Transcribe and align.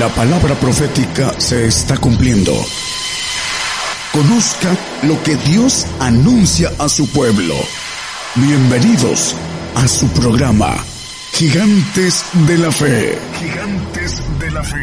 La 0.00 0.08
palabra 0.08 0.54
profética 0.54 1.38
se 1.38 1.66
está 1.66 1.98
cumpliendo. 1.98 2.52
Conozca 4.14 4.74
lo 5.02 5.22
que 5.22 5.36
Dios 5.36 5.86
anuncia 5.98 6.72
a 6.78 6.88
su 6.88 7.06
pueblo. 7.10 7.54
Bienvenidos 8.34 9.36
a 9.74 9.86
su 9.86 10.08
programa, 10.08 10.74
Gigantes 11.32 12.24
de 12.48 12.56
la 12.56 12.72
Fe. 12.72 13.18
Gigantes 13.40 14.22
de 14.38 14.50
la 14.50 14.62
Fe. 14.62 14.78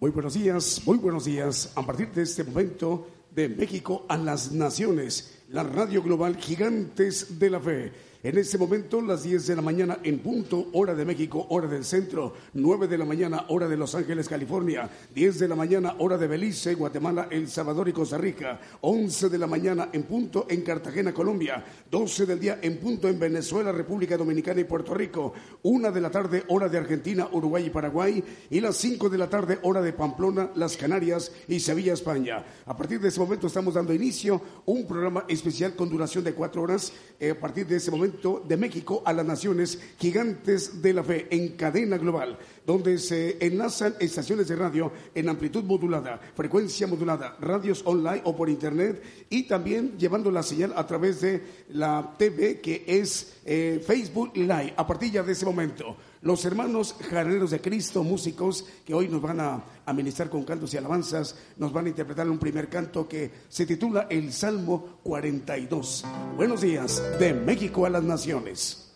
Muy 0.00 0.10
buenos 0.10 0.34
días, 0.34 0.82
muy 0.84 0.98
buenos 0.98 1.24
días. 1.24 1.72
A 1.76 1.86
partir 1.86 2.10
de 2.12 2.24
este 2.24 2.44
momento, 2.44 3.08
de 3.34 3.48
México 3.48 4.04
a 4.06 4.18
las 4.18 4.52
naciones, 4.52 5.38
la 5.48 5.62
radio 5.62 6.02
global 6.02 6.36
Gigantes 6.36 7.38
de 7.38 7.48
la 7.48 7.58
Fe 7.58 8.09
en 8.22 8.36
este 8.36 8.58
momento, 8.58 9.00
las 9.00 9.22
10 9.22 9.46
de 9.46 9.56
la 9.56 9.62
mañana 9.62 9.98
en 10.02 10.18
punto, 10.18 10.68
hora 10.74 10.94
de 10.94 11.06
México, 11.06 11.46
hora 11.48 11.66
del 11.66 11.86
centro, 11.86 12.34
9 12.52 12.86
de 12.86 12.98
la 12.98 13.06
mañana, 13.06 13.46
hora 13.48 13.66
de 13.66 13.78
Los 13.78 13.94
Ángeles, 13.94 14.28
California, 14.28 14.90
10 15.14 15.38
de 15.38 15.48
la 15.48 15.56
mañana, 15.56 15.94
hora 15.98 16.18
de 16.18 16.26
Belice, 16.26 16.74
Guatemala, 16.74 17.28
El 17.30 17.48
Salvador 17.48 17.88
y 17.88 17.94
Costa 17.94 18.18
Rica, 18.18 18.60
11 18.82 19.30
de 19.30 19.38
la 19.38 19.46
mañana 19.46 19.88
en 19.94 20.02
punto 20.02 20.44
en 20.50 20.60
Cartagena, 20.60 21.14
Colombia, 21.14 21.64
12 21.90 22.26
del 22.26 22.40
día 22.40 22.58
en 22.60 22.76
punto 22.76 23.08
en 23.08 23.18
Venezuela, 23.18 23.72
República 23.72 24.18
Dominicana 24.18 24.60
y 24.60 24.64
Puerto 24.64 24.92
Rico, 24.92 25.32
1 25.62 25.90
de 25.90 26.00
la 26.02 26.10
tarde, 26.10 26.44
hora 26.48 26.68
de 26.68 26.76
Argentina, 26.76 27.26
Uruguay 27.32 27.68
y 27.68 27.70
Paraguay, 27.70 28.22
y 28.50 28.60
las 28.60 28.76
5 28.76 29.08
de 29.08 29.16
la 29.16 29.30
tarde, 29.30 29.58
hora 29.62 29.80
de 29.80 29.94
Pamplona, 29.94 30.50
Las 30.56 30.76
Canarias 30.76 31.32
y 31.48 31.58
Sevilla, 31.58 31.94
España. 31.94 32.44
A 32.66 32.76
partir 32.76 33.00
de 33.00 33.08
ese 33.08 33.18
momento 33.18 33.46
estamos 33.46 33.72
dando 33.72 33.94
inicio 33.94 34.34
a 34.34 34.40
un 34.66 34.86
programa 34.86 35.24
especial 35.26 35.74
con 35.74 35.88
duración 35.88 36.22
de 36.22 36.34
cuatro 36.34 36.60
horas. 36.60 36.92
Eh, 37.18 37.30
a 37.30 37.40
partir 37.40 37.66
de 37.66 37.76
ese 37.76 37.90
momento, 37.90 38.09
de 38.46 38.56
México 38.56 39.02
a 39.04 39.12
las 39.12 39.26
naciones 39.26 39.78
gigantes 39.98 40.82
de 40.82 40.92
la 40.92 41.02
fe 41.02 41.26
en 41.30 41.56
cadena 41.56 41.98
global, 41.98 42.38
donde 42.66 42.98
se 42.98 43.36
enlazan 43.44 43.94
estaciones 44.00 44.48
de 44.48 44.56
radio 44.56 44.92
en 45.14 45.28
amplitud 45.28 45.64
modulada, 45.64 46.20
frecuencia 46.34 46.86
modulada, 46.86 47.36
radios 47.40 47.82
online 47.84 48.22
o 48.24 48.36
por 48.36 48.48
internet 48.48 49.02
y 49.28 49.44
también 49.44 49.96
llevando 49.98 50.30
la 50.30 50.42
señal 50.42 50.72
a 50.76 50.86
través 50.86 51.20
de 51.20 51.42
la 51.70 52.14
TV 52.18 52.60
que 52.60 52.84
es 52.86 53.40
eh, 53.44 53.82
Facebook 53.86 54.36
Live. 54.36 54.74
A 54.76 54.86
partir 54.86 55.10
de 55.10 55.32
ese 55.32 55.44
momento 55.44 55.96
los 56.22 56.44
hermanos 56.44 56.94
jarreros 57.08 57.50
de 57.50 57.60
Cristo, 57.60 58.04
músicos 58.04 58.64
que 58.84 58.94
hoy 58.94 59.08
nos 59.08 59.22
van 59.22 59.40
a 59.40 59.64
administrar 59.86 60.28
con 60.28 60.44
cantos 60.44 60.74
y 60.74 60.76
alabanzas, 60.76 61.36
nos 61.56 61.72
van 61.72 61.86
a 61.86 61.88
interpretar 61.88 62.28
un 62.28 62.38
primer 62.38 62.68
canto 62.68 63.08
que 63.08 63.30
se 63.48 63.66
titula 63.66 64.06
El 64.10 64.32
Salmo 64.32 65.00
42. 65.02 66.04
Buenos 66.36 66.60
días, 66.60 67.02
de 67.18 67.32
México 67.32 67.86
a 67.86 67.90
las 67.90 68.02
Naciones. 68.02 68.86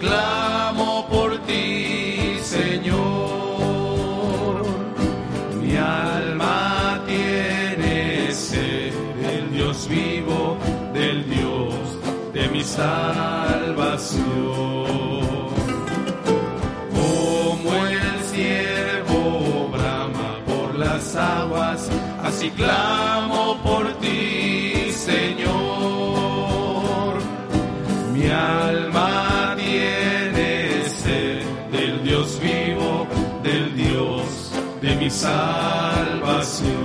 clamo 0.00 1.06
por 1.08 1.38
ti, 1.46 2.38
Señor. 2.42 2.96
Mi 5.60 5.76
alma 5.76 7.00
tiene 7.06 8.32
sed 8.32 8.94
del 9.22 9.52
Dios 9.52 9.88
vivo, 9.88 10.56
del 10.94 11.28
Dios 11.28 11.74
de 12.32 12.48
mi 12.48 12.64
salvación. 12.64 14.20
Como 16.96 17.68
el 17.86 18.20
ciervo 18.32 19.68
brama 19.68 20.30
por 20.46 20.74
las 20.76 21.14
aguas, 21.14 21.88
así 22.24 22.50
clamo 22.50 23.59
mi 35.00 35.08
salvación. 35.08 36.80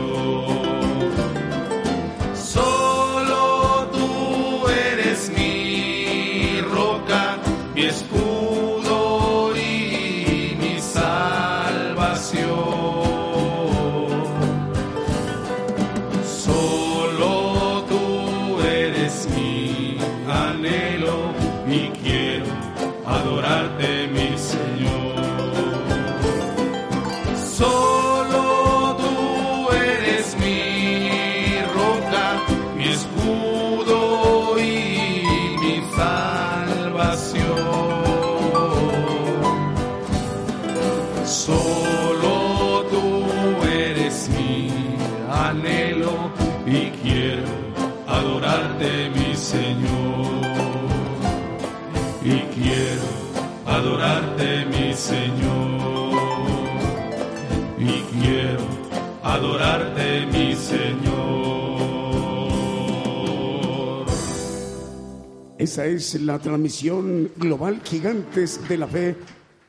Es 65.84 66.22
la 66.22 66.40
transmisión 66.40 67.32
global 67.36 67.82
Gigantes 67.84 68.66
de 68.70 68.78
la 68.78 68.88
Fe 68.88 69.16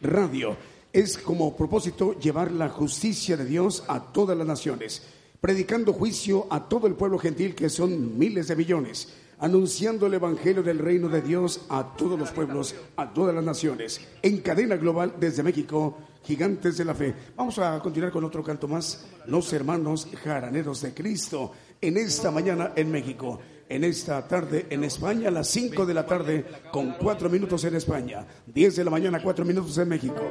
Radio. 0.01 0.57
Es 0.93 1.19
como 1.19 1.57
propósito 1.57 2.17
llevar 2.21 2.53
la 2.53 2.69
justicia 2.69 3.37
de 3.37 3.45
Dios 3.45 3.83
a 3.89 4.13
todas 4.13 4.39
las 4.39 4.47
naciones, 4.47 5.03
predicando 5.41 5.93
juicio 5.93 6.47
a 6.49 6.69
todo 6.69 6.87
el 6.87 6.95
pueblo 6.95 7.19
gentil 7.19 7.57
que 7.57 7.69
son 7.69 8.17
miles 8.17 8.47
de 8.47 8.57
millones 8.57 9.09
anunciando 9.39 10.07
el 10.07 10.15
Evangelio 10.15 10.63
del 10.63 10.79
Reino 10.79 11.09
de 11.09 11.21
Dios 11.21 11.67
a 11.69 11.95
todos 11.97 12.19
los 12.19 12.31
pueblos, 12.31 12.75
a 12.97 13.13
todas 13.13 13.35
las 13.35 13.45
naciones, 13.45 14.01
en 14.23 14.39
cadena 14.39 14.77
global 14.77 15.15
desde 15.21 15.43
México, 15.43 15.99
gigantes 16.25 16.79
de 16.79 16.85
la 16.87 16.95
fe. 16.95 17.15
Vamos 17.37 17.59
a 17.59 17.79
continuar 17.81 18.13
con 18.13 18.25
otro 18.25 18.43
canto 18.43 18.67
más, 18.67 19.07
los 19.27 19.53
hermanos 19.53 20.09
jaraneros 20.25 20.81
de 20.81 20.95
Cristo, 20.95 21.53
en 21.81 21.99
esta 21.99 22.31
mañana 22.31 22.73
en 22.75 22.91
México. 22.91 23.39
En 23.69 23.83
esta 23.83 24.27
tarde 24.29 24.67
en 24.71 24.85
España, 24.85 25.29
a 25.29 25.33
las 25.33 25.49
5 25.49 25.87
de 25.87 25.95
la 25.95 26.07
tarde, 26.07 26.45
con 26.71 26.93
4 26.93 27.29
minutos 27.29 27.65
en 27.65 27.75
España, 27.75 28.27
10 28.47 28.77
de 28.77 28.85
la 28.85 28.91
mañana, 28.91 29.21
4 29.23 29.45
minutos 29.45 29.77
en 29.79 29.89
México. 29.89 30.23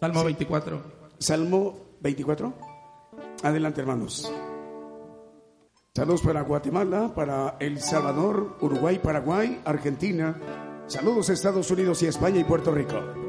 Salmo 0.00 0.24
24. 0.24 0.82
Salmo 1.18 1.96
24. 2.00 2.52
Adelante, 3.42 3.80
hermanos. 3.80 4.32
Saludos 5.94 6.22
para 6.22 6.42
Guatemala, 6.42 7.14
para 7.14 7.56
El 7.60 7.80
Salvador, 7.80 8.56
Uruguay, 8.60 8.98
Paraguay, 8.98 9.62
Argentina. 9.64 10.36
Saludos 10.88 11.30
a 11.30 11.34
Estados 11.34 11.70
Unidos 11.70 12.02
y 12.02 12.06
España 12.06 12.40
y 12.40 12.44
Puerto 12.44 12.72
Rico. 12.72 13.23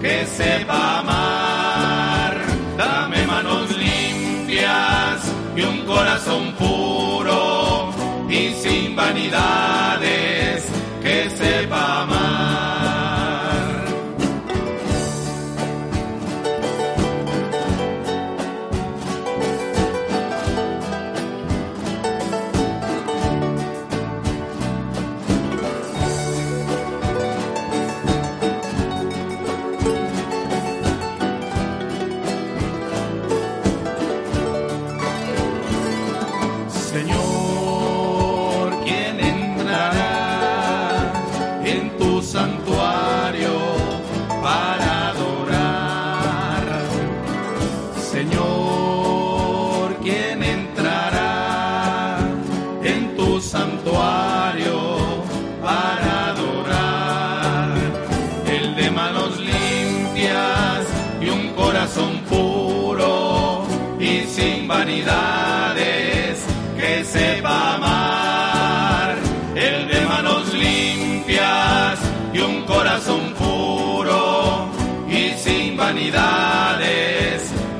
que 0.00 0.26
sepa 0.26 1.00
amar. 1.00 2.34
Dame 2.76 3.26
manos 3.26 3.76
limpias 3.76 5.20
y 5.56 5.62
un 5.62 5.84
corazón 5.84 6.52
puro 6.52 7.92
y 8.28 8.52
sin 8.62 8.94
vanidades 8.94 10.29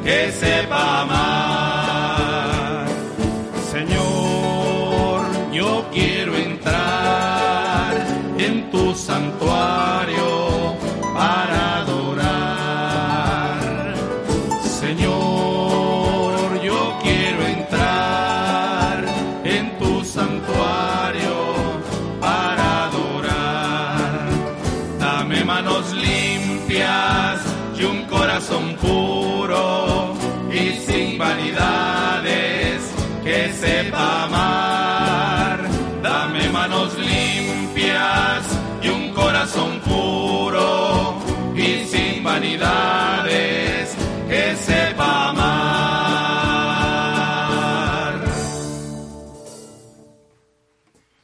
que 0.04 0.32
sepa 0.32 1.04
más. 1.04 1.29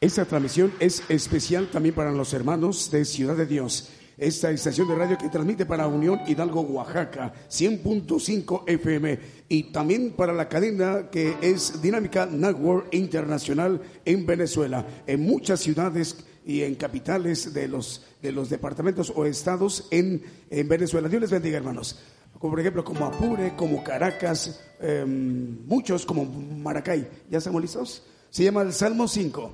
Esta 0.06 0.24
transmisión 0.24 0.72
es 0.78 1.02
especial 1.08 1.68
también 1.68 1.94
para 1.94 2.12
los 2.12 2.32
hermanos 2.32 2.90
de 2.90 3.04
Ciudad 3.04 3.36
de 3.36 3.44
Dios. 3.44 3.90
Esta 4.18 4.50
estación 4.50 4.88
de 4.88 4.94
radio 4.94 5.18
que 5.18 5.28
transmite 5.28 5.66
para 5.66 5.86
Unión 5.86 6.20
Hidalgo, 6.26 6.62
Oaxaca, 6.62 7.32
100.5 7.50 8.64
FM 8.66 9.18
y 9.48 9.64
también 9.64 10.12
para 10.12 10.32
la 10.32 10.48
cadena 10.48 11.10
que 11.10 11.36
es 11.42 11.82
Dinámica 11.82 12.26
Network 12.26 12.88
Internacional 12.92 13.80
en 14.04 14.26
Venezuela, 14.26 14.86
en 15.06 15.20
muchas 15.20 15.60
ciudades 15.60 16.24
y 16.46 16.62
en 16.62 16.76
capitales 16.76 17.52
de 17.52 17.68
los, 17.68 18.06
de 18.22 18.32
los 18.32 18.48
departamentos 18.48 19.12
o 19.14 19.26
estados 19.26 19.88
en, 19.90 20.22
en 20.48 20.68
Venezuela. 20.68 21.08
Dios 21.08 21.20
les 21.20 21.30
bendiga, 21.30 21.58
hermanos. 21.58 21.98
Como 22.38 22.52
por 22.52 22.60
ejemplo, 22.60 22.84
como 22.84 23.04
Apure, 23.06 23.54
como 23.56 23.82
Caracas, 23.82 24.60
em, 24.80 25.66
muchos 25.66 26.06
como 26.06 26.24
Maracay. 26.24 27.08
¿Ya 27.30 27.38
estamos 27.38 27.60
listos? 27.62 28.02
Se 28.30 28.44
llama 28.44 28.62
el 28.62 28.72
Salmo 28.72 29.08
5. 29.08 29.52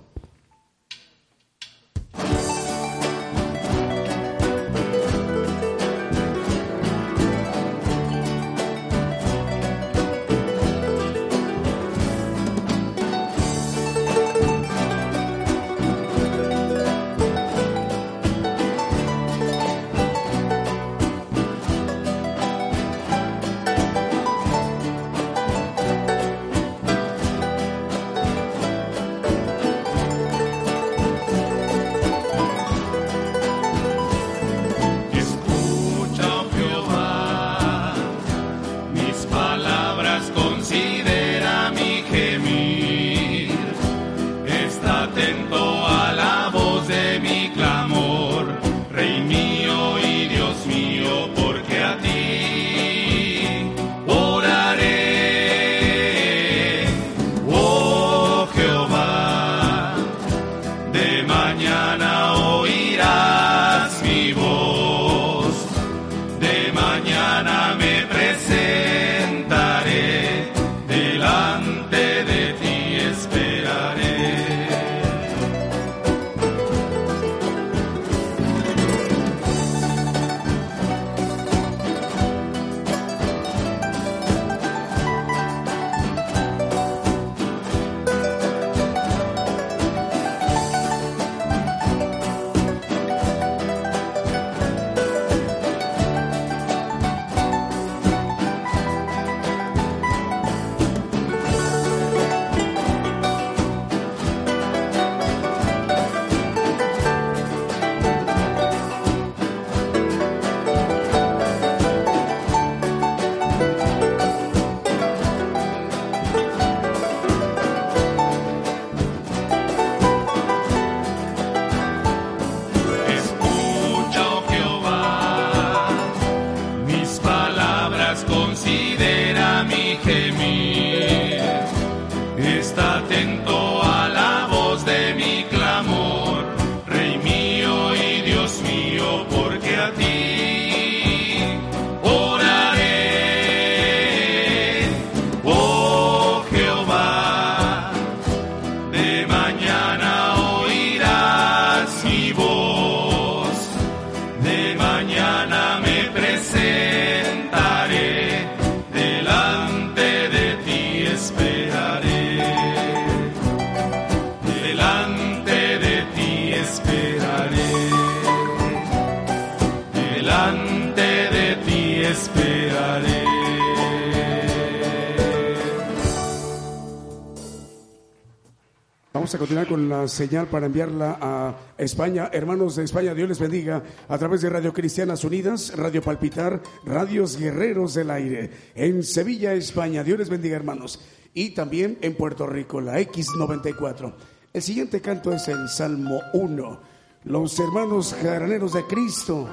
La 179.76 180.08
señal 180.08 180.46
para 180.46 180.66
enviarla 180.66 181.18
a 181.20 181.56
España. 181.78 182.30
Hermanos 182.32 182.76
de 182.76 182.84
España, 182.84 183.14
Dios 183.14 183.28
les 183.28 183.38
bendiga 183.38 183.82
a 184.08 184.18
través 184.18 184.42
de 184.42 184.50
Radio 184.50 184.72
Cristianas 184.72 185.24
Unidas, 185.24 185.76
Radio 185.76 186.02
Palpitar, 186.02 186.62
Radios 186.84 187.36
Guerreros 187.36 187.94
del 187.94 188.10
Aire. 188.10 188.50
En 188.74 189.02
Sevilla, 189.02 189.54
España, 189.54 190.04
Dios 190.04 190.18
les 190.18 190.28
bendiga, 190.28 190.56
hermanos. 190.56 191.00
Y 191.34 191.50
también 191.50 191.98
en 192.02 192.14
Puerto 192.14 192.46
Rico, 192.46 192.80
la 192.80 193.00
X94. 193.00 194.12
El 194.52 194.62
siguiente 194.62 195.00
canto 195.00 195.32
es 195.32 195.48
el 195.48 195.68
Salmo 195.68 196.20
1. 196.34 196.80
Los 197.24 197.58
hermanos 197.58 198.14
jaraneros 198.20 198.72
de 198.72 198.84
Cristo, 198.84 199.48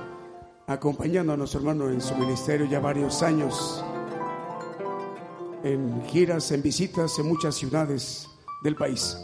acompañando 0.68 1.34
a 1.34 1.38
nuestro 1.38 1.60
hermano 1.60 1.90
en 1.90 2.02
su 2.02 2.16
ministerio 2.16 2.66
ya 2.66 2.80
varios 2.80 3.22
años, 3.24 3.84
en 5.64 6.04
giras, 6.08 6.52
en 6.52 6.62
visitas 6.62 7.18
en 7.20 7.28
muchas 7.28 7.56
ciudades 7.56 8.28
del 8.64 8.76
país. 8.76 9.18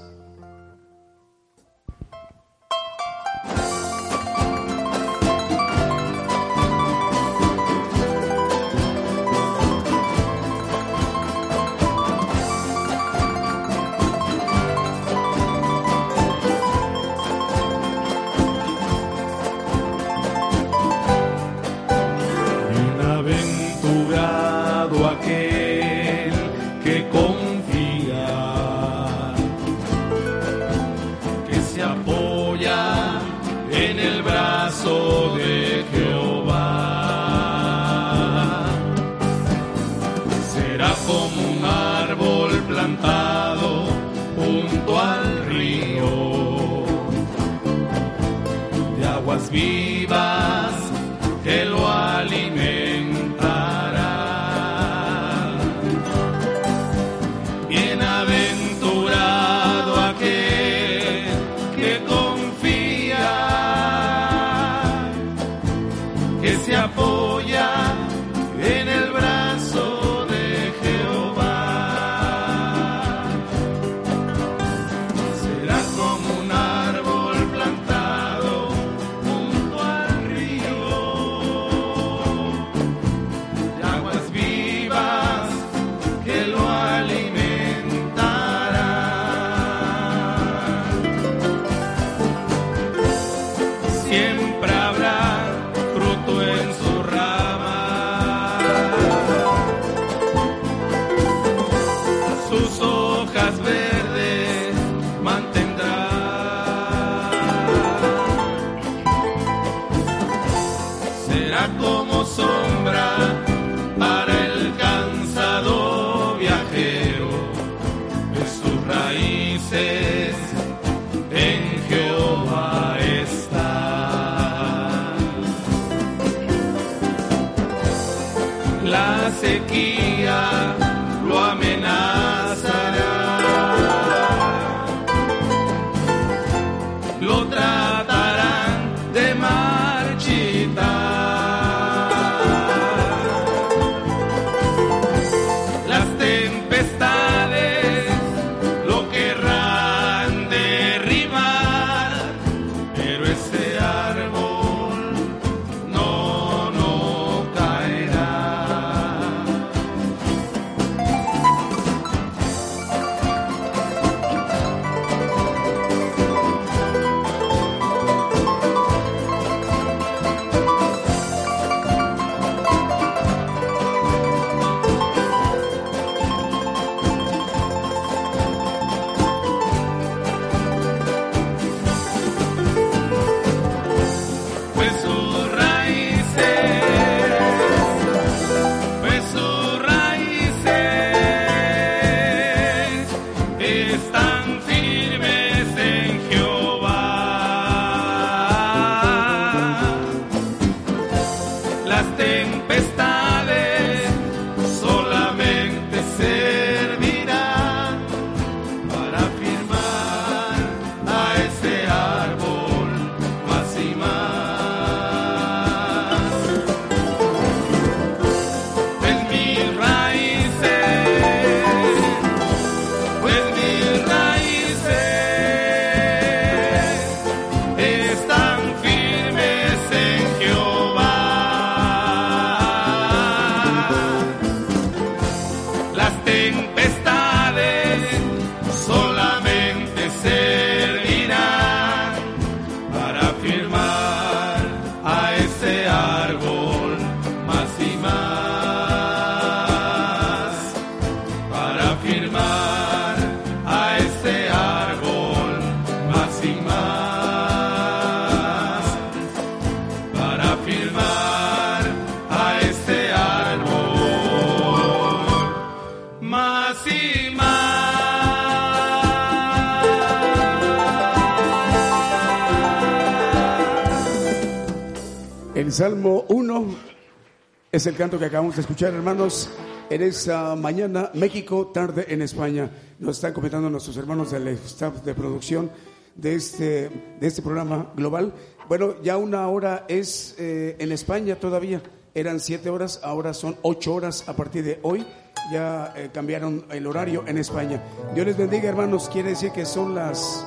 Es 277.85 277.89
el 277.89 277.97
canto 277.97 278.17
que 278.17 278.25
acabamos 278.25 278.55
de 278.55 278.61
escuchar, 278.61 278.95
hermanos. 278.95 279.47
En 279.91 280.01
esa 280.01 280.55
mañana, 280.55 281.11
México, 281.13 281.67
tarde 281.67 282.07
en 282.09 282.23
España. 282.23 282.71
Nos 282.97 283.17
están 283.17 283.31
comentando 283.31 283.69
nuestros 283.69 283.95
hermanos 283.97 284.31
del 284.31 284.47
staff 284.47 285.03
de 285.03 285.13
producción 285.13 285.69
de 286.15 286.33
este, 286.33 286.89
este 287.21 287.43
programa 287.43 287.91
global. 287.95 288.33
Bueno, 288.67 288.99
ya 289.03 289.17
una 289.17 289.47
hora 289.49 289.85
es 289.87 290.33
eh, 290.39 290.75
en 290.79 290.91
España 290.91 291.35
todavía. 291.35 291.83
Eran 292.15 292.39
siete 292.39 292.71
horas, 292.71 293.01
ahora 293.03 293.35
son 293.35 293.55
ocho 293.61 293.93
horas 293.93 294.27
a 294.27 294.35
partir 294.35 294.63
de 294.63 294.79
hoy. 294.81 295.05
Ya 295.51 295.93
eh, 295.95 296.09
cambiaron 296.11 296.65
el 296.71 296.87
horario 296.87 297.23
en 297.27 297.37
España. 297.37 297.83
Dios 298.15 298.25
les 298.25 298.35
bendiga, 298.35 298.67
hermanos. 298.67 299.09
Quiere 299.13 299.29
decir 299.29 299.51
que 299.51 299.63
son 299.63 299.93
las 299.93 300.43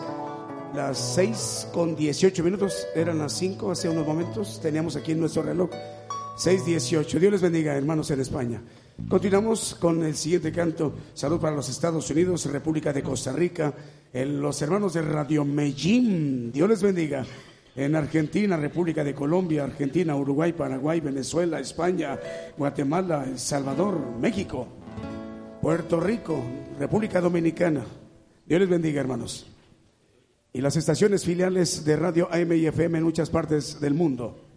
las 0.75 0.99
6 1.15 1.69
con 1.73 1.97
18 1.97 2.45
minutos, 2.45 2.87
eran 2.95 3.19
las 3.19 3.33
5 3.33 3.71
hace 3.71 3.89
unos 3.89 4.07
momentos, 4.07 4.61
teníamos 4.61 4.97
aquí 4.97 5.15
nuestro 5.15 5.43
reloj 5.43 5.71
6.18. 6.39 7.19
Dios 7.19 7.33
les 7.33 7.43
bendiga, 7.43 7.77
hermanos 7.77 8.13
en 8.13 8.21
España. 8.21 8.63
Continuamos 9.09 9.75
con 9.75 10.05
el 10.05 10.15
siguiente 10.15 10.53
canto. 10.53 10.95
Salud 11.13 11.41
para 11.41 11.57
los 11.57 11.69
Estados 11.69 12.09
Unidos, 12.11 12.47
República 12.47 12.93
de 12.93 13.03
Costa 13.03 13.33
Rica, 13.33 13.75
los 14.13 14.63
hermanos 14.63 14.95
de 14.95 15.03
Radio 15.03 15.45
Medellín. 15.45 16.53
Dios 16.53 16.69
les 16.69 16.81
bendiga. 16.81 17.27
En 17.75 17.97
Argentina, 17.97 18.57
República 18.57 19.03
de 19.03 19.17
Colombia, 19.17 19.65
Argentina, 19.65 20.15
Uruguay, 20.15 20.53
Paraguay, 20.53 21.01
Venezuela, 21.01 21.59
España, 21.59 22.17
Guatemala, 22.57 23.25
El 23.25 23.39
Salvador, 23.41 23.99
México, 24.21 24.69
Puerto 25.61 25.99
Rico, 25.99 26.41
República 26.79 27.21
Dominicana. 27.21 27.85
Dios 28.47 28.61
les 28.61 28.69
bendiga, 28.69 29.01
hermanos 29.01 29.47
y 30.53 30.61
las 30.61 30.77
estaciones 30.77 31.25
filiales 31.25 31.85
de 31.85 31.97
Radio 31.97 32.29
AM 32.33 32.53
y 32.53 32.67
FM 32.67 32.99
en 32.99 33.05
muchas 33.05 33.31
partes 33.31 33.81
del 33.81 33.95
mundo. 33.95 34.48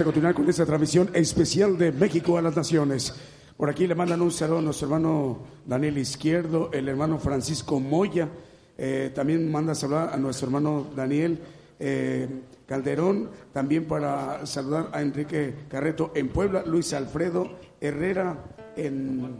A 0.00 0.04
continuar 0.04 0.34
con 0.34 0.48
esta 0.48 0.66
transmisión 0.66 1.10
especial 1.14 1.78
de 1.78 1.92
México 1.92 2.36
a 2.36 2.42
las 2.42 2.56
Naciones. 2.56 3.14
Por 3.56 3.70
aquí 3.70 3.86
le 3.86 3.94
mandan 3.94 4.22
un 4.22 4.32
saludo 4.32 4.58
a 4.58 4.62
nuestro 4.62 4.88
hermano 4.88 5.38
Daniel 5.64 5.98
Izquierdo, 5.98 6.70
el 6.72 6.88
hermano 6.88 7.18
Francisco 7.18 7.78
Moya. 7.78 8.28
Eh, 8.76 9.12
también 9.14 9.52
manda 9.52 9.72
saludar 9.72 10.10
a 10.12 10.16
nuestro 10.16 10.48
hermano 10.48 10.88
Daniel 10.96 11.38
eh, 11.78 12.28
Calderón. 12.66 13.30
También 13.52 13.84
para 13.84 14.44
saludar 14.46 14.90
a 14.92 15.00
Enrique 15.00 15.54
Carreto 15.68 16.10
en 16.16 16.28
Puebla, 16.30 16.64
Luis 16.66 16.92
Alfredo 16.92 17.50
Herrera 17.80 18.36
en 18.76 19.36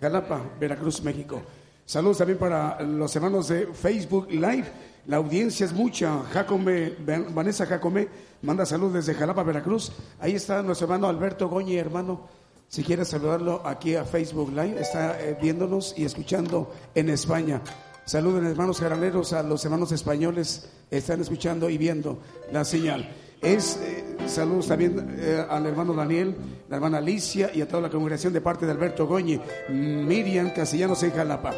Jalapa, 0.00 0.42
Veracruz, 0.58 1.00
México. 1.04 1.42
Saludos 1.84 2.18
también 2.18 2.38
para 2.38 2.82
los 2.82 3.14
hermanos 3.14 3.46
de 3.48 3.68
Facebook 3.68 4.26
Live. 4.30 4.64
La 5.06 5.18
audiencia 5.18 5.64
es 5.66 5.72
mucha. 5.72 6.22
Jacome, 6.32 6.94
Vanessa 7.32 7.64
Jacome 7.64 8.08
manda 8.42 8.66
saludos 8.66 8.94
desde 8.94 9.14
Jalapa, 9.14 9.44
Veracruz. 9.44 9.92
Ahí 10.18 10.34
está 10.34 10.62
nuestro 10.62 10.86
hermano 10.86 11.06
Alberto 11.06 11.48
Goñi, 11.48 11.76
hermano. 11.76 12.28
Si 12.68 12.82
quieres 12.82 13.08
saludarlo 13.08 13.62
aquí 13.64 13.94
a 13.94 14.04
Facebook 14.04 14.50
Live, 14.50 14.80
está 14.80 15.20
eh, 15.20 15.38
viéndonos 15.40 15.94
y 15.96 16.04
escuchando 16.04 16.74
en 16.94 17.10
España. 17.10 17.62
Saluden 18.04 18.46
hermanos 18.46 18.80
jaraleros, 18.80 19.32
a 19.32 19.44
los 19.44 19.64
hermanos 19.64 19.92
españoles, 19.92 20.68
están 20.90 21.20
escuchando 21.20 21.70
y 21.70 21.78
viendo 21.78 22.18
la 22.50 22.64
señal. 22.64 23.08
Es 23.40 23.76
eh, 23.76 24.16
saludos 24.26 24.66
también 24.66 25.16
eh, 25.18 25.44
al 25.48 25.66
hermano 25.66 25.94
Daniel, 25.94 26.34
la 26.68 26.76
hermana 26.76 26.98
Alicia 26.98 27.50
y 27.54 27.60
a 27.60 27.68
toda 27.68 27.82
la 27.82 27.90
congregación 27.90 28.32
de 28.32 28.40
parte 28.40 28.66
de 28.66 28.72
Alberto 28.72 29.06
Goñi, 29.06 29.40
Miriam 29.68 30.52
Castellanos 30.52 31.00
en 31.04 31.12
Jalapa. 31.12 31.54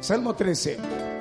Salmo 0.00 0.34
13. 0.34 1.15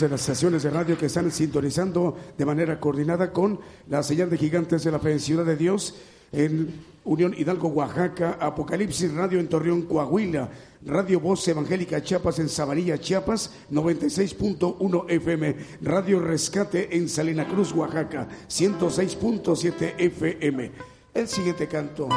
de 0.00 0.08
las 0.08 0.20
estaciones 0.20 0.62
de 0.62 0.70
radio 0.70 0.98
que 0.98 1.06
están 1.06 1.30
sintonizando 1.30 2.16
de 2.36 2.44
manera 2.44 2.80
coordinada 2.80 3.32
con 3.32 3.60
la 3.88 4.02
señal 4.02 4.30
de 4.30 4.38
Gigantes 4.38 4.84
de 4.84 4.90
la 4.90 4.98
Fe 4.98 5.12
en 5.12 5.20
Ciudad 5.20 5.44
de 5.44 5.56
Dios, 5.56 5.94
en 6.32 6.84
Unión 7.04 7.34
Hidalgo, 7.36 7.68
Oaxaca, 7.68 8.38
Apocalipsis 8.40 9.12
Radio 9.12 9.38
en 9.38 9.48
Torreón, 9.48 9.82
Coahuila, 9.82 10.48
Radio 10.86 11.20
Voz 11.20 11.46
Evangélica 11.48 12.02
Chiapas 12.02 12.38
en 12.38 12.48
Sabanilla, 12.48 12.98
Chiapas, 12.98 13.50
96.1 13.70 15.04
FM, 15.08 15.56
Radio 15.82 16.20
Rescate 16.20 16.96
en 16.96 17.08
Salina 17.08 17.46
Cruz, 17.46 17.72
Oaxaca, 17.72 18.28
106.7 18.48 19.94
FM. 19.98 20.72
El 21.14 21.28
siguiente 21.28 21.68
canto 21.68 22.08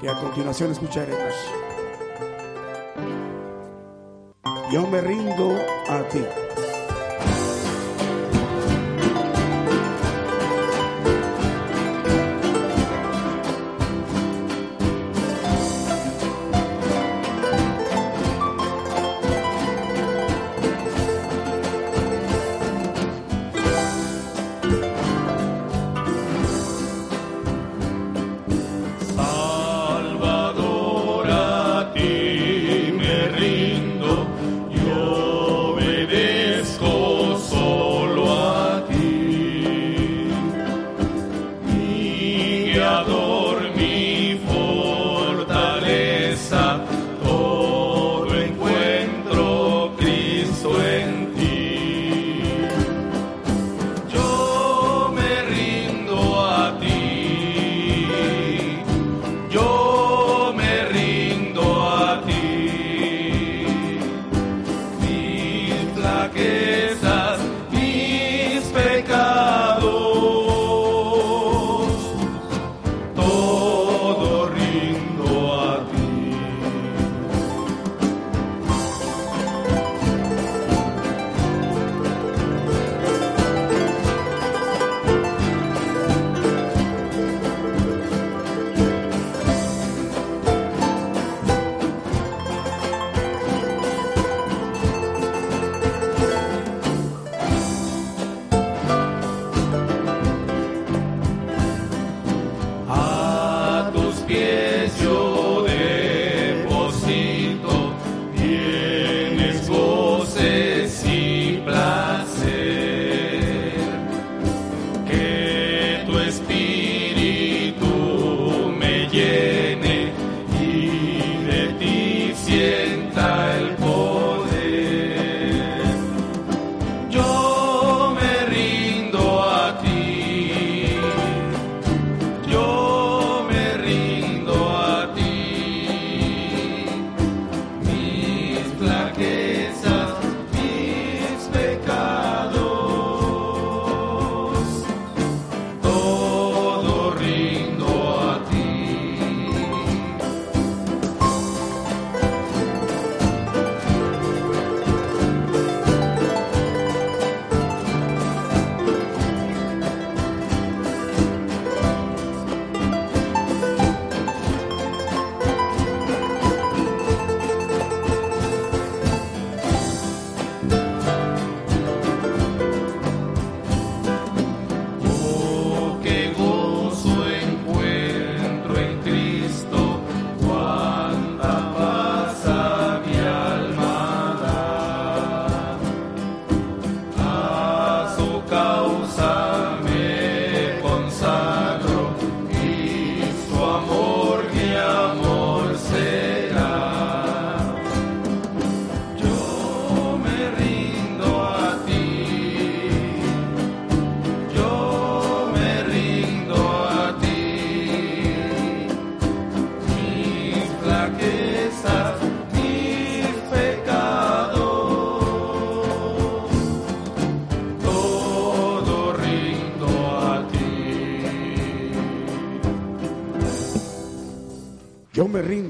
que 0.00 0.08
a 0.08 0.18
continuación 0.20 0.72
escucharemos. 0.72 1.34
Yo 4.72 4.86
me 4.86 5.00
rindo 5.02 5.58
a 5.88 6.02
ti. 6.08 6.41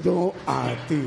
a 0.04 0.74
ti. 0.88 1.00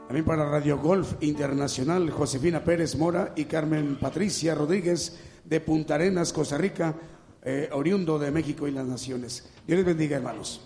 También 0.07 0.25
para 0.25 0.49
Radio 0.49 0.79
Golf 0.79 1.13
Internacional, 1.21 2.09
Josefina 2.09 2.63
Pérez 2.63 2.95
Mora 2.95 3.33
y 3.35 3.45
Carmen 3.45 3.97
Patricia 3.97 4.55
Rodríguez 4.55 5.19
de 5.45 5.61
Punta 5.61 5.95
Arenas, 5.95 6.33
Costa 6.33 6.57
Rica, 6.57 6.95
eh, 7.43 7.69
oriundo 7.71 8.19
de 8.19 8.31
México 8.31 8.67
y 8.67 8.71
las 8.71 8.85
Naciones. 8.85 9.49
Dios 9.67 9.77
les 9.77 9.85
bendiga, 9.85 10.17
hermanos. 10.17 10.61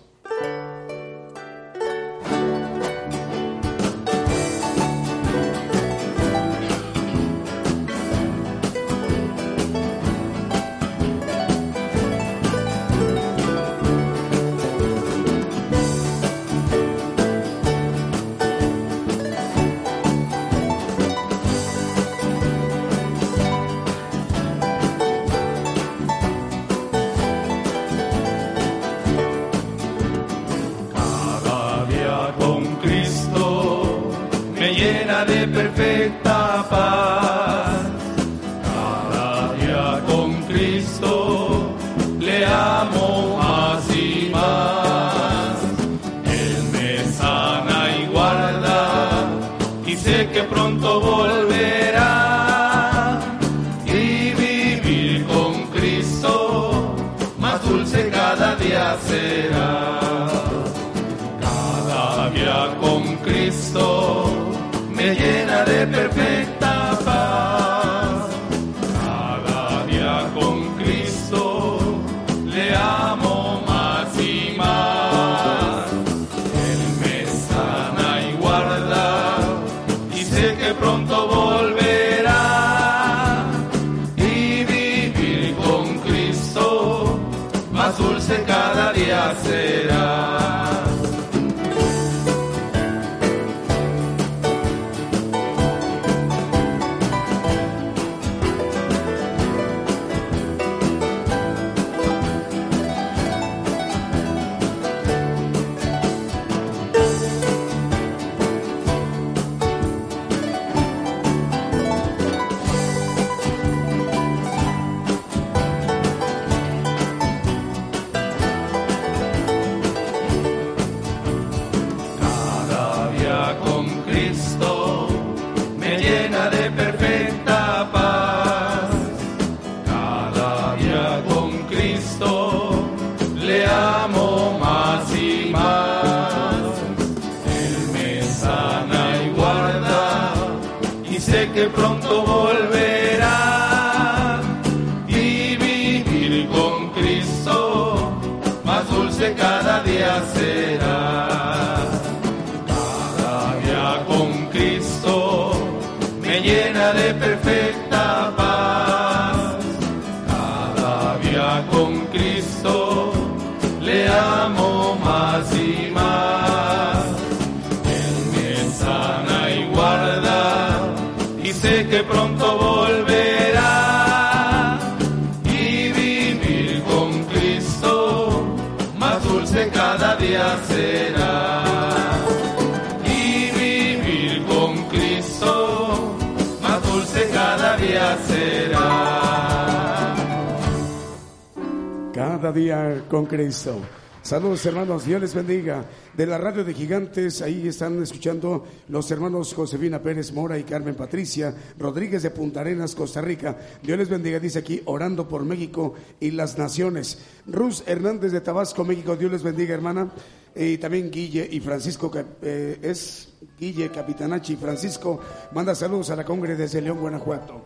Saludos 194.26 194.65
hermanos, 194.65 195.05
Dios 195.05 195.21
les 195.21 195.36
bendiga. 195.36 195.86
De 196.17 196.26
la 196.26 196.39
radio 196.39 196.63
de 196.63 196.73
Gigantes, 196.73 197.43
ahí 197.43 197.67
están 197.67 198.01
escuchando 198.01 198.65
los 198.88 199.11
hermanos 199.11 199.53
Josefina 199.53 200.01
Pérez 200.01 200.34
Mora 200.34 200.57
y 200.57 200.63
Carmen 200.63 200.95
Patricia 200.95 201.53
Rodríguez 201.78 202.23
de 202.23 202.32
Punta 202.32 202.61
Arenas, 202.61 202.95
Costa 202.95 203.21
Rica. 203.21 203.55
Dios 203.84 203.99
les 203.99 204.09
bendiga, 204.09 204.39
dice 204.39 204.57
aquí, 204.57 204.82
orando 204.86 205.30
por 205.30 205.45
México 205.45 205.93
y 206.19 206.32
las 206.32 206.57
naciones. 206.57 207.19
Ruz 207.45 207.84
Hernández 207.86 208.32
de 208.32 208.41
Tabasco, 208.41 208.84
México, 208.84 209.15
Dios 209.15 209.32
les 209.32 209.43
bendiga 209.43 209.76
hermana. 209.76 210.11
Y 210.55 210.80
también 210.80 211.11
Guille 211.11 211.47
y 211.51 211.59
Francisco, 211.59 212.11
eh, 212.41 212.80
es 212.82 213.32
Guille 213.59 213.91
Capitanachi 213.91 214.55
Francisco, 214.55 215.19
manda 215.51 215.76
saludos 215.76 216.09
a 216.09 216.15
la 216.15 216.26
Congre 216.26 216.55
desde 216.55 216.82
León, 216.82 216.99
Guanajuato. 216.99 217.63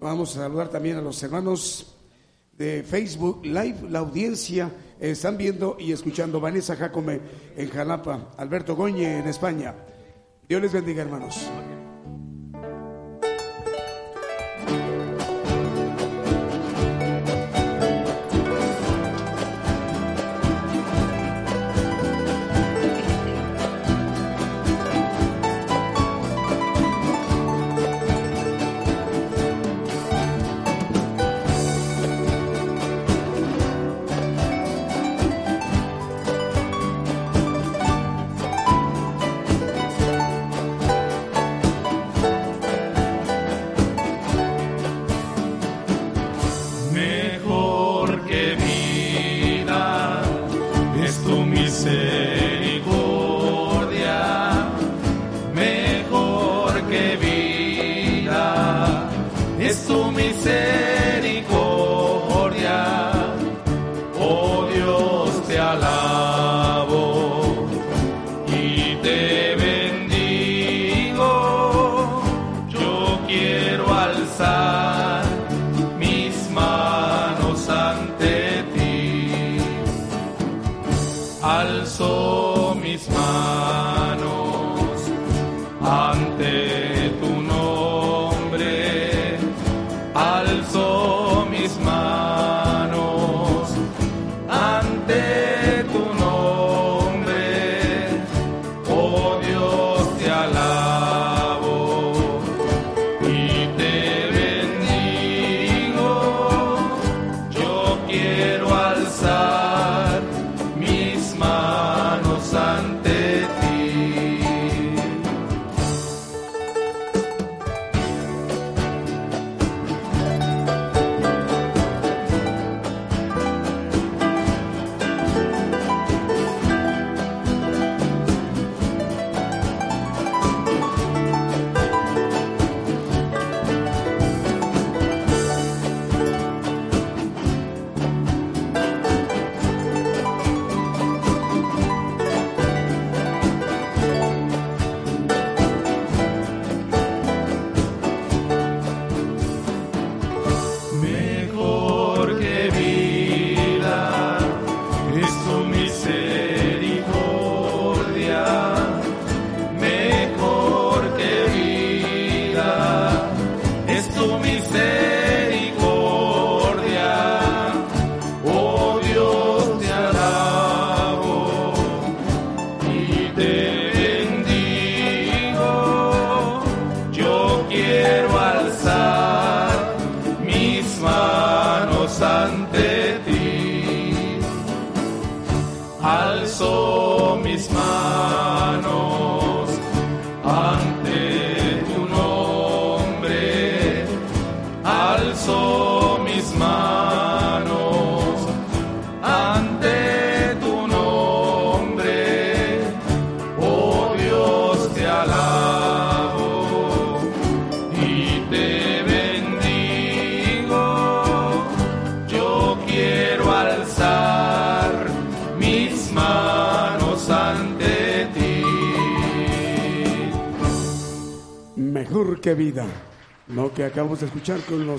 Vamos 0.00 0.36
a 0.36 0.40
saludar 0.40 0.68
también 0.68 0.96
a 0.96 1.00
los 1.00 1.22
hermanos 1.22 1.95
de 2.58 2.82
Facebook 2.82 3.44
Live, 3.44 3.88
la 3.90 4.00
audiencia, 4.00 4.70
están 4.98 5.36
viendo 5.36 5.76
y 5.78 5.92
escuchando 5.92 6.40
Vanessa 6.40 6.76
Jacome 6.76 7.20
en 7.56 7.68
Jalapa, 7.68 8.32
Alberto 8.36 8.74
Goñe 8.76 9.18
en 9.18 9.28
España. 9.28 9.74
Dios 10.48 10.62
les 10.62 10.72
bendiga, 10.72 11.02
hermanos. 11.02 11.50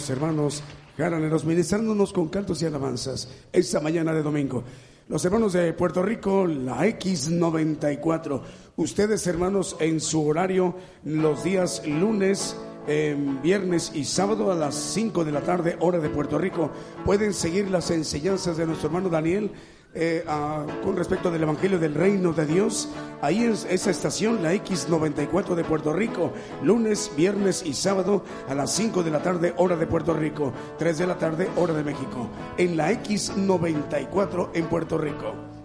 Hermanos 0.09 0.63
jaraneros 0.95 1.45
ministrándonos 1.45 2.13
con 2.13 2.27
cantos 2.29 2.61
y 2.61 2.65
alabanzas 2.65 3.27
esta 3.51 3.79
mañana 3.79 4.13
de 4.13 4.21
domingo. 4.21 4.63
Los 5.09 5.23
hermanos 5.25 5.53
de 5.53 5.73
Puerto 5.73 6.03
Rico, 6.03 6.45
la 6.45 6.85
X94. 6.85 8.41
Ustedes, 8.75 9.25
hermanos, 9.25 9.75
en 9.79 9.99
su 9.99 10.27
horario, 10.27 10.75
los 11.03 11.43
días 11.43 11.81
lunes, 11.87 12.55
eh, 12.87 13.15
viernes 13.41 13.91
y 13.95 14.03
sábado 14.03 14.51
a 14.51 14.55
las 14.55 14.75
5 14.75 15.25
de 15.25 15.31
la 15.31 15.41
tarde, 15.41 15.77
hora 15.79 15.99
de 15.99 16.09
Puerto 16.09 16.37
Rico, 16.37 16.71
pueden 17.05 17.33
seguir 17.33 17.69
las 17.69 17.89
enseñanzas 17.89 18.57
de 18.57 18.65
nuestro 18.65 18.87
hermano 18.87 19.09
Daniel 19.09 19.51
eh, 19.97 20.23
con 20.83 20.95
respecto 20.95 21.31
del 21.31 21.43
Evangelio 21.43 21.79
del 21.79 21.95
Reino 21.95 22.31
de 22.33 22.45
Dios. 22.45 22.89
Ahí 23.21 23.43
es 23.43 23.65
esa 23.69 23.89
estación, 23.89 24.43
la 24.43 24.53
X94 24.53 25.55
de 25.55 25.63
Puerto 25.63 25.91
Rico, 25.91 26.31
lunes, 26.63 27.11
viernes 27.17 27.63
y 27.65 27.73
sábado 27.73 28.23
a 28.47 28.53
las 28.53 28.71
5 28.73 29.01
de 29.03 29.11
la 29.11 29.23
tarde, 29.23 29.53
hora 29.57 29.75
de 29.75 29.87
Puerto 29.87 30.13
Rico, 30.13 30.53
3 30.77 30.97
de 30.99 31.07
la 31.07 31.17
tarde, 31.17 31.49
hora 31.55 31.73
de 31.73 31.83
México, 31.83 32.29
en 32.57 32.77
la 32.77 32.91
X94 32.91 34.51
en 34.53 34.65
Puerto 34.67 34.97
Rico. 34.97 35.57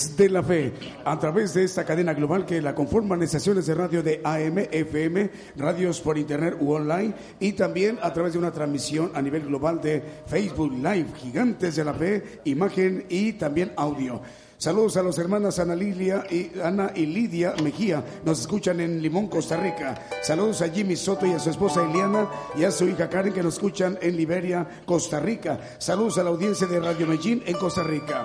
De 0.00 0.30
la 0.30 0.42
Fe. 0.42 0.72
A 1.04 1.18
través 1.18 1.52
de 1.52 1.62
esta 1.62 1.84
cadena 1.84 2.14
global 2.14 2.46
que 2.46 2.62
la 2.62 2.74
conforman 2.74 3.22
estaciones 3.22 3.66
de 3.66 3.74
radio 3.74 4.02
de 4.02 4.22
AM, 4.24 4.56
FM, 4.70 5.30
radios 5.56 6.00
por 6.00 6.16
internet 6.16 6.56
u 6.58 6.72
online 6.72 7.12
y 7.38 7.52
también 7.52 7.98
a 8.00 8.10
través 8.10 8.32
de 8.32 8.38
una 8.38 8.50
transmisión 8.50 9.10
a 9.14 9.20
nivel 9.20 9.42
global 9.42 9.78
de 9.82 10.02
Facebook 10.26 10.72
Live 10.72 11.08
Gigantes 11.16 11.76
de 11.76 11.84
la 11.84 11.92
Fe, 11.92 12.40
imagen 12.44 13.04
y 13.10 13.34
también 13.34 13.72
audio. 13.76 14.22
Saludos 14.56 14.96
a 14.96 15.02
las 15.02 15.18
hermanas 15.18 15.58
Ana 15.58 15.74
Lilia 15.74 16.24
y 16.30 16.50
Ana 16.62 16.92
y 16.94 17.04
Lidia 17.04 17.54
Mejía, 17.62 18.02
nos 18.24 18.40
escuchan 18.40 18.80
en 18.80 19.02
Limón, 19.02 19.28
Costa 19.28 19.58
Rica. 19.58 20.06
Saludos 20.22 20.62
a 20.62 20.68
Jimmy 20.70 20.96
Soto 20.96 21.26
y 21.26 21.32
a 21.32 21.38
su 21.38 21.50
esposa 21.50 21.84
Eliana 21.84 22.26
y 22.56 22.64
a 22.64 22.70
su 22.70 22.88
hija 22.88 23.10
Karen 23.10 23.34
que 23.34 23.42
nos 23.42 23.54
escuchan 23.54 23.98
en 24.00 24.16
Liberia, 24.16 24.66
Costa 24.86 25.20
Rica. 25.20 25.60
Saludos 25.78 26.16
a 26.16 26.22
la 26.22 26.30
audiencia 26.30 26.66
de 26.66 26.80
Radio 26.80 27.06
Medellín 27.06 27.42
en 27.44 27.56
Costa 27.56 27.82
Rica. 27.82 28.24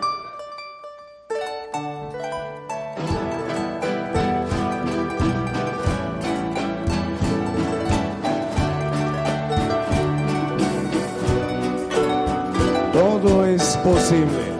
Es 14.11 14.54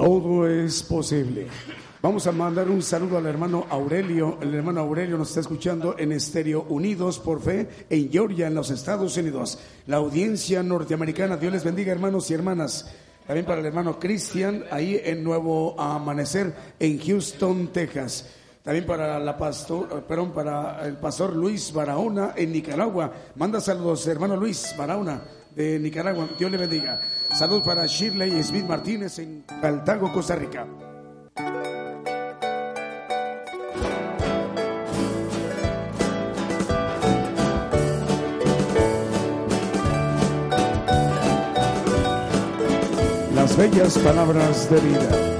Todo 0.00 0.48
es 0.48 0.82
posible. 0.82 1.46
Vamos 2.00 2.26
a 2.26 2.32
mandar 2.32 2.70
un 2.70 2.80
saludo 2.80 3.18
al 3.18 3.26
hermano 3.26 3.66
Aurelio. 3.68 4.38
El 4.40 4.54
hermano 4.54 4.80
Aurelio 4.80 5.18
nos 5.18 5.28
está 5.28 5.40
escuchando 5.40 5.94
en 5.98 6.12
Estéreo 6.12 6.64
Unidos 6.70 7.18
por 7.18 7.42
Fe 7.42 7.68
en 7.90 8.10
Georgia, 8.10 8.46
en 8.46 8.54
los 8.54 8.70
Estados 8.70 9.14
Unidos. 9.18 9.58
La 9.86 9.98
audiencia 9.98 10.62
norteamericana, 10.62 11.36
Dios 11.36 11.52
les 11.52 11.64
bendiga, 11.64 11.92
hermanos 11.92 12.30
y 12.30 12.34
hermanas. 12.34 12.90
También 13.26 13.44
para 13.44 13.60
el 13.60 13.66
hermano 13.66 13.98
Cristian, 13.98 14.64
ahí 14.70 14.98
en 15.04 15.22
Nuevo 15.22 15.78
Amanecer, 15.78 16.54
en 16.78 16.98
Houston, 16.98 17.68
Texas. 17.70 18.24
También 18.64 18.86
para 18.86 19.18
la 19.18 19.36
pastor, 19.36 20.04
perdón, 20.04 20.32
para 20.32 20.86
el 20.86 20.96
pastor 20.96 21.36
Luis 21.36 21.74
Barahona 21.74 22.32
en 22.36 22.52
Nicaragua. 22.52 23.12
Manda 23.36 23.60
saludos, 23.60 24.06
hermano 24.06 24.34
Luis 24.34 24.74
Barahona 24.78 25.39
de 25.54 25.78
Nicaragua. 25.78 26.28
Dios 26.38 26.50
le 26.50 26.56
bendiga. 26.56 27.00
Salud 27.32 27.62
para 27.62 27.86
Shirley 27.86 28.38
y 28.38 28.42
Smith 28.42 28.66
Martínez 28.66 29.18
en 29.18 29.44
Caltango, 29.60 30.12
Costa 30.12 30.36
Rica. 30.36 30.66
Las 43.34 43.56
bellas 43.56 43.98
palabras 43.98 44.70
de 44.70 44.80
vida. 44.80 45.39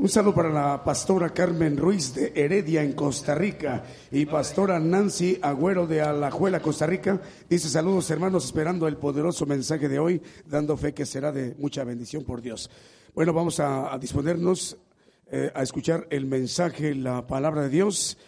Un 0.00 0.08
saludo 0.08 0.32
para 0.32 0.50
la 0.50 0.84
pastora 0.84 1.30
Carmen 1.30 1.76
Ruiz 1.76 2.14
de 2.14 2.32
Heredia 2.32 2.84
en 2.84 2.92
Costa 2.92 3.34
Rica 3.34 3.82
y 4.12 4.26
pastora 4.26 4.78
Nancy 4.78 5.40
Agüero 5.42 5.88
de 5.88 6.00
Alajuela, 6.00 6.60
Costa 6.60 6.86
Rica. 6.86 7.20
Dice 7.50 7.68
saludos 7.68 8.08
hermanos, 8.12 8.44
esperando 8.44 8.86
el 8.86 8.96
poderoso 8.96 9.44
mensaje 9.44 9.88
de 9.88 9.98
hoy, 9.98 10.22
dando 10.46 10.76
fe 10.76 10.94
que 10.94 11.04
será 11.04 11.32
de 11.32 11.56
mucha 11.58 11.82
bendición 11.82 12.22
por 12.22 12.40
Dios. 12.40 12.70
Bueno, 13.12 13.32
vamos 13.32 13.58
a, 13.58 13.98
disponernos 14.00 14.76
eh, 15.32 15.50
a 15.52 15.64
escuchar 15.64 16.06
el 16.10 16.26
mensaje, 16.26 16.94
la 16.94 17.26
palabra 17.26 17.62
de 17.62 17.68
Dios 17.68 18.18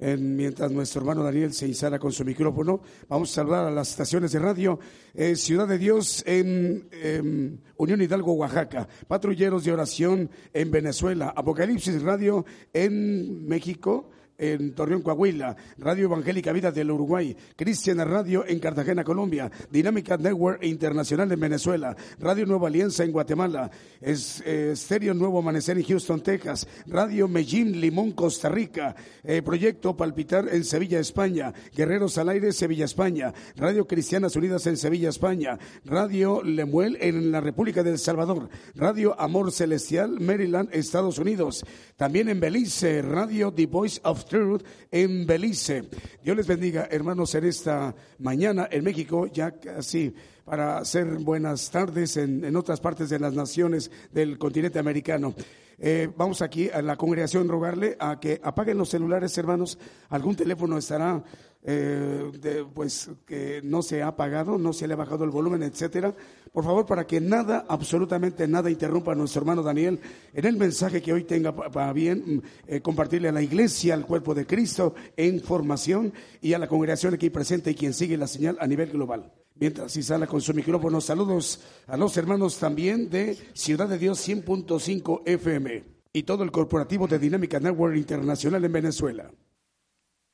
mientras 0.00 0.70
nuestro 0.70 1.02
hermano 1.02 1.22
Daniel 1.22 1.52
se 1.52 1.66
instala 1.66 1.98
con 1.98 2.12
su 2.12 2.24
micrófono, 2.24 2.80
vamos 3.08 3.30
a 3.30 3.34
saludar 3.34 3.66
a 3.66 3.70
las 3.70 3.90
estaciones 3.90 4.32
de 4.32 4.38
radio 4.38 4.78
eh, 5.14 5.36
Ciudad 5.36 5.68
de 5.68 5.78
Dios 5.78 6.22
en 6.26 6.88
em, 6.90 7.58
Unión 7.76 8.00
Hidalgo, 8.00 8.32
Oaxaca, 8.32 8.88
Patrulleros 9.06 9.64
de 9.64 9.72
Oración 9.72 10.30
en 10.52 10.70
Venezuela, 10.70 11.32
Apocalipsis 11.36 12.02
Radio 12.02 12.44
en 12.72 13.46
México, 13.46 14.10
en 14.40 14.74
Torreón, 14.74 15.02
Coahuila, 15.02 15.54
Radio 15.78 16.06
Evangélica 16.06 16.52
Vida 16.52 16.72
del 16.72 16.90
Uruguay, 16.90 17.36
Cristiana 17.54 18.04
Radio 18.04 18.44
en 18.46 18.58
Cartagena, 18.58 19.04
Colombia, 19.04 19.50
Dinámica 19.70 20.16
Network 20.16 20.64
Internacional 20.64 21.30
en 21.30 21.38
Venezuela, 21.38 21.94
Radio 22.18 22.46
Nueva 22.46 22.68
Alianza 22.68 23.04
en 23.04 23.12
Guatemala, 23.12 23.70
es, 24.00 24.42
eh, 24.46 24.70
Estéreo 24.72 25.12
Nuevo 25.12 25.38
Amanecer 25.38 25.76
en 25.76 25.84
Houston, 25.84 26.22
Texas, 26.22 26.66
Radio 26.86 27.28
Medellín, 27.28 27.80
Limón, 27.80 28.12
Costa 28.12 28.48
Rica, 28.48 28.96
eh, 29.22 29.42
Proyecto 29.42 29.96
Palpitar 29.96 30.48
en 30.50 30.64
Sevilla, 30.64 30.98
España, 30.98 31.52
Guerreros 31.76 32.16
al 32.16 32.30
Aire, 32.30 32.52
Sevilla, 32.52 32.86
España, 32.86 33.34
Radio 33.56 33.86
Cristianas 33.86 34.36
Unidas 34.36 34.66
en 34.66 34.78
Sevilla, 34.78 35.10
España, 35.10 35.58
Radio 35.84 36.42
Lemuel 36.42 36.96
en 37.00 37.30
la 37.30 37.40
República 37.40 37.82
del 37.82 37.98
Salvador, 37.98 38.48
Radio 38.74 39.20
Amor 39.20 39.52
Celestial, 39.52 40.18
Maryland, 40.20 40.70
Estados 40.72 41.18
Unidos, 41.18 41.64
también 41.96 42.28
en 42.28 42.40
Belice, 42.40 43.02
Radio 43.02 43.52
The 43.52 43.66
Voice 43.66 44.00
of 44.04 44.24
Truth 44.30 44.62
en 44.92 45.26
Belice. 45.26 45.82
Dios 46.22 46.36
les 46.36 46.46
bendiga, 46.46 46.86
hermanos, 46.88 47.34
en 47.34 47.44
esta 47.46 47.92
mañana 48.20 48.68
en 48.70 48.84
México, 48.84 49.26
ya 49.26 49.50
casi 49.50 50.14
para 50.44 50.78
hacer 50.78 51.06
buenas 51.18 51.68
tardes 51.68 52.16
en, 52.16 52.54
otras 52.54 52.80
partes 52.80 53.10
de 53.10 53.18
las 53.18 53.34
naciones 53.34 53.90
del 54.12 54.38
continente 54.38 54.78
americano. 54.78 55.34
Eh, 55.80 56.08
vamos 56.16 56.42
aquí 56.42 56.70
a 56.70 56.80
la 56.80 56.94
congregación 56.94 57.48
rogarle 57.48 57.96
a 57.98 58.20
que 58.20 58.40
apaguen 58.44 58.78
los 58.78 58.90
celulares, 58.90 59.36
hermanos. 59.36 59.78
Algún 60.10 60.36
teléfono 60.36 60.78
estará 60.78 61.24
eh, 61.62 62.30
de, 62.40 62.64
pues 62.64 63.10
que 63.26 63.60
no 63.62 63.82
se 63.82 64.02
ha 64.02 64.08
apagado, 64.08 64.56
no 64.56 64.72
se 64.72 64.86
le 64.86 64.94
ha 64.94 64.96
bajado 64.96 65.24
el 65.24 65.30
volumen, 65.30 65.62
etcétera. 65.62 66.14
Por 66.52 66.64
favor, 66.64 66.86
para 66.86 67.06
que 67.06 67.20
nada, 67.20 67.66
absolutamente 67.68 68.48
nada 68.48 68.70
interrumpa 68.70 69.12
a 69.12 69.14
nuestro 69.14 69.42
hermano 69.42 69.62
Daniel 69.62 70.00
en 70.32 70.44
el 70.46 70.56
mensaje 70.56 71.02
que 71.02 71.12
hoy 71.12 71.24
tenga 71.24 71.54
para 71.54 71.92
bien 71.92 72.18
mm, 72.26 72.42
eh, 72.66 72.80
compartirle 72.80 73.28
a 73.28 73.32
la 73.32 73.42
iglesia, 73.42 73.94
al 73.94 74.06
cuerpo 74.06 74.34
de 74.34 74.46
Cristo, 74.46 74.94
en 75.16 75.40
formación 75.40 76.12
y 76.40 76.54
a 76.54 76.58
la 76.58 76.66
congregación 76.66 77.14
aquí 77.14 77.28
presente 77.28 77.70
y 77.70 77.74
quien 77.74 77.92
sigue 77.92 78.16
la 78.16 78.26
señal 78.26 78.56
a 78.58 78.66
nivel 78.66 78.90
global. 78.90 79.30
Mientras 79.54 79.92
sala 79.92 80.26
con 80.26 80.40
su 80.40 80.54
micrófono, 80.54 81.02
saludos 81.02 81.60
a 81.86 81.98
los 81.98 82.16
hermanos 82.16 82.58
también 82.58 83.10
de 83.10 83.36
Ciudad 83.52 83.86
de 83.86 83.98
Dios 83.98 84.26
100.5 84.26 85.22
FM 85.26 85.84
y 86.14 86.22
todo 86.22 86.42
el 86.42 86.50
corporativo 86.50 87.06
de 87.06 87.18
Dinámica 87.18 87.60
Network 87.60 87.96
Internacional 87.96 88.64
en 88.64 88.72
Venezuela. 88.72 89.30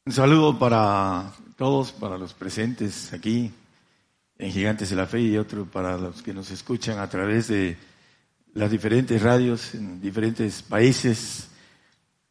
Un 0.07 0.13
saludo 0.13 0.57
para 0.57 1.33
todos, 1.57 1.91
para 1.91 2.17
los 2.17 2.33
presentes 2.33 3.13
aquí 3.13 3.53
en 4.39 4.53
Gigantes 4.53 4.91
de 4.91 4.95
la 4.95 5.09
Fe 5.09 5.21
y 5.21 5.37
otro 5.37 5.67
para 5.67 5.99
los 5.99 6.23
que 6.23 6.33
nos 6.33 6.53
escuchan 6.53 7.01
a 7.01 7.09
través 7.09 7.49
de 7.49 7.77
las 8.55 8.71
diferentes 8.71 9.21
radios 9.21 9.75
en 9.75 10.01
diferentes 10.01 10.63
países. 10.63 11.49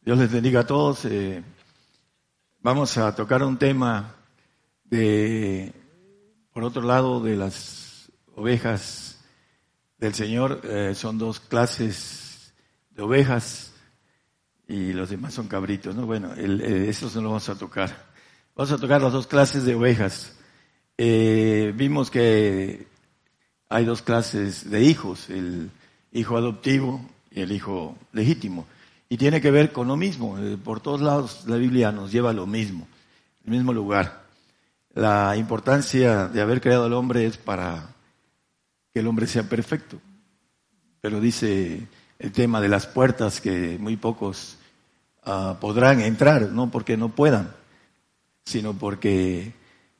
Dios 0.00 0.16
les 0.16 0.32
bendiga 0.32 0.60
a 0.60 0.66
todos. 0.66 1.04
Eh, 1.04 1.44
vamos 2.62 2.96
a 2.96 3.14
tocar 3.14 3.42
un 3.42 3.58
tema 3.58 4.14
de, 4.84 5.74
por 6.54 6.64
otro 6.64 6.80
lado, 6.80 7.20
de 7.20 7.36
las 7.36 8.10
ovejas 8.36 9.20
del 9.98 10.14
Señor. 10.14 10.62
Eh, 10.64 10.94
son 10.94 11.18
dos 11.18 11.40
clases 11.40 12.54
de 12.88 13.02
ovejas 13.02 13.74
y 14.68 14.92
los 14.92 15.10
demás 15.10 15.34
son 15.34 15.48
cabritos, 15.48 15.94
¿no? 15.94 16.06
Bueno, 16.06 16.34
el, 16.34 16.60
eh, 16.60 16.88
eso 16.88 17.10
no 17.14 17.22
lo 17.22 17.28
vamos 17.28 17.48
a 17.48 17.54
tocar. 17.56 18.06
Vamos 18.54 18.72
a 18.72 18.78
tocar 18.78 19.02
las 19.02 19.12
dos 19.12 19.26
clases 19.26 19.64
de 19.64 19.74
ovejas. 19.74 20.34
Eh, 20.98 21.72
vimos 21.76 22.10
que 22.10 22.86
hay 23.68 23.84
dos 23.84 24.02
clases 24.02 24.70
de 24.70 24.82
hijos, 24.82 25.30
el 25.30 25.70
hijo 26.12 26.36
adoptivo 26.36 27.00
y 27.30 27.42
el 27.42 27.52
hijo 27.52 27.96
legítimo. 28.12 28.66
Y 29.08 29.18
tiene 29.18 29.40
que 29.40 29.50
ver 29.50 29.72
con 29.72 29.88
lo 29.88 29.96
mismo. 29.96 30.38
Eh, 30.38 30.56
por 30.56 30.80
todos 30.80 31.00
lados 31.00 31.44
la 31.46 31.56
Biblia 31.56 31.92
nos 31.92 32.10
lleva 32.10 32.30
a 32.30 32.34
lo 32.34 32.46
mismo, 32.46 32.88
el 33.44 33.52
mismo 33.52 33.72
lugar. 33.72 34.24
La 34.94 35.36
importancia 35.36 36.26
de 36.26 36.40
haber 36.40 36.60
creado 36.60 36.86
al 36.86 36.94
hombre 36.94 37.26
es 37.26 37.36
para 37.36 37.94
que 38.92 39.00
el 39.00 39.06
hombre 39.06 39.26
sea 39.26 39.48
perfecto. 39.48 40.00
Pero 41.02 41.20
dice 41.20 41.86
el 42.18 42.32
tema 42.32 42.60
de 42.60 42.68
las 42.68 42.86
puertas 42.86 43.40
que 43.40 43.76
muy 43.78 43.96
pocos 43.96 44.56
ah, 45.24 45.56
podrán 45.60 46.00
entrar, 46.00 46.50
no 46.52 46.70
porque 46.70 46.96
no 46.96 47.10
puedan, 47.10 47.52
sino 48.44 48.74
porque 48.74 49.52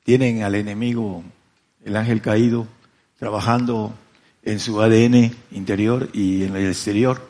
tienen 0.05 0.43
al 0.43 0.55
enemigo, 0.55 1.23
el 1.85 1.97
ángel 1.97 2.21
caído, 2.21 2.67
trabajando 3.19 3.93
en 4.43 4.61
su 4.61 4.81
ADN 4.81 5.33
interior 5.51 6.09
y 6.13 6.45
en 6.45 6.57
el 6.57 6.69
exterior, 6.69 7.29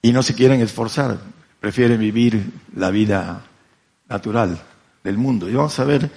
y 0.00 0.12
no 0.12 0.22
se 0.22 0.34
quieren 0.34 0.60
esforzar, 0.60 1.18
prefieren 1.60 2.00
vivir 2.00 2.52
la 2.74 2.90
vida 2.90 3.42
natural 4.08 4.60
del 5.02 5.18
mundo. 5.18 5.48
Y 5.48 5.54
vamos 5.54 5.78
a 5.78 5.84
ver, 5.84 6.10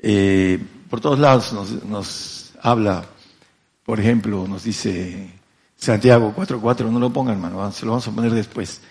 eh, 0.00 0.58
por 0.88 1.00
todos 1.00 1.18
lados 1.18 1.52
nos, 1.52 1.84
nos 1.84 2.52
habla, 2.62 3.04
por 3.84 4.00
ejemplo, 4.00 4.46
nos 4.48 4.64
dice 4.64 5.39
Santiago 5.80 6.34
4.4, 6.36 6.90
no 6.90 7.00
lo 7.00 7.10
pongan, 7.10 7.36
hermano, 7.36 7.72
se 7.72 7.86
lo 7.86 7.92
vamos 7.92 8.06
a 8.06 8.12
poner 8.12 8.32
después. 8.32 8.82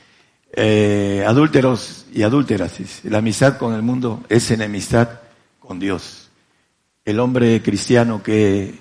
Eh, 0.51 1.23
adúlteros 1.27 2.07
y 2.11 2.23
adúlteras, 2.23 2.79
la 3.03 3.19
amistad 3.19 3.57
con 3.57 3.75
el 3.75 3.83
mundo 3.83 4.23
es 4.27 4.49
enemistad 4.49 5.07
con 5.59 5.79
Dios. 5.79 6.29
El 7.05 7.19
hombre 7.19 7.61
cristiano 7.61 8.23
que 8.23 8.73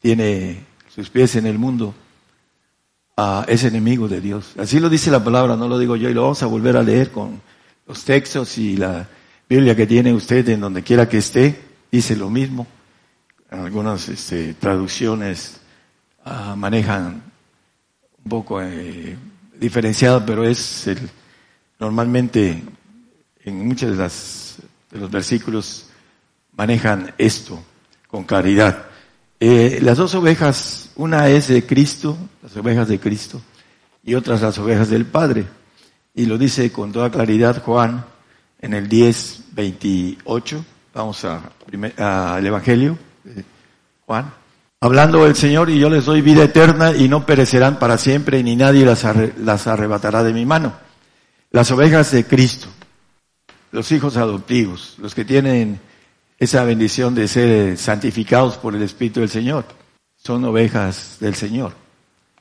tiene 0.00 0.64
sus 0.88 1.10
pies 1.10 1.36
en 1.36 1.44
el 1.44 1.58
mundo 1.58 1.94
uh, 3.18 3.42
es 3.46 3.64
enemigo 3.64 4.08
de 4.08 4.22
Dios. 4.22 4.54
Así 4.58 4.80
lo 4.80 4.88
dice 4.88 5.10
la 5.10 5.22
palabra, 5.22 5.54
no 5.54 5.68
lo 5.68 5.78
digo 5.78 5.94
yo, 5.96 6.08
y 6.08 6.14
lo 6.14 6.22
vamos 6.22 6.42
a 6.42 6.46
volver 6.46 6.78
a 6.78 6.82
leer 6.82 7.10
con 7.10 7.42
los 7.86 8.02
textos 8.02 8.56
y 8.56 8.78
la 8.78 9.06
Biblia 9.46 9.76
que 9.76 9.86
tiene 9.86 10.14
usted 10.14 10.48
en 10.48 10.60
donde 10.60 10.82
quiera 10.82 11.06
que 11.06 11.18
esté, 11.18 11.60
dice 11.90 12.16
lo 12.16 12.30
mismo. 12.30 12.66
Algunas 13.50 14.08
este, 14.08 14.54
traducciones 14.54 15.60
uh, 16.24 16.56
manejan 16.56 17.31
un 18.24 18.28
poco 18.28 18.62
eh, 18.62 19.16
diferenciado, 19.58 20.24
pero 20.24 20.44
es 20.44 20.86
el, 20.86 20.98
normalmente 21.78 22.62
en 23.44 23.66
muchos 23.66 23.90
de, 23.90 23.96
las, 23.96 24.56
de 24.90 24.98
los 24.98 25.10
versículos 25.10 25.88
manejan 26.52 27.14
esto 27.18 27.62
con 28.06 28.24
claridad. 28.24 28.86
Eh, 29.40 29.80
las 29.82 29.98
dos 29.98 30.14
ovejas, 30.14 30.90
una 30.94 31.28
es 31.28 31.48
de 31.48 31.66
Cristo, 31.66 32.16
las 32.42 32.56
ovejas 32.56 32.88
de 32.88 33.00
Cristo, 33.00 33.40
y 34.04 34.14
otras 34.14 34.42
las 34.42 34.58
ovejas 34.58 34.88
del 34.88 35.06
Padre. 35.06 35.46
Y 36.14 36.26
lo 36.26 36.38
dice 36.38 36.70
con 36.70 36.92
toda 36.92 37.10
claridad 37.10 37.62
Juan 37.62 38.04
en 38.60 38.74
el 38.74 38.88
10, 38.88 39.44
28. 39.52 40.64
Vamos 40.94 41.24
al 41.24 42.46
Evangelio 42.46 42.98
de 43.24 43.44
Juan. 44.06 44.41
Hablando 44.84 45.24
el 45.26 45.36
Señor, 45.36 45.70
y 45.70 45.78
yo 45.78 45.88
les 45.88 46.06
doy 46.06 46.22
vida 46.22 46.42
eterna 46.42 46.90
y 46.92 47.08
no 47.08 47.24
perecerán 47.24 47.78
para 47.78 47.96
siempre, 47.98 48.42
ni 48.42 48.56
nadie 48.56 48.84
las, 48.84 49.06
las 49.38 49.68
arrebatará 49.68 50.24
de 50.24 50.32
mi 50.32 50.44
mano. 50.44 50.72
Las 51.52 51.70
ovejas 51.70 52.10
de 52.10 52.24
Cristo, 52.24 52.66
los 53.70 53.92
hijos 53.92 54.16
adoptivos, 54.16 54.96
los 54.98 55.14
que 55.14 55.24
tienen 55.24 55.78
esa 56.36 56.64
bendición 56.64 57.14
de 57.14 57.28
ser 57.28 57.78
santificados 57.78 58.58
por 58.58 58.74
el 58.74 58.82
Espíritu 58.82 59.20
del 59.20 59.28
Señor, 59.28 59.66
son 60.16 60.44
ovejas 60.46 61.18
del 61.20 61.36
Señor. 61.36 61.74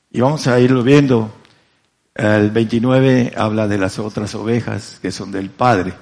Y 0.10 0.22
vamos 0.22 0.48
a 0.48 0.60
irlo 0.60 0.82
viendo. 0.82 1.32
El 2.16 2.50
29 2.50 3.34
habla 3.38 3.68
de 3.68 3.78
las 3.78 4.00
otras 4.00 4.34
ovejas 4.34 4.98
que 5.00 5.12
son 5.12 5.32
del 5.32 5.52
Padre. 5.52 5.94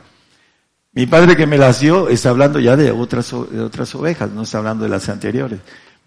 Mi 0.93 1.05
Padre 1.05 1.35
que 1.35 1.45
me 1.45 1.57
las 1.57 1.81
dio 1.81 2.07
está 2.07 2.29
hablando 2.29 2.61
ya 2.61 2.77
de 2.77 2.91
otras, 2.91 3.29
de 3.51 3.59
otras 3.59 3.93
ovejas, 3.93 4.31
no 4.31 4.43
está 4.43 4.59
hablando 4.59 4.85
de 4.85 4.89
las 4.89 5.09
anteriores 5.09 5.59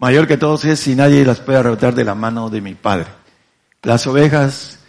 mayor 0.03 0.27
que 0.27 0.35
todos 0.35 0.65
es 0.65 0.81
si 0.81 0.95
nadie 0.95 1.23
las 1.23 1.39
puede 1.39 1.59
arrebatar 1.59 1.95
de 1.95 2.03
la 2.03 2.13
mano 2.13 2.49
de 2.49 2.59
mi 2.59 2.73
Padre. 2.73 3.07
Las 3.83 4.05
ovejas 4.05 4.79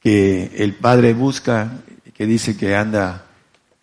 que 0.00 0.50
el 0.56 0.74
Padre 0.74 1.14
busca, 1.14 1.70
que 2.12 2.26
dice 2.26 2.56
que 2.56 2.74
anda, 2.74 3.26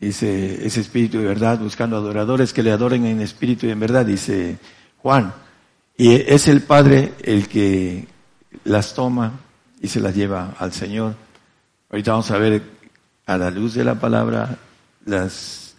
dice 0.01 0.68
ese 0.68 0.82
espíritu 0.82 1.20
de 1.20 1.28
verdad, 1.28 1.60
buscando 1.60 1.95
adoradores 1.95 2.51
que 2.51 2.62
le 2.62 2.74
adoren 2.74 3.05
en 3.05 3.22
espíritu 3.22 3.68
y 3.68 3.72
en 3.72 3.80
verdad, 3.80 4.05
dice 4.05 4.57
Juan. 4.97 5.34
Y 5.95 6.12
es 6.12 6.49
el 6.49 6.62
Padre 6.62 7.14
el 7.24 7.47
que 7.47 8.10
las 8.66 8.93
toma 8.93 9.39
y 9.80 9.88
se 9.88 10.01
las 10.01 10.14
lleva 10.14 10.55
al 10.60 10.74
Señor. 10.74 11.16
Ahorita 11.89 12.12
vamos 12.12 12.32
a 12.32 12.38
ver 12.38 12.62
a 13.26 13.38
la 13.38 13.49
luz 13.49 13.76
de 13.76 13.86
la 13.86 13.95
palabra 13.95 14.57
las 15.05 15.78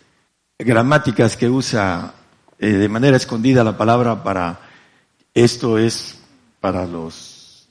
gramáticas 0.59 1.37
que 1.37 1.51
usa 1.51 2.15
eh, 2.59 2.67
de 2.67 2.89
manera 2.89 3.19
escondida 3.19 3.63
la 3.63 3.77
palabra 3.77 4.23
para 4.23 4.70
esto 5.35 5.79
es 5.79 6.19
para 6.61 6.87
los 6.87 7.69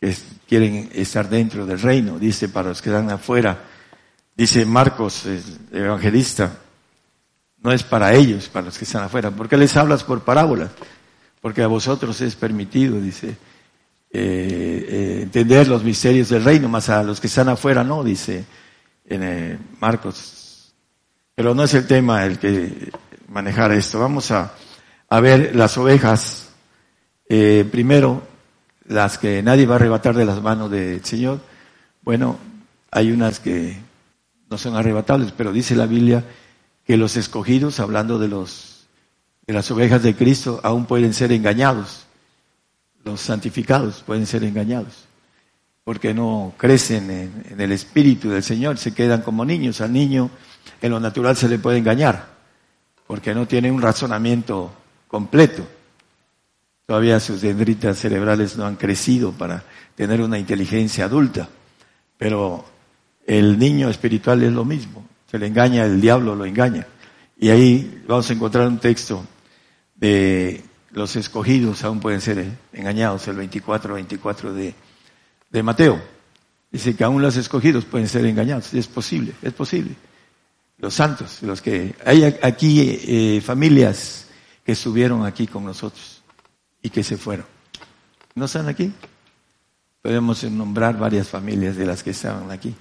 que 0.00 0.14
quieren 0.48 0.90
estar 0.92 1.28
dentro 1.28 1.66
del 1.66 1.80
reino, 1.80 2.18
dice 2.18 2.48
para 2.48 2.68
los 2.70 2.82
que 2.82 2.90
están 2.90 3.10
afuera. 3.10 3.64
Dice 4.36 4.66
Marcos, 4.66 5.26
el 5.26 5.42
evangelista, 5.72 6.58
no 7.62 7.72
es 7.72 7.82
para 7.82 8.12
ellos, 8.12 8.48
para 8.48 8.66
los 8.66 8.76
que 8.76 8.84
están 8.84 9.04
afuera. 9.04 9.30
¿Por 9.30 9.48
qué 9.48 9.56
les 9.56 9.76
hablas 9.76 10.02
por 10.04 10.22
parábolas? 10.22 10.70
Porque 11.40 11.62
a 11.62 11.68
vosotros 11.68 12.20
es 12.20 12.34
permitido, 12.34 13.00
dice, 13.00 13.28
eh, 13.28 13.36
eh, 14.12 15.18
entender 15.22 15.68
los 15.68 15.82
misterios 15.84 16.28
del 16.28 16.44
reino, 16.44 16.68
más 16.68 16.88
a 16.88 17.02
los 17.02 17.20
que 17.20 17.28
están 17.28 17.48
afuera 17.48 17.84
no, 17.84 18.02
dice 18.02 18.44
eh, 19.06 19.58
Marcos. 19.80 20.74
Pero 21.34 21.54
no 21.54 21.64
es 21.64 21.74
el 21.74 21.86
tema 21.86 22.24
el 22.24 22.38
que 22.38 22.90
manejar 23.28 23.72
esto. 23.72 24.00
Vamos 24.00 24.30
a 24.30 24.52
ver 25.20 25.54
las 25.54 25.78
ovejas 25.78 26.43
eh, 27.36 27.64
primero, 27.64 28.22
las 28.86 29.18
que 29.18 29.42
nadie 29.42 29.66
va 29.66 29.74
a 29.74 29.76
arrebatar 29.78 30.14
de 30.14 30.24
las 30.24 30.40
manos 30.40 30.70
del 30.70 31.04
Señor. 31.04 31.40
Bueno, 32.02 32.38
hay 32.92 33.10
unas 33.10 33.40
que 33.40 33.76
no 34.48 34.56
son 34.56 34.76
arrebatables, 34.76 35.32
pero 35.36 35.52
dice 35.52 35.74
la 35.74 35.86
Biblia 35.86 36.24
que 36.86 36.96
los 36.96 37.16
escogidos, 37.16 37.80
hablando 37.80 38.20
de 38.20 38.28
los 38.28 38.86
de 39.48 39.52
las 39.52 39.68
ovejas 39.72 40.02
de 40.04 40.14
Cristo, 40.14 40.60
aún 40.62 40.86
pueden 40.86 41.12
ser 41.12 41.32
engañados. 41.32 42.06
Los 43.04 43.20
santificados 43.20 44.04
pueden 44.06 44.26
ser 44.26 44.44
engañados, 44.44 45.06
porque 45.82 46.14
no 46.14 46.54
crecen 46.56 47.10
en, 47.10 47.44
en 47.50 47.60
el 47.60 47.72
espíritu 47.72 48.30
del 48.30 48.44
Señor, 48.44 48.78
se 48.78 48.94
quedan 48.94 49.22
como 49.22 49.44
niños. 49.44 49.80
Al 49.80 49.92
niño 49.92 50.30
en 50.80 50.90
lo 50.92 51.00
natural 51.00 51.36
se 51.36 51.48
le 51.48 51.58
puede 51.58 51.78
engañar, 51.78 52.28
porque 53.08 53.34
no 53.34 53.48
tiene 53.48 53.72
un 53.72 53.82
razonamiento 53.82 54.72
completo. 55.08 55.66
Todavía 56.86 57.18
sus 57.18 57.40
dendritas 57.40 57.98
cerebrales 57.98 58.58
no 58.58 58.66
han 58.66 58.76
crecido 58.76 59.32
para 59.32 59.64
tener 59.94 60.20
una 60.20 60.38
inteligencia 60.38 61.06
adulta. 61.06 61.48
Pero 62.18 62.64
el 63.26 63.58
niño 63.58 63.88
espiritual 63.88 64.42
es 64.42 64.52
lo 64.52 64.66
mismo. 64.66 65.06
Se 65.30 65.38
le 65.38 65.46
engaña, 65.46 65.86
el 65.86 66.00
diablo 66.00 66.34
lo 66.34 66.44
engaña. 66.44 66.86
Y 67.38 67.48
ahí 67.48 68.02
vamos 68.06 68.28
a 68.28 68.34
encontrar 68.34 68.68
un 68.68 68.78
texto 68.78 69.24
de 69.94 70.62
los 70.90 71.16
escogidos 71.16 71.82
aún 71.82 71.98
pueden 71.98 72.20
ser 72.20 72.46
engañados, 72.72 73.26
el 73.26 73.36
24, 73.36 73.94
24 73.94 74.52
de, 74.52 74.74
de 75.50 75.62
Mateo. 75.62 76.00
Dice 76.70 76.94
que 76.94 77.02
aún 77.02 77.22
los 77.22 77.36
escogidos 77.36 77.84
pueden 77.84 78.08
ser 78.08 78.26
engañados. 78.26 78.72
Es 78.74 78.86
posible, 78.86 79.32
es 79.42 79.52
posible. 79.54 79.94
Los 80.78 80.94
santos, 80.94 81.42
los 81.42 81.62
que 81.62 81.94
hay 82.04 82.24
aquí 82.42 83.00
eh, 83.06 83.40
familias 83.44 84.26
que 84.64 84.72
estuvieron 84.72 85.24
aquí 85.24 85.46
con 85.46 85.64
nosotros 85.64 86.13
y 86.84 86.90
que 86.90 87.02
se 87.02 87.16
fueron. 87.16 87.46
¿No 88.34 88.44
están 88.44 88.68
aquí? 88.68 88.92
Podemos 90.02 90.44
nombrar 90.44 90.98
varias 90.98 91.28
familias 91.28 91.76
de 91.76 91.86
las 91.86 92.02
que 92.02 92.10
estaban 92.10 92.50
aquí. 92.50 92.74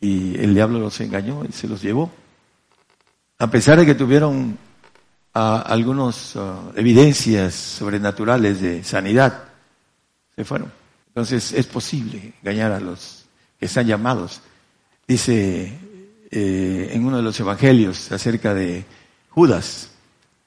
Y 0.00 0.36
el 0.38 0.54
diablo 0.54 0.80
los 0.80 1.00
engañó 1.00 1.44
y 1.48 1.52
se 1.52 1.68
los 1.68 1.80
llevó. 1.80 2.10
A 3.38 3.46
pesar 3.46 3.78
de 3.78 3.86
que 3.86 3.94
tuvieron 3.94 4.58
algunas 5.32 6.34
uh, 6.34 6.72
evidencias 6.74 7.54
sobrenaturales 7.54 8.60
de 8.60 8.82
sanidad, 8.82 9.44
se 10.34 10.44
fueron. 10.44 10.72
Entonces 11.08 11.52
es 11.52 11.66
posible 11.66 12.34
engañar 12.42 12.72
a 12.72 12.80
los 12.80 13.26
que 13.58 13.66
están 13.66 13.86
llamados. 13.86 14.40
Dice 15.06 15.78
eh, 16.30 16.90
en 16.92 17.06
uno 17.06 17.18
de 17.18 17.22
los 17.22 17.38
evangelios 17.38 18.10
acerca 18.10 18.52
de 18.52 18.84
Judas, 19.28 19.92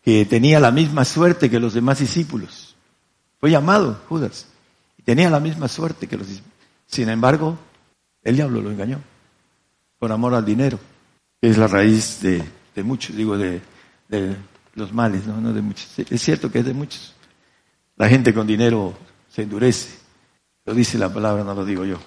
que 0.09 0.25
tenía 0.25 0.59
la 0.59 0.71
misma 0.71 1.05
suerte 1.05 1.51
que 1.51 1.59
los 1.59 1.75
demás 1.75 1.99
discípulos. 1.99 2.75
Fue 3.39 3.51
llamado 3.51 4.01
Judas 4.09 4.47
y 4.97 5.03
tenía 5.03 5.29
la 5.29 5.39
misma 5.39 5.67
suerte 5.67 6.07
que 6.07 6.17
los 6.17 6.27
discípulos. 6.27 6.57
Sin 6.87 7.09
embargo, 7.09 7.59
el 8.23 8.35
diablo 8.35 8.59
lo 8.59 8.71
engañó 8.71 8.99
por 9.99 10.11
amor 10.11 10.33
al 10.33 10.43
dinero, 10.43 10.79
que 11.39 11.51
es 11.51 11.59
la 11.59 11.67
raíz 11.67 12.21
de, 12.23 12.43
muchos, 12.83 13.15
digo, 13.15 13.37
de, 13.37 13.61
de 14.07 14.35
los 14.73 14.91
males, 14.91 15.27
¿no? 15.27 15.39
no 15.39 15.53
de 15.53 15.61
muchos. 15.61 15.87
Es 15.99 16.21
cierto 16.23 16.51
que 16.51 16.59
es 16.59 16.65
de 16.65 16.73
muchos. 16.73 17.13
La 17.95 18.09
gente 18.09 18.33
con 18.33 18.47
dinero 18.47 18.97
se 19.29 19.43
endurece. 19.43 19.89
Lo 20.65 20.73
dice 20.73 20.97
la 20.97 21.13
palabra, 21.13 21.43
no 21.43 21.53
lo 21.53 21.63
digo 21.63 21.85
yo. 21.85 21.99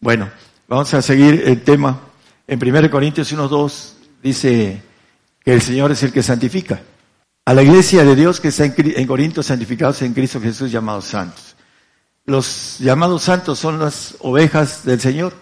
Bueno, 0.00 0.30
vamos 0.66 0.94
a 0.94 1.02
seguir 1.02 1.42
el 1.44 1.60
tema. 1.64 2.00
En 2.46 2.66
1 2.66 2.90
Corintios 2.90 3.30
1.2 3.30 3.92
dice 4.22 4.82
que 5.44 5.52
el 5.52 5.60
Señor 5.60 5.92
es 5.92 6.02
el 6.02 6.12
que 6.12 6.22
santifica. 6.22 6.80
A 7.50 7.52
la 7.52 7.64
iglesia 7.64 8.04
de 8.04 8.14
Dios 8.14 8.38
que 8.38 8.46
está 8.46 8.64
en, 8.64 9.06
Corinto 9.08 9.42
santificados 9.42 10.00
en 10.02 10.14
Cristo 10.14 10.40
Jesús 10.40 10.70
llamados 10.70 11.06
santos. 11.06 11.56
Los 12.24 12.78
llamados 12.78 13.22
santos 13.22 13.58
son 13.58 13.80
las 13.80 14.14
ovejas 14.20 14.84
del 14.84 15.00
Señor, 15.00 15.34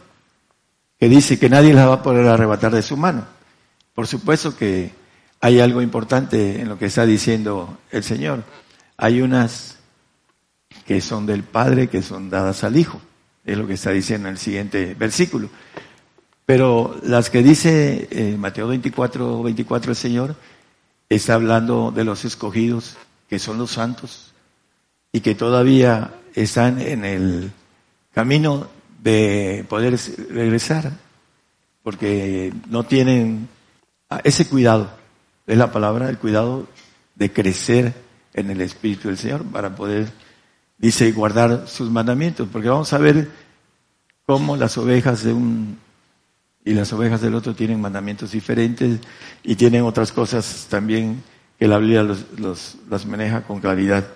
que 0.98 1.11
dice 1.11 1.38
que 1.38 1.50
nadie 1.50 1.74
las 1.74 1.86
va 1.86 1.92
a 1.92 2.02
poder 2.02 2.26
arrebatar 2.26 2.74
de 2.74 2.80
su 2.80 2.96
mano. 2.96 3.26
Por 3.94 4.06
supuesto 4.06 4.56
que 4.56 4.90
hay 5.42 5.61
algo 5.61 5.82
importante 5.82 6.62
en 6.62 6.70
lo 6.70 6.78
que 6.78 6.86
está 6.86 7.04
diciendo 7.04 7.76
el 7.90 8.02
Señor. 8.02 8.42
Hay 8.96 9.20
unas 9.20 9.76
que 10.86 11.02
son 11.02 11.26
del 11.26 11.42
Padre, 11.42 11.88
que 11.88 12.00
son 12.00 12.30
dadas 12.30 12.64
al 12.64 12.78
Hijo. 12.78 13.02
Es 13.44 13.59
lo 13.59 13.66
que 13.66 13.74
está 13.74 13.90
diciendo 13.90 14.28
en 14.28 14.36
el 14.36 14.38
siguiente 14.38 14.96
versículo. 14.98 15.50
Pero 16.46 16.98
las 17.02 17.28
que 17.28 17.42
dice 17.42 18.09
eh, 18.11 18.34
Mateo 18.38 18.66
24, 18.68 19.42
24 19.42 19.90
el 19.90 19.96
Señor, 19.96 20.36
está 21.09 21.34
hablando 21.34 21.90
de 21.90 22.04
los 22.04 22.24
escogidos, 22.24 22.96
que 23.28 23.38
son 23.38 23.59
los 23.59 23.72
santos, 23.72 24.32
y 25.12 25.20
que 25.20 25.34
todavía 25.34 26.14
están 26.34 26.80
en 26.80 27.04
el 27.04 27.52
camino 28.12 28.68
de 29.02 29.64
poder 29.68 29.98
regresar, 30.30 30.92
porque 31.82 32.52
no 32.68 32.84
tienen 32.84 33.48
ese 34.24 34.46
cuidado 34.48 34.90
es 35.48 35.56
la 35.56 35.72
palabra, 35.72 36.11
el 36.11 36.18
cuidado 36.18 36.66
de 37.14 37.32
crecer 37.32 37.94
en 38.34 38.50
el 38.50 38.61
Espíritu 38.61 39.09
del 39.09 39.16
Señor 39.16 39.44
para 39.44 39.74
poder, 39.74 40.12
dice, 40.76 41.11
guardar 41.12 41.66
sus 41.66 41.90
mandamientos, 41.90 42.48
porque 42.52 42.68
vamos 42.68 42.92
a 42.92 42.98
ver 42.98 43.30
cómo 44.26 44.56
las 44.59 44.76
ovejas 44.76 45.24
de 45.24 45.32
un 45.32 45.78
y 46.69 46.75
las 46.75 46.93
ovejas 46.93 47.23
del 47.23 47.35
otro 47.35 47.55
tienen 47.55 47.81
mandamientos 47.81 48.33
diferentes 48.33 49.01
y 49.43 49.57
tienen 49.57 49.85
otras 49.85 50.12
cosas 50.12 50.66
también 50.69 51.23
que 51.59 51.66
la 51.66 51.79
Biblia 51.79 52.03
los, 52.03 52.77
las 52.91 53.07
maneja 53.07 53.43
con 53.45 53.59
claridad. 53.59 54.07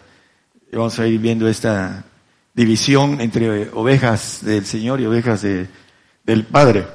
Vamos 0.70 0.98
a 0.98 1.06
ir 1.06 1.18
viendo 1.18 1.48
esta 1.48 2.04
división 2.52 3.22
entre 3.22 3.70
ovejas 3.70 4.40
del 4.42 4.66
Señor 4.66 5.00
y 5.00 5.06
ovejas 5.06 5.40
de, 5.40 5.66
del 6.24 6.44
Padre. 6.44 6.86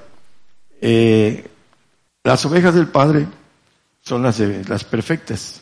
Eh, 0.80 1.50
las 2.24 2.46
ovejas 2.46 2.76
del 2.76 2.90
Padre 2.90 3.26
son 4.02 4.22
las, 4.22 4.40
las 4.40 4.84
perfectas. 4.84 5.62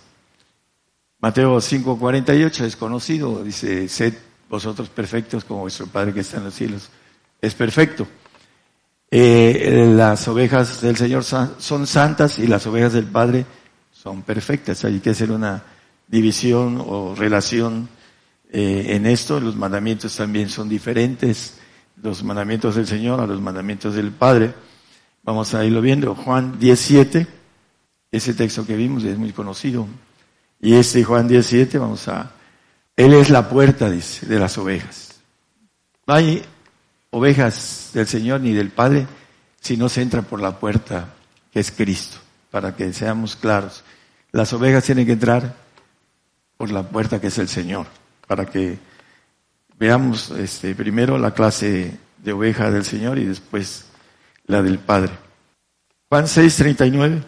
Mateo 1.19 1.55
5:48 1.55 2.65
es 2.65 2.75
conocido, 2.75 3.41
dice, 3.45 3.87
sed 3.87 4.13
vosotros 4.49 4.89
perfectos 4.89 5.45
como 5.45 5.61
vuestro 5.61 5.87
Padre 5.87 6.13
que 6.13 6.19
está 6.19 6.35
en 6.35 6.43
los 6.43 6.53
cielos. 6.53 6.89
Es 7.39 7.53
perfecto. 7.53 8.05
Eh, 9.11 9.91
las 9.95 10.27
ovejas 10.27 10.81
del 10.81 10.97
Señor 10.97 11.23
son 11.23 11.87
santas 11.87 12.39
y 12.39 12.47
las 12.47 12.65
ovejas 12.67 12.93
del 12.93 13.05
Padre 13.05 13.45
son 13.91 14.21
perfectas. 14.21 14.85
Hay 14.85 14.99
que 14.99 15.09
hacer 15.11 15.31
una 15.31 15.63
división 16.07 16.83
o 16.85 17.15
relación 17.15 17.89
eh, 18.51 18.87
en 18.89 19.05
esto. 19.05 19.39
Los 19.39 19.55
mandamientos 19.55 20.15
también 20.15 20.49
son 20.49 20.69
diferentes. 20.69 21.57
Los 22.01 22.23
mandamientos 22.23 22.75
del 22.75 22.87
Señor 22.87 23.19
a 23.19 23.27
los 23.27 23.41
mandamientos 23.41 23.95
del 23.95 24.11
Padre. 24.11 24.53
Vamos 25.23 25.53
a 25.55 25.65
irlo 25.65 25.81
viendo. 25.81 26.13
Juan 26.13 26.59
17. 26.59 27.27
Ese 28.11 28.33
texto 28.33 28.65
que 28.65 28.75
vimos 28.75 29.03
es 29.03 29.17
muy 29.17 29.31
conocido. 29.31 29.87
Y 30.61 30.75
este 30.75 31.03
Juan 31.03 31.27
17, 31.27 31.77
vamos 31.77 32.07
a... 32.07 32.31
Él 32.95 33.13
es 33.13 33.29
la 33.29 33.49
puerta, 33.49 33.89
dice, 33.89 34.25
de 34.25 34.39
las 34.39 34.57
ovejas. 34.57 35.15
Hay 36.07 36.43
ovejas 37.15 37.91
del 37.93 38.07
Señor 38.07 38.41
ni 38.41 38.51
del 38.51 38.71
Padre 38.71 39.07
si 39.61 39.77
no 39.77 39.87
se 39.87 40.01
entra 40.01 40.21
por 40.21 40.41
la 40.41 40.59
puerta 40.59 41.13
que 41.49 41.61
es 41.61 41.71
Cristo, 41.71 42.17
para 42.51 42.75
que 42.75 42.91
seamos 42.91 43.37
claros. 43.37 43.85
Las 44.33 44.51
ovejas 44.51 44.83
tienen 44.83 45.05
que 45.05 45.13
entrar 45.13 45.55
por 46.57 46.71
la 46.71 46.83
puerta 46.83 47.21
que 47.21 47.27
es 47.27 47.37
el 47.37 47.47
Señor, 47.47 47.87
para 48.27 48.45
que 48.45 48.77
veamos 49.79 50.29
este, 50.31 50.75
primero 50.75 51.17
la 51.17 51.33
clase 51.33 51.97
de 52.17 52.33
oveja 52.33 52.69
del 52.69 52.83
Señor 52.83 53.17
y 53.17 53.23
después 53.23 53.85
la 54.47 54.61
del 54.61 54.77
Padre. 54.77 55.13
Juan 56.09 56.27
6, 56.27 56.53
39. 56.53 57.23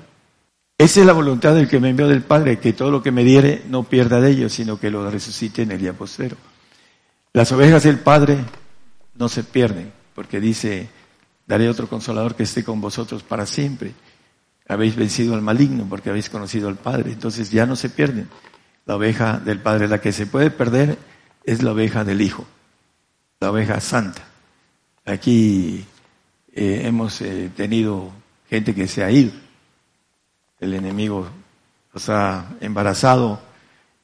Esa 0.77 0.99
es 0.99 1.05
la 1.05 1.13
voluntad 1.13 1.55
del 1.55 1.69
que 1.69 1.79
me 1.79 1.91
envió 1.91 2.09
del 2.09 2.23
Padre, 2.23 2.59
que 2.59 2.73
todo 2.73 2.91
lo 2.91 3.01
que 3.01 3.11
me 3.11 3.23
diere 3.23 3.63
no 3.69 3.83
pierda 3.83 4.19
de 4.19 4.31
ellos, 4.31 4.51
sino 4.51 4.77
que 4.77 4.91
lo 4.91 5.09
resucite 5.09 5.61
en 5.61 5.71
el 5.71 5.79
día 5.79 5.93
postero. 5.93 6.35
Las 7.31 7.53
ovejas 7.53 7.83
del 7.83 7.99
Padre 7.99 8.37
no 9.17 9.29
se 9.29 9.43
pierden, 9.43 9.91
porque 10.15 10.39
dice, 10.39 10.89
daré 11.45 11.69
otro 11.69 11.87
consolador 11.87 12.35
que 12.35 12.43
esté 12.43 12.63
con 12.63 12.81
vosotros 12.81 13.23
para 13.23 13.45
siempre. 13.45 13.93
Habéis 14.67 14.95
vencido 14.95 15.33
al 15.33 15.41
maligno 15.41 15.85
porque 15.89 16.09
habéis 16.09 16.29
conocido 16.29 16.67
al 16.67 16.75
Padre, 16.75 17.11
entonces 17.11 17.51
ya 17.51 17.65
no 17.65 17.75
se 17.75 17.89
pierden. 17.89 18.29
La 18.85 18.95
oveja 18.95 19.39
del 19.39 19.59
Padre, 19.59 19.87
la 19.87 20.01
que 20.01 20.11
se 20.11 20.27
puede 20.27 20.51
perder 20.51 20.97
es 21.43 21.63
la 21.63 21.71
oveja 21.71 22.03
del 22.03 22.21
Hijo, 22.21 22.45
la 23.39 23.51
oveja 23.51 23.79
santa. 23.79 24.23
Aquí 25.05 25.85
eh, 26.53 26.81
hemos 26.83 27.21
eh, 27.21 27.49
tenido 27.55 28.11
gente 28.49 28.75
que 28.75 28.87
se 28.87 29.03
ha 29.03 29.11
ido 29.11 29.31
el 30.59 30.73
enemigo 30.73 31.27
los 31.93 32.09
ha 32.09 32.45
embarazado 32.61 33.39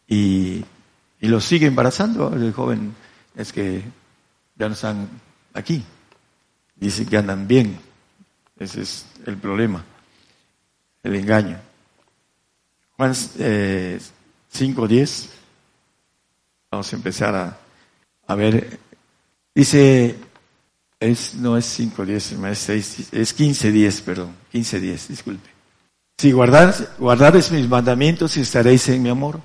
y, 0.07 0.63
y 1.19 1.27
los 1.27 1.43
sigue 1.43 1.67
embarazando. 1.67 2.33
El 2.33 2.53
joven 2.53 2.95
es 3.35 3.53
que 3.53 3.83
ya 4.55 4.67
no 4.67 4.73
están 4.73 5.09
aquí. 5.53 5.83
Dice 6.75 7.05
que 7.05 7.17
andan 7.17 7.47
bien. 7.47 7.79
Ese 8.57 8.81
es 8.81 9.05
el 9.25 9.37
problema, 9.37 9.83
el 11.01 11.15
engaño. 11.15 11.59
Juan 12.95 13.13
eh, 13.39 13.99
5.10. 14.53 15.29
Vamos 16.71 16.91
a 16.91 16.95
empezar 16.95 17.35
a, 17.35 17.57
a 18.27 18.35
ver. 18.35 18.79
Dice, 19.53 20.15
es, 20.99 21.35
no 21.35 21.57
es 21.57 21.79
5.10, 21.79 22.69
es, 22.69 23.13
es 23.13 23.37
15.10, 23.37 24.01
perdón. 24.03 24.35
15.10, 24.53 25.07
disculpe. 25.07 25.49
Si 26.17 26.31
guardares, 26.31 27.51
mis 27.51 27.67
mandamientos 27.67 28.37
estaréis 28.37 28.87
en 28.89 29.03
mi 29.03 29.09
amor, 29.09 29.41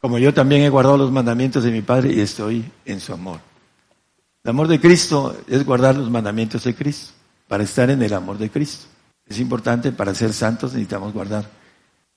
como 0.00 0.18
yo 0.18 0.32
también 0.32 0.62
he 0.62 0.68
guardado 0.68 0.96
los 0.96 1.10
mandamientos 1.10 1.64
de 1.64 1.72
mi 1.72 1.82
Padre 1.82 2.12
y 2.12 2.20
estoy 2.20 2.64
en 2.84 3.00
su 3.00 3.12
amor. 3.12 3.40
El 4.44 4.50
amor 4.50 4.66
de 4.66 4.80
Cristo 4.80 5.36
es 5.46 5.64
guardar 5.64 5.96
los 5.96 6.10
mandamientos 6.10 6.64
de 6.64 6.74
Cristo, 6.74 7.12
para 7.46 7.62
estar 7.62 7.90
en 7.90 8.02
el 8.02 8.12
amor 8.12 8.38
de 8.38 8.50
Cristo. 8.50 8.86
Es 9.26 9.38
importante, 9.38 9.92
para 9.92 10.14
ser 10.14 10.32
santos 10.32 10.72
necesitamos 10.72 11.12
guardar 11.12 11.48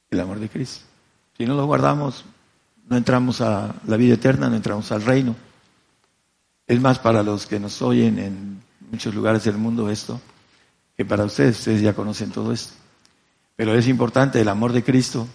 el 0.09 0.19
amor 0.19 0.39
de 0.39 0.49
Cristo. 0.49 0.86
Si 1.38 1.45
no 1.45 1.53
lo 1.53 1.67
guardamos, 1.67 2.26
no 2.88 2.97
entramos 2.97 3.41
a 3.41 3.76
la 3.86 3.97
vida 3.97 4.15
eterna, 4.15 4.49
no 4.49 4.55
entramos 4.55 4.91
al 4.91 5.03
reino. 5.03 5.36
Es 6.65 6.82
más 6.82 6.97
para 6.97 7.21
los 7.21 7.45
que 7.45 7.59
nos 7.59 7.80
oyen 7.84 8.17
en 8.17 8.61
muchos 8.89 9.13
lugares 9.13 9.43
del 9.43 9.57
mundo 9.57 9.91
esto, 9.91 10.19
que 10.97 11.05
para 11.05 11.26
ustedes, 11.26 11.59
ustedes 11.59 11.82
ya 11.82 11.93
conocen 11.93 12.32
todo 12.32 12.51
esto. 12.51 12.73
Pero 13.55 13.76
es 13.76 13.88
importante 13.88 14.41
el 14.41 14.47
amor 14.49 14.73
de 14.73 14.84
Cristo. 14.84 15.28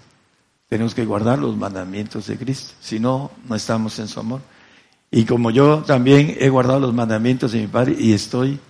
Tenemos 0.68 0.94
que 0.94 1.04
guardar 1.04 1.38
los 1.38 1.56
mandamientos 1.56 2.26
de 2.26 2.36
Cristo. 2.36 2.74
Si 2.80 2.98
no, 2.98 3.30
no 3.48 3.54
estamos 3.54 3.98
en 4.00 4.08
su 4.08 4.18
amor. 4.18 4.40
Y 5.10 5.24
como 5.24 5.50
yo 5.50 5.82
también 5.82 6.36
he 6.38 6.48
guardado 6.48 6.80
los 6.80 6.94
mandamientos 6.94 7.52
de 7.52 7.60
mi 7.60 7.66
Padre 7.66 7.96
y 7.98 8.12
estoy 8.12 8.60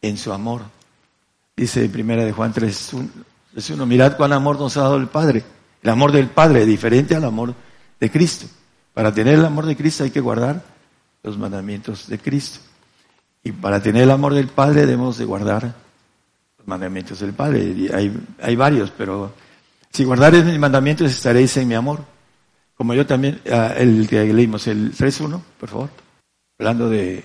en 0.00 0.16
su 0.16 0.32
amor. 0.32 0.62
Dice 1.56 1.88
primera 1.88 2.24
de 2.24 2.32
Juan 2.32 2.52
3, 2.52 2.94
es 3.56 3.70
uno, 3.70 3.86
mirad 3.86 4.16
cuán 4.16 4.32
amor 4.32 4.58
nos 4.58 4.76
ha 4.76 4.82
dado 4.82 4.96
el 4.96 5.08
Padre. 5.08 5.44
El 5.82 5.90
amor 5.90 6.12
del 6.12 6.28
Padre, 6.28 6.64
diferente 6.64 7.14
al 7.14 7.24
amor 7.24 7.54
de 8.00 8.10
Cristo. 8.10 8.46
Para 8.94 9.12
tener 9.12 9.34
el 9.34 9.44
amor 9.44 9.66
de 9.66 9.76
Cristo 9.76 10.04
hay 10.04 10.10
que 10.10 10.20
guardar 10.20 10.62
los 11.22 11.36
mandamientos 11.36 12.08
de 12.08 12.18
Cristo. 12.18 12.60
Y 13.42 13.52
para 13.52 13.82
tener 13.82 14.04
el 14.04 14.10
amor 14.10 14.32
del 14.32 14.48
Padre 14.48 14.86
debemos 14.86 15.18
de 15.18 15.26
guardar 15.26 15.74
los 16.58 16.66
mandamientos 16.66 17.20
del 17.20 17.34
Padre. 17.34 17.90
hay, 17.92 18.26
hay 18.40 18.56
varios, 18.56 18.90
pero 18.90 19.32
si 19.92 20.04
guardaréis 20.04 20.44
mis 20.44 20.58
mandamientos 20.58 21.12
estaréis 21.12 21.54
en 21.58 21.68
mi 21.68 21.74
amor. 21.74 22.13
Como 22.76 22.94
yo 22.94 23.06
también, 23.06 23.40
ah, 23.50 23.74
el 23.76 24.08
que 24.08 24.24
leímos, 24.32 24.66
el 24.66 24.92
3.1, 24.92 25.40
por 25.58 25.68
favor. 25.68 25.90
Hablando 26.58 26.88
de 26.88 27.24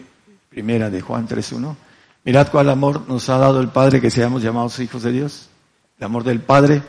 primera 0.50 0.90
de 0.90 1.02
Juan 1.02 1.28
3.1. 1.28 1.76
Mirad 2.24 2.50
cuál 2.52 2.70
amor 2.70 3.08
nos 3.08 3.30
ha 3.30 3.38
dado 3.38 3.62
el 3.62 3.70
Padre 3.70 4.02
que 4.02 4.12
seamos 4.12 4.44
llamados 4.44 4.80
hijos 4.80 5.04
de 5.04 5.12
Dios. 5.12 5.50
El 5.98 6.06
amor 6.06 6.24
del 6.24 6.42
Padre. 6.42 6.82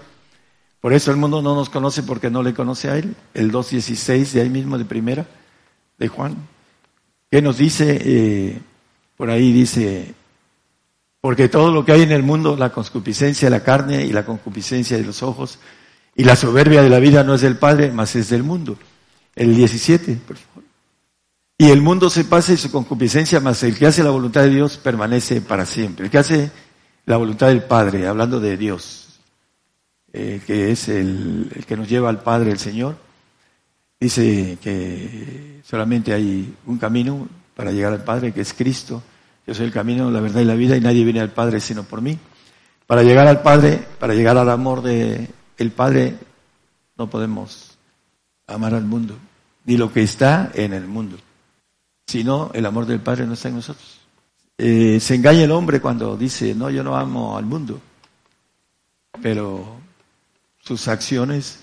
Por 0.80 0.92
eso 0.92 1.10
el 1.10 1.16
mundo 1.16 1.42
no 1.42 1.54
nos 1.54 1.70
conoce 1.70 2.02
porque 2.02 2.30
no 2.30 2.42
le 2.42 2.54
conoce 2.54 2.90
a 2.90 2.96
Él. 2.96 3.14
El 3.34 3.52
2.16 3.52 4.32
de 4.32 4.40
ahí 4.42 4.50
mismo 4.50 4.78
de 4.78 4.84
primera 4.84 5.26
de 5.98 6.08
Juan. 6.08 6.36
¿Qué 7.30 7.40
nos 7.40 7.58
dice? 7.58 7.98
Eh, 8.02 8.60
por 9.16 9.30
ahí 9.30 9.52
dice, 9.52 10.14
porque 11.20 11.48
todo 11.48 11.70
lo 11.70 11.84
que 11.84 11.92
hay 11.92 12.02
en 12.02 12.12
el 12.12 12.22
mundo, 12.22 12.56
la 12.56 12.70
concupiscencia 12.70 13.46
de 13.46 13.50
la 13.50 13.62
carne 13.62 14.04
y 14.04 14.12
la 14.12 14.24
concupiscencia 14.24 14.96
de 14.96 15.04
los 15.04 15.22
ojos 15.22 15.58
y 16.14 16.24
la 16.24 16.36
soberbia 16.36 16.82
de 16.82 16.90
la 16.90 16.98
vida 16.98 17.24
no 17.24 17.34
es 17.34 17.40
del 17.40 17.56
Padre, 17.56 17.90
mas 17.90 18.16
es 18.16 18.30
del 18.30 18.42
mundo. 18.42 18.76
El 19.34 19.54
17, 19.54 20.18
por 20.26 20.36
favor. 20.36 20.64
Y 21.56 21.70
el 21.70 21.82
mundo 21.82 22.08
se 22.10 22.24
pasa 22.24 22.52
y 22.52 22.56
su 22.56 22.70
concupiscencia, 22.70 23.38
mas 23.40 23.62
el 23.62 23.76
que 23.76 23.86
hace 23.86 24.02
la 24.02 24.10
voluntad 24.10 24.42
de 24.42 24.50
Dios 24.50 24.78
permanece 24.78 25.40
para 25.40 25.66
siempre. 25.66 26.06
El 26.06 26.10
que 26.10 26.18
hace 26.18 26.50
la 27.06 27.16
voluntad 27.16 27.48
del 27.48 27.62
Padre, 27.62 28.06
hablando 28.06 28.40
de 28.40 28.56
Dios, 28.56 29.20
eh, 30.12 30.40
que 30.46 30.72
es 30.72 30.88
el, 30.88 31.50
el 31.54 31.66
que 31.66 31.76
nos 31.76 31.88
lleva 31.88 32.08
al 32.08 32.22
Padre, 32.22 32.50
el 32.50 32.58
Señor, 32.58 32.96
dice 34.00 34.58
que 34.62 35.60
solamente 35.64 36.12
hay 36.14 36.54
un 36.66 36.78
camino 36.78 37.28
para 37.54 37.72
llegar 37.72 37.92
al 37.92 38.04
Padre, 38.04 38.32
que 38.32 38.40
es 38.40 38.54
Cristo. 38.54 39.02
Yo 39.46 39.54
soy 39.54 39.66
el 39.66 39.72
camino, 39.72 40.10
la 40.10 40.20
verdad 40.20 40.40
y 40.40 40.46
la 40.46 40.54
vida, 40.54 40.76
y 40.76 40.80
nadie 40.80 41.04
viene 41.04 41.20
al 41.20 41.32
Padre 41.32 41.60
sino 41.60 41.82
por 41.82 42.00
mí. 42.00 42.18
Para 42.86 43.02
llegar 43.02 43.26
al 43.26 43.42
Padre, 43.42 43.86
para 43.98 44.14
llegar 44.14 44.38
al 44.38 44.48
amor 44.48 44.82
de 44.82 45.28
el 45.60 45.72
Padre, 45.72 46.16
no 46.96 47.10
podemos 47.10 47.76
amar 48.46 48.74
al 48.74 48.84
mundo, 48.84 49.14
ni 49.66 49.76
lo 49.76 49.92
que 49.92 50.02
está 50.02 50.50
en 50.54 50.72
el 50.72 50.86
mundo. 50.86 51.18
Sino 52.06 52.50
el 52.54 52.64
amor 52.64 52.86
del 52.86 53.00
Padre 53.00 53.26
no 53.26 53.34
está 53.34 53.48
en 53.48 53.56
nosotros. 53.56 54.00
Eh, 54.56 54.98
se 55.00 55.16
engaña 55.16 55.44
el 55.44 55.50
hombre 55.50 55.80
cuando 55.80 56.16
dice, 56.16 56.54
no, 56.54 56.70
yo 56.70 56.82
no 56.82 56.96
amo 56.96 57.36
al 57.36 57.44
mundo, 57.44 57.78
pero 59.22 59.76
sus 60.60 60.88
acciones 60.88 61.60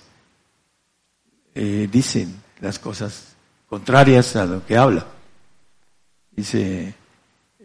eh, 1.56 1.90
dicen 1.91 2.40
las 2.61 2.78
cosas 2.78 3.36
contrarias 3.68 4.36
a 4.36 4.45
lo 4.45 4.64
que 4.64 4.78
habla. 4.78 5.07
Dice, 6.32 6.94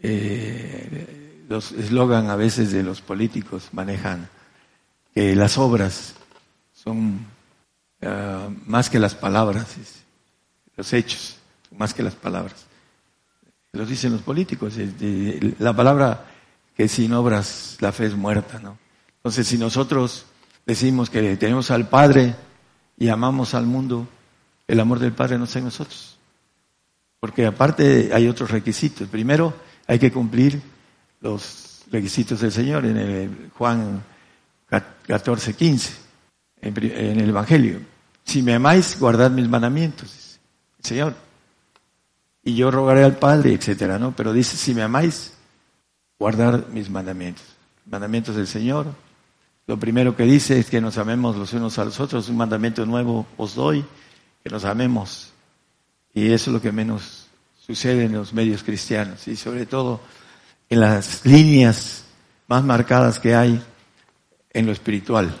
eh, 0.01 1.45
los 1.47 1.73
eslogan 1.73 2.31
a 2.31 2.35
veces 2.35 2.71
de 2.71 2.81
los 2.81 3.01
políticos 3.01 3.69
manejan 3.71 4.29
que 5.13 5.35
las 5.35 5.59
obras 5.59 6.15
son 6.83 7.25
ah, 8.01 8.49
más 8.65 8.89
que 8.89 8.99
las 8.99 9.15
palabras, 9.15 9.77
los 10.75 10.93
hechos, 10.93 11.37
más 11.77 11.93
que 11.93 12.03
las 12.03 12.15
palabras. 12.15 12.65
Lo 13.71 13.85
dicen 13.85 14.11
los 14.11 14.21
políticos, 14.21 14.75
la 15.59 15.75
palabra 15.75 16.25
que 16.75 16.87
sin 16.87 17.13
obras 17.13 17.77
la 17.79 17.91
fe 17.91 18.07
es 18.07 18.15
muerta, 18.15 18.59
¿no? 18.59 18.77
Entonces, 19.17 19.47
si 19.47 19.57
nosotros 19.57 20.25
decimos 20.65 21.09
que 21.09 21.37
tenemos 21.37 21.71
al 21.71 21.87
Padre 21.87 22.35
y 22.97 23.09
amamos 23.09 23.53
al 23.53 23.65
mundo, 23.65 24.07
el 24.67 24.79
amor 24.79 24.99
del 24.99 25.13
Padre 25.13 25.37
no 25.37 25.45
está 25.45 25.59
en 25.59 25.65
nosotros. 25.65 26.17
Porque 27.19 27.45
aparte 27.45 28.11
hay 28.13 28.27
otros 28.27 28.51
requisitos. 28.51 29.07
Primero, 29.07 29.55
hay 29.87 29.97
que 29.97 30.11
cumplir 30.11 30.61
los 31.21 31.83
requisitos 31.89 32.41
del 32.41 32.51
Señor 32.51 32.85
en 32.85 32.97
el 32.97 33.51
Juan 33.55 34.03
14, 35.07 35.53
15 35.55 36.02
en, 36.63 37.19
el 37.19 37.29
Evangelio. 37.29 37.79
Si 38.23 38.41
me 38.41 38.53
amáis, 38.53 38.99
guardad 38.99 39.31
mis 39.31 39.47
mandamientos, 39.47 40.39
Señor. 40.81 41.13
Y 42.43 42.55
yo 42.55 42.71
rogaré 42.71 43.03
al 43.03 43.17
Padre, 43.17 43.53
etcétera, 43.53 43.99
¿no? 43.99 44.15
Pero 44.15 44.33
dice, 44.33 44.57
si 44.57 44.73
me 44.73 44.81
amáis, 44.81 45.33
guardar 46.19 46.67
mis 46.69 46.89
mandamientos. 46.89 47.45
Mandamientos 47.85 48.35
del 48.35 48.47
Señor. 48.47 48.87
Lo 49.65 49.77
primero 49.77 50.15
que 50.15 50.23
dice 50.23 50.59
es 50.59 50.69
que 50.69 50.81
nos 50.81 50.97
amemos 50.97 51.35
los 51.37 51.53
unos 51.53 51.77
a 51.79 51.85
los 51.85 51.99
otros. 51.99 52.29
Un 52.29 52.37
mandamiento 52.37 52.85
nuevo 52.85 53.25
os 53.37 53.55
doy, 53.55 53.85
que 54.43 54.49
nos 54.49 54.65
amemos. 54.65 55.31
Y 56.13 56.31
eso 56.31 56.49
es 56.49 56.53
lo 56.53 56.61
que 56.61 56.71
menos 56.71 57.27
sucede 57.65 58.05
en 58.05 58.13
los 58.13 58.33
medios 58.33 58.61
cristianos 58.61 59.25
y 59.27 59.37
sobre 59.37 59.65
todo 59.65 60.01
en 60.69 60.81
las 60.81 61.25
líneas 61.25 62.03
más 62.47 62.63
marcadas 62.63 63.19
que 63.19 63.35
hay 63.35 63.63
en 64.51 64.65
lo 64.65 64.71
espiritual. 64.71 65.33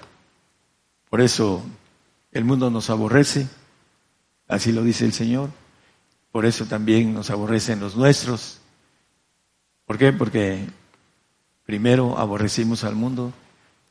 Por 1.13 1.21
eso 1.21 1.61
el 2.31 2.43
mundo 2.43 2.71
nos 2.71 2.89
aborrece, 2.89 3.47
así 4.47 4.71
lo 4.71 4.81
dice 4.81 5.05
el 5.05 5.13
Señor. 5.13 5.51
Por 6.31 6.43
eso 6.47 6.65
también 6.65 7.13
nos 7.13 7.29
aborrecen 7.29 7.79
los 7.79 7.95
nuestros. 7.95 8.57
¿Por 9.85 9.99
qué? 9.99 10.11
Porque 10.11 10.67
primero 11.67 12.17
aborrecimos 12.17 12.83
al 12.83 12.95
mundo 12.95 13.31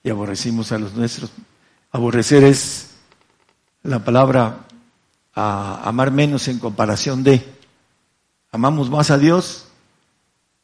y 0.02 0.10
aborrecimos 0.10 0.72
a 0.72 0.80
los 0.80 0.94
nuestros. 0.94 1.30
Aborrecer 1.92 2.42
es 2.42 2.90
la 3.84 4.04
palabra 4.04 4.66
a 5.32 5.88
amar 5.88 6.10
menos 6.10 6.48
en 6.48 6.58
comparación 6.58 7.22
de. 7.22 7.40
Amamos 8.50 8.90
más 8.90 9.12
a 9.12 9.18
Dios, 9.18 9.68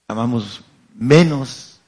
amamos 0.09 0.65
menos 0.93 1.79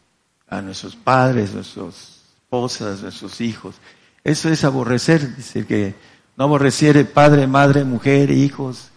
a 0.46 0.62
nuestros 0.62 0.94
padres, 0.94 1.54
nuestras 1.54 2.20
esposas, 2.44 3.02
nuestros 3.02 3.40
hijos. 3.40 3.74
Eso 4.22 4.48
es 4.50 4.64
aborrecer, 4.64 5.36
dice 5.36 5.66
que 5.66 5.94
no 6.36 6.44
aborreciere 6.44 7.04
padre, 7.04 7.46
madre, 7.46 7.84
mujer, 7.84 8.30
hijos, 8.30 8.90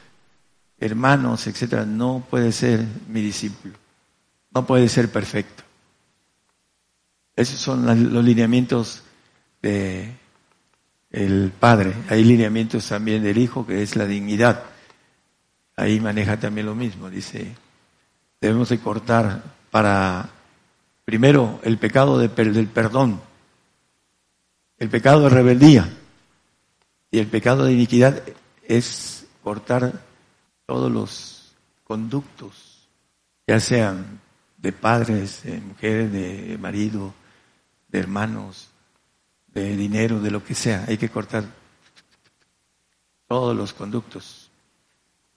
hermanos, 0.79 1.47
etcétera, 1.47 1.85
no 1.85 2.25
puede 2.29 2.51
ser 2.51 2.85
mi 3.07 3.21
discípulo. 3.21 3.75
No 4.53 4.65
puede 4.65 4.87
ser 4.89 5.11
perfecto. 5.11 5.63
Esos 7.35 7.59
son 7.59 7.85
los 7.85 8.23
lineamientos 8.23 9.03
de 9.61 10.13
el 11.09 11.51
Padre. 11.57 11.93
Hay 12.09 12.23
lineamientos 12.23 12.87
también 12.87 13.23
del 13.23 13.37
Hijo, 13.37 13.65
que 13.65 13.81
es 13.81 13.95
la 13.95 14.05
dignidad. 14.05 14.63
Ahí 15.75 15.99
maneja 15.99 16.39
también 16.39 16.67
lo 16.67 16.75
mismo. 16.75 17.09
Dice, 17.09 17.55
debemos 18.39 18.69
de 18.69 18.79
cortar 18.79 19.41
para, 19.71 20.29
primero, 21.05 21.59
el 21.63 21.77
pecado 21.77 22.19
del 22.19 22.67
perdón 22.67 23.21
el 24.84 24.89
pecado 24.89 25.22
de 25.22 25.30
rebeldía 25.30 25.89
y 27.10 27.19
el 27.19 27.27
pecado 27.27 27.64
de 27.64 27.72
iniquidad 27.72 28.22
es 28.68 29.26
cortar 29.41 30.03
todos 30.65 30.91
los 30.91 31.53
conductos, 31.85 32.89
ya 33.47 33.61
sean 33.61 34.19
de 34.57 34.73
padres, 34.73 35.43
de 35.43 35.61
mujeres, 35.61 36.11
de 36.11 36.57
marido, 36.60 37.14
de 37.88 37.99
hermanos, 37.99 38.68
de 39.53 39.77
dinero, 39.77 40.19
de 40.19 40.31
lo 40.31 40.43
que 40.43 40.53
sea. 40.53 40.84
Hay 40.89 40.97
que 40.97 41.07
cortar 41.07 41.45
todos 43.30 43.55
los 43.55 43.72
conductos, 43.72 44.49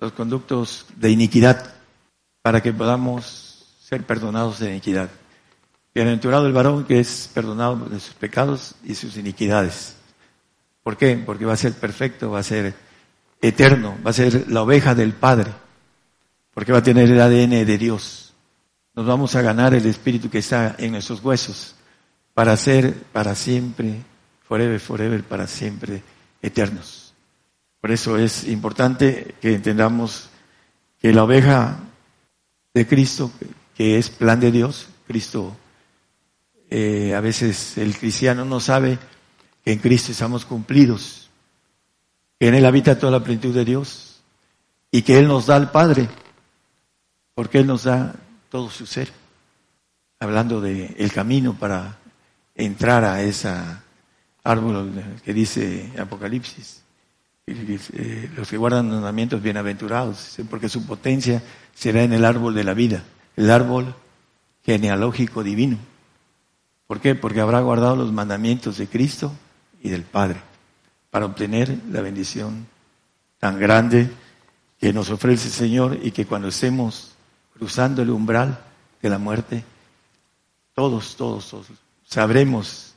los 0.00 0.10
conductos 0.10 0.86
de 0.96 1.10
iniquidad, 1.10 1.72
para 2.42 2.60
que 2.60 2.72
podamos 2.72 3.76
ser 3.80 4.02
perdonados 4.04 4.58
de 4.58 4.70
iniquidad. 4.72 5.08
Bienaventurado 5.96 6.46
el 6.46 6.52
varón 6.52 6.84
que 6.84 7.00
es 7.00 7.30
perdonado 7.32 7.86
de 7.86 7.98
sus 7.98 8.12
pecados 8.12 8.74
y 8.84 8.94
sus 8.94 9.16
iniquidades. 9.16 9.96
¿Por 10.82 10.98
qué? 10.98 11.16
Porque 11.16 11.46
va 11.46 11.54
a 11.54 11.56
ser 11.56 11.72
perfecto, 11.72 12.30
va 12.30 12.40
a 12.40 12.42
ser 12.42 12.74
eterno, 13.40 13.96
va 14.06 14.10
a 14.10 14.12
ser 14.12 14.52
la 14.52 14.60
oveja 14.60 14.94
del 14.94 15.14
Padre, 15.14 15.52
porque 16.52 16.72
va 16.72 16.80
a 16.80 16.82
tener 16.82 17.10
el 17.10 17.18
ADN 17.18 17.64
de 17.64 17.78
Dios. 17.78 18.34
Nos 18.94 19.06
vamos 19.06 19.36
a 19.36 19.40
ganar 19.40 19.72
el 19.72 19.86
espíritu 19.86 20.28
que 20.28 20.40
está 20.40 20.76
en 20.76 20.92
nuestros 20.92 21.24
huesos 21.24 21.76
para 22.34 22.54
ser 22.58 22.92
para 22.92 23.34
siempre, 23.34 24.02
forever, 24.46 24.78
forever, 24.78 25.22
para 25.22 25.46
siempre 25.46 26.02
eternos. 26.42 27.14
Por 27.80 27.90
eso 27.90 28.18
es 28.18 28.46
importante 28.48 29.34
que 29.40 29.54
entendamos 29.54 30.28
que 31.00 31.14
la 31.14 31.24
oveja 31.24 31.78
de 32.74 32.86
Cristo, 32.86 33.30
que 33.74 33.96
es 33.96 34.10
plan 34.10 34.40
de 34.40 34.52
Dios, 34.52 34.88
Cristo 35.06 35.56
eh, 36.70 37.14
a 37.14 37.20
veces 37.20 37.78
el 37.78 37.96
cristiano 37.96 38.44
no 38.44 38.60
sabe 38.60 38.98
que 39.64 39.72
en 39.72 39.78
Cristo 39.78 40.12
estamos 40.12 40.44
cumplidos, 40.44 41.30
que 42.38 42.48
en 42.48 42.54
Él 42.54 42.66
habita 42.66 42.98
toda 42.98 43.12
la 43.12 43.24
plenitud 43.24 43.54
de 43.54 43.64
Dios 43.64 44.22
y 44.90 45.02
que 45.02 45.18
Él 45.18 45.28
nos 45.28 45.46
da 45.46 45.56
al 45.56 45.70
Padre, 45.70 46.08
porque 47.34 47.58
Él 47.58 47.66
nos 47.66 47.84
da 47.84 48.14
todo 48.50 48.70
su 48.70 48.86
ser. 48.86 49.10
Hablando 50.18 50.60
de 50.60 50.94
el 50.98 51.12
camino 51.12 51.54
para 51.54 51.98
entrar 52.54 53.04
a 53.04 53.22
esa 53.22 53.82
árbol 54.42 54.92
que 55.24 55.34
dice 55.34 55.92
Apocalipsis. 55.98 56.82
Eh, 57.48 58.28
los 58.36 58.48
que 58.48 58.56
guardan 58.56 58.86
los 58.86 58.96
mandamientos 58.96 59.40
bienaventurados, 59.40 60.36
porque 60.50 60.68
su 60.68 60.84
potencia 60.84 61.42
será 61.74 62.02
en 62.02 62.12
el 62.12 62.24
árbol 62.24 62.54
de 62.54 62.64
la 62.64 62.74
vida, 62.74 63.04
el 63.36 63.50
árbol 63.50 63.94
genealógico 64.64 65.44
divino. 65.44 65.78
¿Por 66.86 67.00
qué? 67.00 67.14
Porque 67.14 67.40
habrá 67.40 67.60
guardado 67.60 67.96
los 67.96 68.12
mandamientos 68.12 68.78
de 68.78 68.86
Cristo 68.86 69.32
y 69.82 69.88
del 69.88 70.02
Padre 70.02 70.40
para 71.10 71.26
obtener 71.26 71.80
la 71.90 72.00
bendición 72.00 72.66
tan 73.38 73.58
grande 73.58 74.10
que 74.78 74.92
nos 74.92 75.10
ofrece 75.10 75.48
el 75.48 75.54
Señor 75.54 75.98
y 76.02 76.10
que 76.10 76.26
cuando 76.26 76.48
estemos 76.48 77.12
cruzando 77.54 78.02
el 78.02 78.10
umbral 78.10 78.58
de 79.02 79.10
la 79.10 79.18
muerte, 79.18 79.64
todos, 80.74 81.16
todos, 81.16 81.48
todos 81.48 81.66
sabremos 82.04 82.94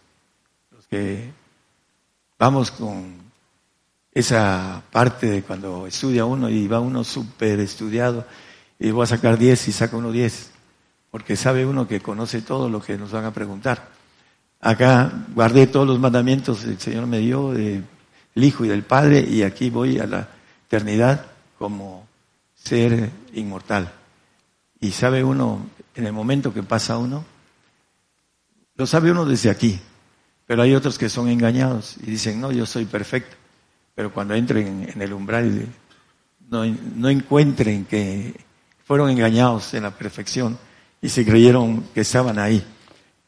los 0.72 0.86
que 0.88 1.32
vamos 2.38 2.72
con 2.72 3.18
esa 4.14 4.84
parte 4.92 5.28
de 5.28 5.44
cuando 5.44 5.88
estudia 5.88 6.26
uno 6.26 6.50
y 6.50 6.68
va 6.68 6.80
uno 6.80 7.04
súper 7.04 7.60
estudiado 7.60 8.26
y 8.78 8.92
voy 8.92 9.04
a 9.04 9.08
sacar 9.08 9.38
10 9.38 9.68
y 9.68 9.72
saca 9.72 9.98
uno 9.98 10.12
10, 10.12 10.52
porque 11.12 11.36
sabe 11.36 11.66
uno 11.66 11.88
que 11.88 12.02
conoce 12.02 12.42
todo 12.42 12.70
lo 12.70 12.82
que 12.82 12.98
nos 12.98 13.12
van 13.12 13.26
a 13.26 13.34
preguntar. 13.34 13.90
Acá 14.60 15.12
guardé 15.34 15.68
todos 15.68 15.88
los 15.88 16.00
mandamientos 16.00 16.62
que 16.62 16.72
el 16.72 16.80
Señor 16.80 17.08
me 17.08 17.20
dio 17.20 17.52
del 17.52 17.84
Hijo 18.36 18.66
y 18.66 18.68
del 18.68 18.84
Padre 18.84 19.22
y 19.22 19.44
aquí 19.44 19.70
voy 19.70 20.00
a 20.00 20.06
la 20.06 20.28
eternidad 20.68 21.26
como 21.58 22.08
ser 22.54 23.10
inmortal. 23.34 23.92
Y 24.80 24.92
sabe 24.92 25.24
uno, 25.24 25.66
en 25.96 26.06
el 26.06 26.14
momento 26.14 26.54
que 26.54 26.64
pasa 26.64 26.98
uno, 26.98 27.26
lo 28.76 28.86
sabe 28.86 29.12
uno 29.12 29.26
desde 29.26 29.50
aquí, 29.50 29.80
pero 30.46 30.62
hay 30.62 30.74
otros 30.74 30.98
que 30.98 31.10
son 31.10 31.28
engañados 31.28 31.98
y 31.98 32.12
dicen, 32.12 32.40
no, 32.40 32.52
yo 32.52 32.66
soy 32.66 32.86
perfecto 32.86 33.36
pero 34.00 34.14
cuando 34.14 34.34
entren 34.34 34.90
en 34.96 35.02
el 35.02 35.12
umbral 35.12 35.68
no, 36.50 36.64
no 36.96 37.10
encuentren 37.10 37.84
que 37.84 38.34
fueron 38.86 39.10
engañados 39.10 39.74
en 39.74 39.84
la 39.84 39.92
perfección 39.92 40.58
y 41.02 41.10
se 41.10 41.26
creyeron 41.26 41.84
que 41.94 42.02
estaban 42.02 42.40
ahí, 42.40 42.64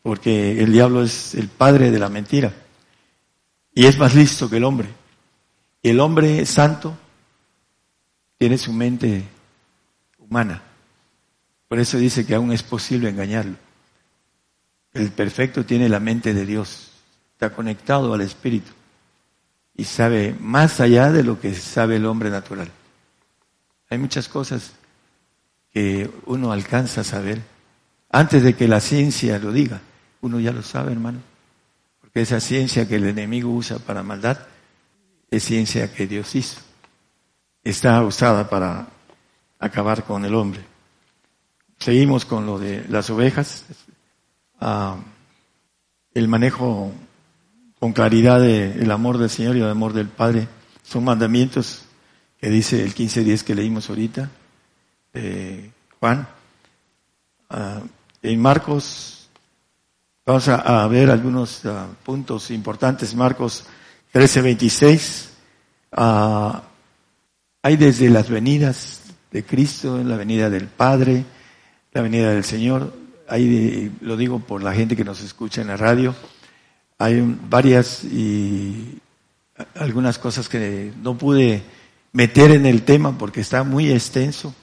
porque 0.02 0.61
el 0.61 0.72
diablo 0.72 1.03
es 1.03 1.35
el 1.35 1.48
padre 1.48 1.91
de 1.91 1.99
la 1.99 2.10
mentira 2.10 2.53
y 3.73 3.85
es 3.85 3.98
más 3.98 4.15
listo 4.15 4.49
que 4.49 4.57
el 4.57 4.64
hombre. 4.64 4.89
Y 5.81 5.89
el 5.89 5.99
hombre 5.99 6.45
santo 6.45 6.98
tiene 8.38 8.57
su 8.57 8.73
mente 8.73 9.23
humana. 10.18 10.61
Por 11.68 11.80
eso 11.80 11.98
dice 11.98 12.26
que 12.26 12.35
aún 12.35 12.52
es 12.52 12.64
posible 12.64 13.10
engañarlo. 13.10 13.56
El 14.93 15.11
perfecto 15.11 15.65
tiene 15.65 15.88
la 15.88 15.99
mente 15.99 16.34
de 16.34 16.45
Dios, 16.45 16.91
está 17.34 17.53
conectado 17.53 18.14
al 18.14 18.22
Espíritu 18.22 18.72
y 19.73 19.85
sabe 19.85 20.35
más 20.39 20.81
allá 20.81 21.11
de 21.11 21.23
lo 21.23 21.39
que 21.39 21.56
sabe 21.56 21.95
el 21.95 22.06
hombre 22.06 22.30
natural. 22.30 22.69
Hay 23.89 23.98
muchas 23.98 24.27
cosas 24.27 24.73
que 25.72 26.10
uno 26.26 26.52
alcanza 26.52 27.02
a 27.02 27.06
saber 27.06 27.41
antes 28.11 28.43
de 28.43 28.55
que 28.55 28.67
la 28.67 28.81
ciencia 28.81 29.39
lo 29.39 29.51
diga. 29.51 29.81
Uno 30.21 30.39
ya 30.39 30.51
lo 30.51 30.61
sabe, 30.61 30.91
hermano. 30.91 31.19
Porque 32.01 32.21
esa 32.21 32.39
ciencia 32.39 32.88
que 32.88 32.95
el 32.95 33.07
enemigo 33.07 33.49
usa 33.49 33.79
para 33.79 34.03
maldad 34.03 34.38
es 35.29 35.43
ciencia 35.43 35.93
que 35.93 36.07
Dios 36.07 36.35
hizo. 36.35 36.59
Está 37.63 38.03
usada 38.03 38.49
para 38.49 38.88
acabar 39.59 40.03
con 40.03 40.25
el 40.25 40.35
hombre. 40.35 40.61
Seguimos 41.79 42.25
con 42.25 42.45
lo 42.45 42.59
de 42.59 42.85
las 42.89 43.09
ovejas. 43.09 43.65
Ah, 44.59 44.97
el 46.13 46.27
manejo 46.27 46.91
con 47.79 47.93
claridad 47.93 48.43
el 48.45 48.91
amor 48.91 49.17
del 49.17 49.29
Señor 49.29 49.55
y 49.55 49.61
el 49.61 49.69
amor 49.69 49.93
del 49.93 50.09
Padre. 50.09 50.47
Son 50.83 51.03
mandamientos 51.03 51.85
que 52.39 52.49
dice 52.49 52.83
el 52.83 52.93
15.10 52.93 53.43
que 53.43 53.55
leímos 53.55 53.89
ahorita, 53.89 54.29
Juan. 55.99 56.27
Ah, 57.49 57.81
en 58.22 58.41
Marcos, 58.41 59.30
vamos 60.26 60.48
a, 60.48 60.88
ver 60.88 61.10
algunos 61.10 61.65
ah, 61.65 61.88
puntos 62.03 62.52
importantes. 62.52 63.15
Marcos 63.15 63.65
13.26. 64.14 65.30
Ah, 65.91 66.64
hay 67.64 67.77
desde 67.77 68.10
las 68.10 68.30
venidas 68.30 69.02
de 69.31 69.43
Cristo, 69.43 70.03
la 70.03 70.18
venida 70.18 70.49
del 70.49 70.68
Padre, 70.68 71.23
la 71.91 72.02
venida 72.02 72.31
del 72.31 72.43
Señor. 72.43 72.93
Ahí 73.27 73.91
lo 74.02 74.18
digo 74.18 74.39
por 74.39 74.64
la 74.64 74.73
gente 74.73 74.95
que 74.95 75.03
nos 75.03 75.22
escucha 75.22 75.61
en 75.61 75.68
la 75.68 75.77
radio 75.77 76.15
hay 77.02 77.35
varias 77.49 78.03
y 78.03 78.99
algunas 79.76 80.19
cosas 80.19 80.48
que 80.48 80.93
no 81.02 81.18
pude 81.18 81.64
meter 82.14 82.52
en 82.52 82.68
el 82.68 82.84
tema 82.84 83.18
porque 83.18 83.41
está 83.41 83.64
muy 83.64 83.89
extenso, 83.89 84.53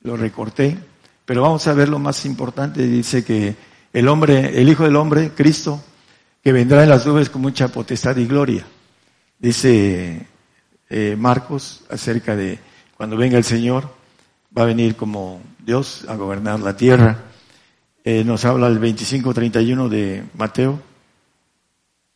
lo 0.00 0.16
recorté, 0.16 0.76
pero 1.24 1.42
vamos 1.42 1.66
a 1.66 1.74
ver 1.74 1.88
lo 1.88 1.98
más 1.98 2.24
importante, 2.26 2.86
dice 2.86 3.24
que 3.24 3.56
el 3.92 4.08
hombre, 4.08 4.60
el 4.60 4.68
Hijo 4.68 4.84
del 4.84 4.96
Hombre, 4.96 5.32
Cristo, 5.34 5.82
que 6.42 6.52
vendrá 6.52 6.82
en 6.82 6.90
las 6.90 7.06
nubes 7.06 7.30
con 7.30 7.42
mucha 7.42 7.68
potestad 7.68 8.16
y 8.16 8.26
gloria. 8.26 8.66
Dice 9.38 10.26
eh, 10.90 11.16
Marcos 11.18 11.84
acerca 11.88 12.36
de 12.36 12.58
cuando 12.96 13.16
venga 13.16 13.38
el 13.38 13.44
Señor, 13.44 13.88
va 14.56 14.62
a 14.62 14.66
venir 14.66 14.96
como 14.96 15.40
Dios 15.64 16.04
a 16.08 16.16
gobernar 16.16 16.60
la 16.60 16.76
tierra. 16.76 17.18
Eh, 18.04 18.24
nos 18.24 18.44
habla 18.44 18.66
el 18.66 18.80
25-31 18.80 19.88
de 19.88 20.24
Mateo 20.36 20.80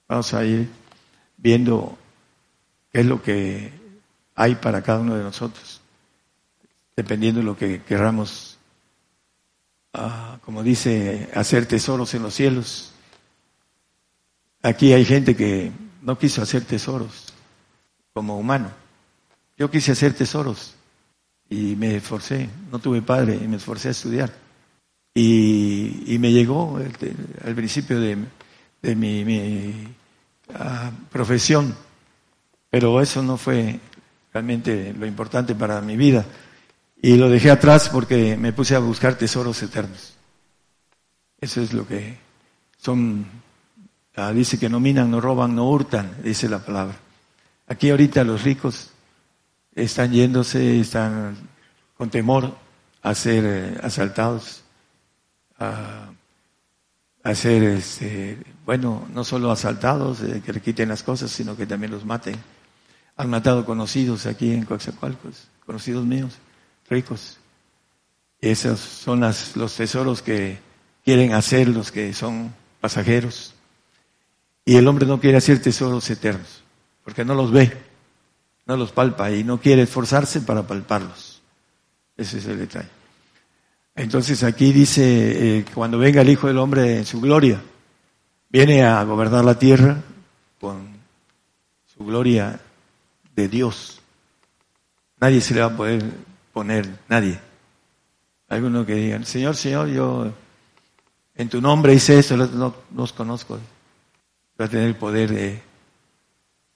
Vamos 0.09 0.33
a 0.33 0.43
ir 0.43 0.71
viendo 1.37 1.99
qué 2.91 3.01
es 3.01 3.07
lo 3.07 3.23
que 3.23 3.71
hay 4.35 4.55
para 4.55 4.81
cada 4.81 5.01
uno 5.01 5.15
de 5.15 5.23
nosotros, 5.23 5.83
dependiendo 6.97 7.41
de 7.41 7.45
lo 7.45 7.59
que 7.59 7.83
queramos, 7.83 8.48
ah, 9.93 10.39
como 10.45 10.63
dice, 10.63 11.29
hacer 11.35 11.67
tesoros 11.67 12.15
en 12.15 12.23
los 12.23 12.35
cielos. 12.35 12.93
Aquí 14.63 14.93
hay 14.93 15.05
gente 15.05 15.37
que 15.37 15.73
no 16.03 16.19
quiso 16.19 16.43
hacer 16.43 16.65
tesoros 16.65 17.33
como 18.13 18.39
humano. 18.39 18.71
Yo 19.57 19.71
quise 19.71 19.93
hacer 19.93 20.15
tesoros 20.15 20.75
y 21.51 21.77
me 21.77 21.97
esforcé, 21.97 22.49
no 22.71 22.79
tuve 22.79 23.03
padre 23.03 23.39
y 23.43 23.49
me 23.49 23.57
esforcé 23.57 23.89
a 23.89 23.93
estudiar. 23.93 24.33
Y, 25.15 26.17
me 26.21 26.33
llegó 26.33 26.79
al 27.45 27.55
principio 27.55 28.01
de, 28.01 28.19
de 28.83 28.95
mi, 28.95 29.25
mi 29.25 29.89
profesión, 31.11 31.75
pero 32.71 33.01
eso 33.01 33.23
no 33.23 33.37
fue 33.37 33.81
realmente 34.33 34.95
lo 34.97 35.07
importante 35.07 35.55
para 35.55 35.81
mi 35.81 35.97
vida. 35.97 36.25
Y 37.01 37.17
lo 37.17 37.29
dejé 37.29 37.51
atrás 37.51 37.89
porque 37.89 38.37
me 38.37 38.53
puse 38.53 38.75
a 38.75 38.81
buscar 38.81 39.15
tesoros 39.15 39.63
eternos. 39.63 40.15
Eso 41.41 41.63
es 41.63 41.73
lo 41.73 41.87
que 41.87 42.19
son, 42.79 43.25
ah, 44.17 44.33
dice 44.33 44.59
que 44.59 44.69
no 44.69 44.81
minan, 44.81 45.11
no 45.11 45.21
roban, 45.21 45.55
no 45.55 45.71
hurtan, 45.71 46.17
dice 46.25 46.49
la 46.49 46.59
palabra. 46.59 46.97
Aquí 47.69 47.91
ahorita 47.91 48.25
los 48.25 48.43
ricos 48.43 48.91
están 49.75 50.11
yéndose, 50.13 50.81
están 50.81 51.37
con 51.97 52.11
temor 52.11 52.57
a 53.03 53.15
ser 53.15 53.45
eh, 53.47 53.81
asaltados, 53.81 54.65
a, 55.59 56.09
a 57.23 57.35
ser 57.35 57.63
este, 57.63 58.39
bueno, 58.65 59.07
no 59.15 59.23
solo 59.23 59.53
asaltados, 59.53 60.21
eh, 60.23 60.43
que 60.45 60.53
le 60.53 60.61
quiten 60.61 60.89
las 60.89 61.05
cosas, 61.05 61.31
sino 61.31 61.57
que 61.57 61.67
también 61.67 61.93
los 61.93 62.05
maten. 62.05 62.37
Han 63.17 63.31
matado 63.31 63.65
conocidos 63.65 64.27
aquí 64.27 64.53
en 64.53 64.65
Coaxacualcos, 64.65 65.49
conocidos 65.65 66.05
míos, 66.05 66.39
ricos. 66.89 67.39
Esos 68.41 68.79
son 68.79 69.21
las, 69.21 69.57
los 69.57 69.75
tesoros 69.75 70.23
que 70.23 70.59
quieren 71.05 71.33
hacer 71.33 71.69
los 71.69 71.91
que 71.91 72.13
son 72.13 72.55
pasajeros. 72.81 73.55
Y 74.65 74.77
el 74.77 74.87
hombre 74.87 75.07
no 75.07 75.21
quiere 75.21 75.39
hacer 75.39 75.61
tesoros 75.61 76.09
eternos, 76.11 76.63
porque 77.03 77.25
no 77.25 77.35
los 77.35 77.51
ve, 77.51 77.77
no 78.67 78.77
los 78.77 78.93
palpa 78.93 79.31
y 79.31 79.43
no 79.43 79.61
quiere 79.61 79.83
esforzarse 79.83 80.43
para 80.43 80.67
palparlos. 80.67 81.41
Ese 82.17 82.39
es 82.39 82.47
el 82.47 82.59
detalle. 82.59 82.89
Entonces 83.95 84.43
aquí 84.45 84.73
dice, 84.73 85.59
eh, 85.59 85.65
cuando 85.75 85.99
venga 85.99 86.21
el 86.21 86.29
Hijo 86.29 86.47
del 86.47 86.59
Hombre 86.59 86.99
en 86.99 87.07
su 87.07 87.21
gloria, 87.21 87.61
viene 88.49 88.85
a 88.85 89.03
gobernar 89.05 89.45
la 89.45 89.59
tierra 89.59 90.03
con 90.61 90.89
su 91.87 92.05
gloria 92.05 92.61
de 93.35 93.49
Dios. 93.49 94.01
Nadie 95.21 95.41
se 95.41 95.55
le 95.55 95.61
va 95.61 95.67
a 95.67 95.77
poder 95.77 96.05
poner, 96.59 96.89
nadie. 97.09 97.39
Algunos 98.49 98.85
que 98.85 98.95
digan, 98.95 99.25
Señor, 99.25 99.55
Señor, 99.55 99.87
yo 99.91 100.33
en 101.37 101.49
tu 101.49 101.61
nombre 101.61 101.95
hice 101.95 102.19
eso, 102.19 102.37
no, 102.37 102.75
los 102.97 103.13
conozco. 103.13 103.61
Va 104.61 104.65
a 104.65 104.69
tener 104.69 104.89
el 104.89 104.97
poder 104.97 105.31
de 105.31 105.63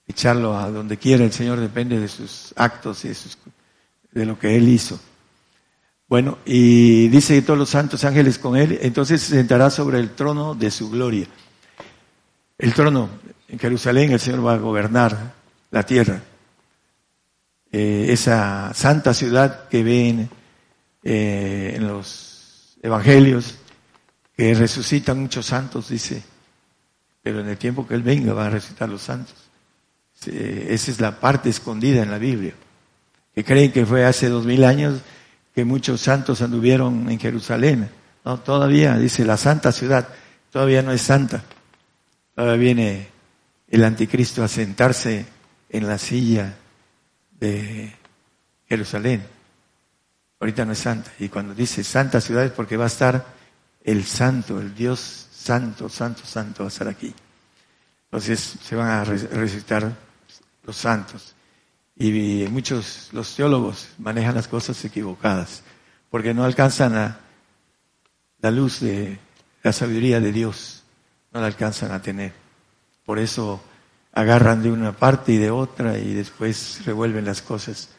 echarlo 0.07 0.57
a 0.57 0.71
donde 0.71 0.99
quiera. 0.99 1.25
El 1.25 1.33
Señor 1.33 1.59
depende 1.59 1.99
de 1.99 2.07
sus 2.07 2.55
actos 2.55 3.05
y 3.05 3.09
de, 3.09 3.17
de 4.13 4.25
lo 4.25 4.39
que 4.39 4.55
Él 4.55 4.69
hizo. 4.69 5.01
Bueno, 6.07 6.39
y 6.45 7.09
dice 7.09 7.35
que 7.35 7.43
todos 7.43 7.59
los 7.59 7.71
santos 7.71 8.05
ángeles 8.05 8.39
con 8.39 8.57
Él, 8.57 8.79
entonces 8.83 9.21
se 9.21 9.35
sentará 9.35 9.69
sobre 9.69 9.99
el 9.99 10.11
trono 10.11 10.55
de 10.55 10.71
su 10.71 10.91
gloria. 10.91 11.27
El 12.57 12.73
trono 12.73 13.09
en 13.49 13.59
Jerusalén, 13.59 14.13
el 14.13 14.21
Señor 14.21 14.47
va 14.47 14.55
a 14.55 14.59
gobernar 14.59 15.35
la 15.73 15.83
tierra. 15.83 16.23
Eh, 17.75 18.13
esa 18.13 18.75
santa 18.75 19.15
ciudad 19.15 19.67
que 19.71 19.83
ven 19.83 20.29
eh, 21.03 21.73
en 21.75 21.89
los 21.89 22.77
evangelios, 22.83 23.55
que 24.37 24.53
resucitan 24.53 25.19
muchos 25.19 25.47
santos, 25.47 25.89
dice, 25.89 26.23
pero 27.23 27.41
en 27.41 27.49
el 27.49 27.57
tiempo 27.57 27.89
que 27.89 27.95
Él 27.95 28.03
venga 28.03 28.35
van 28.35 28.49
a 28.49 28.51
resucitar 28.51 28.91
los 28.91 29.01
santos. 29.01 29.35
Esa 30.27 30.91
es 30.91 31.01
la 31.01 31.19
parte 31.19 31.49
escondida 31.49 32.03
en 32.03 32.11
la 32.11 32.19
Biblia, 32.19 32.53
que 33.35 33.43
creen 33.43 33.73
que 33.73 33.87
fue 33.87 34.05
hace 34.05 34.29
dos 34.29 34.45
mil 34.45 34.65
años 34.65 35.01
que 35.55 35.65
muchos 35.65 36.03
santos 36.03 36.43
anduvieron 36.43 37.11
en 37.11 37.19
Jerusalén. 37.19 37.89
No, 38.23 38.39
todavía, 38.39 38.99
dice, 38.99 39.25
la 39.25 39.39
santa 39.39 39.73
ciudad, 39.73 40.09
todavía 40.51 40.83
no 40.83 40.93
es 40.93 41.01
santa. 41.01 41.43
Todavía 42.35 42.57
viene 42.57 43.09
el 43.69 43.83
anticristo 43.83 44.45
a 44.45 44.49
sentarse 44.49 45.25
en 45.71 45.89
la 45.89 45.97
silla 45.97 46.57
de 47.43 47.93
Jerusalén. 48.69 49.27
Ahorita 50.39 50.65
no 50.65 50.73
es 50.73 50.79
santa. 50.79 51.11
Y 51.19 51.29
cuando 51.29 51.55
dice 51.55 51.83
santa 51.83 52.21
ciudad 52.21 52.45
es 52.45 52.53
porque 52.53 52.77
va 52.77 52.85
a 52.85 52.87
estar 52.87 53.27
el 53.83 54.05
santo, 54.05 54.61
el 54.61 54.73
Dios 54.75 55.27
santo, 55.33 55.89
santo, 55.89 56.25
santo 56.25 56.63
va 56.63 56.69
a 56.69 56.69
estar 56.69 56.87
aquí. 56.87 57.13
Entonces 58.05 58.59
se 58.63 58.77
van 58.77 58.89
a 58.89 59.05
resucitar 59.05 59.93
los 60.63 60.77
santos. 60.77 61.35
Y 61.97 62.47
muchos, 62.49 63.09
los 63.13 63.35
teólogos 63.35 63.89
manejan 63.99 64.37
las 64.37 64.47
cosas 64.47 64.85
equivocadas, 64.85 65.63
porque 66.11 66.33
no 66.33 66.45
alcanzan 66.45 66.97
a 66.97 67.19
la 68.41 68.51
luz 68.53 68.81
de 68.81 69.19
la 69.65 69.73
sabiduría 69.73 70.21
de 70.21 70.31
Dios, 70.31 70.85
no 71.33 71.41
la 71.41 71.47
alcanzan 71.47 71.91
a 71.91 72.01
tener. 72.01 72.33
Por 73.05 73.19
eso 73.19 73.63
agarran 74.13 74.63
de 74.63 74.71
una 74.71 74.93
parte 74.93 75.33
y 75.33 75.39
de 75.39 75.51
otra 75.51 75.99
y 75.99 76.15
después 76.15 76.83
revuelven 76.85 77.25
las 77.25 77.43
cosas. 77.43 77.91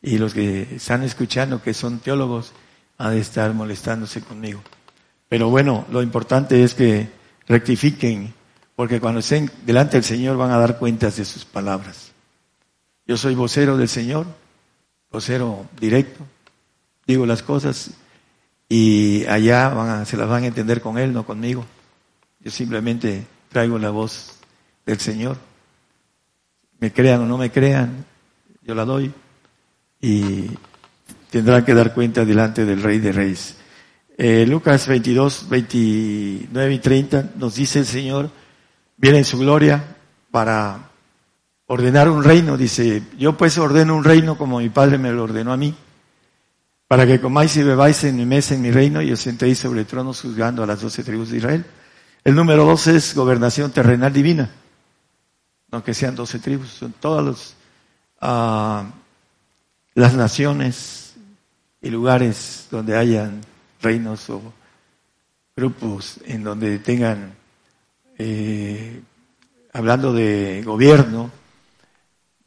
Y 0.00 0.18
los 0.18 0.34
que 0.34 0.76
están 0.76 1.02
escuchando, 1.02 1.62
que 1.62 1.74
son 1.74 1.98
teólogos, 1.98 2.52
han 2.96 3.12
de 3.12 3.20
estar 3.20 3.52
molestándose 3.54 4.20
conmigo. 4.22 4.60
Pero 5.28 5.50
bueno, 5.50 5.86
lo 5.90 6.02
importante 6.02 6.62
es 6.62 6.74
que 6.74 7.08
rectifiquen, 7.46 8.32
porque 8.74 9.00
cuando 9.00 9.20
estén 9.20 9.50
delante 9.64 9.96
del 9.96 10.04
Señor 10.04 10.36
van 10.36 10.50
a 10.50 10.58
dar 10.58 10.78
cuentas 10.78 11.16
de 11.16 11.24
sus 11.24 11.44
palabras. 11.44 12.12
Yo 13.06 13.16
soy 13.16 13.34
vocero 13.34 13.76
del 13.76 13.88
Señor, 13.88 14.26
vocero 15.10 15.66
directo, 15.80 16.24
digo 17.06 17.26
las 17.26 17.42
cosas 17.42 17.90
y 18.68 19.24
allá 19.26 19.70
van 19.70 19.88
a, 19.88 20.04
se 20.04 20.16
las 20.16 20.28
van 20.28 20.44
a 20.44 20.46
entender 20.46 20.80
con 20.82 20.98
Él, 20.98 21.12
no 21.12 21.24
conmigo. 21.24 21.64
Yo 22.40 22.50
simplemente 22.50 23.26
traigo 23.48 23.78
la 23.78 23.90
voz 23.90 24.36
del 24.84 25.00
Señor. 25.00 25.47
Me 26.80 26.92
crean 26.92 27.22
o 27.22 27.26
no 27.26 27.38
me 27.38 27.50
crean, 27.50 28.04
yo 28.62 28.74
la 28.74 28.84
doy 28.84 29.12
y 30.00 30.46
tendrán 31.30 31.64
que 31.64 31.74
dar 31.74 31.94
cuenta 31.94 32.24
delante 32.24 32.64
del 32.64 32.82
Rey 32.82 32.98
de 32.98 33.12
Reyes. 33.12 33.56
Eh, 34.16 34.46
Lucas 34.46 34.86
22, 34.88 35.48
29 35.48 36.74
y 36.74 36.78
30 36.78 37.30
nos 37.36 37.54
dice 37.54 37.80
el 37.80 37.86
Señor, 37.86 38.30
viene 38.96 39.18
en 39.18 39.24
su 39.24 39.38
gloria 39.38 39.96
para 40.30 40.90
ordenar 41.66 42.10
un 42.10 42.24
reino. 42.24 42.56
Dice, 42.56 43.02
yo 43.16 43.36
pues 43.36 43.58
ordeno 43.58 43.96
un 43.96 44.04
reino 44.04 44.36
como 44.36 44.58
mi 44.58 44.68
Padre 44.68 44.98
me 44.98 45.12
lo 45.12 45.24
ordenó 45.24 45.52
a 45.52 45.56
mí, 45.56 45.74
para 46.88 47.06
que 47.06 47.20
comáis 47.20 47.56
y 47.56 47.62
bebáis 47.62 48.02
en 48.04 48.16
mi 48.16 48.26
mesa 48.26 48.54
en 48.54 48.62
mi 48.62 48.70
reino 48.70 49.02
y 49.02 49.12
os 49.12 49.20
sentéis 49.20 49.58
sobre 49.58 49.84
tronos 49.84 50.20
juzgando 50.20 50.62
a 50.62 50.66
las 50.66 50.80
doce 50.80 51.04
tribus 51.04 51.30
de 51.30 51.38
Israel. 51.38 51.64
El 52.24 52.34
número 52.34 52.64
dos 52.64 52.86
es 52.88 53.14
gobernación 53.14 53.70
terrenal 53.70 54.12
divina, 54.12 54.50
aunque 55.70 55.94
sean 55.94 56.14
doce 56.14 56.38
tribus, 56.38 56.70
son 56.70 56.92
todas 56.92 57.54
uh, 58.22 58.84
las 59.94 60.14
naciones 60.14 61.14
y 61.80 61.90
lugares 61.90 62.68
donde 62.70 62.96
hayan 62.96 63.40
reinos 63.80 64.28
o 64.30 64.52
grupos 65.56 66.20
en 66.24 66.44
donde 66.44 66.78
tengan, 66.78 67.34
eh, 68.16 69.00
hablando 69.72 70.12
de 70.12 70.62
gobierno, 70.64 71.30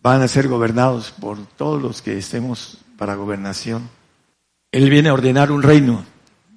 van 0.02 0.22
a 0.22 0.28
ser 0.28 0.48
gobernados 0.48 1.12
por 1.12 1.46
todos 1.46 1.82
los 1.82 2.02
que 2.02 2.18
estemos 2.18 2.80
para 2.98 3.16
gobernación. 3.16 3.90
Él 4.72 4.90
viene 4.90 5.10
a 5.10 5.14
ordenar 5.14 5.52
un 5.52 5.62
reino, 5.62 6.06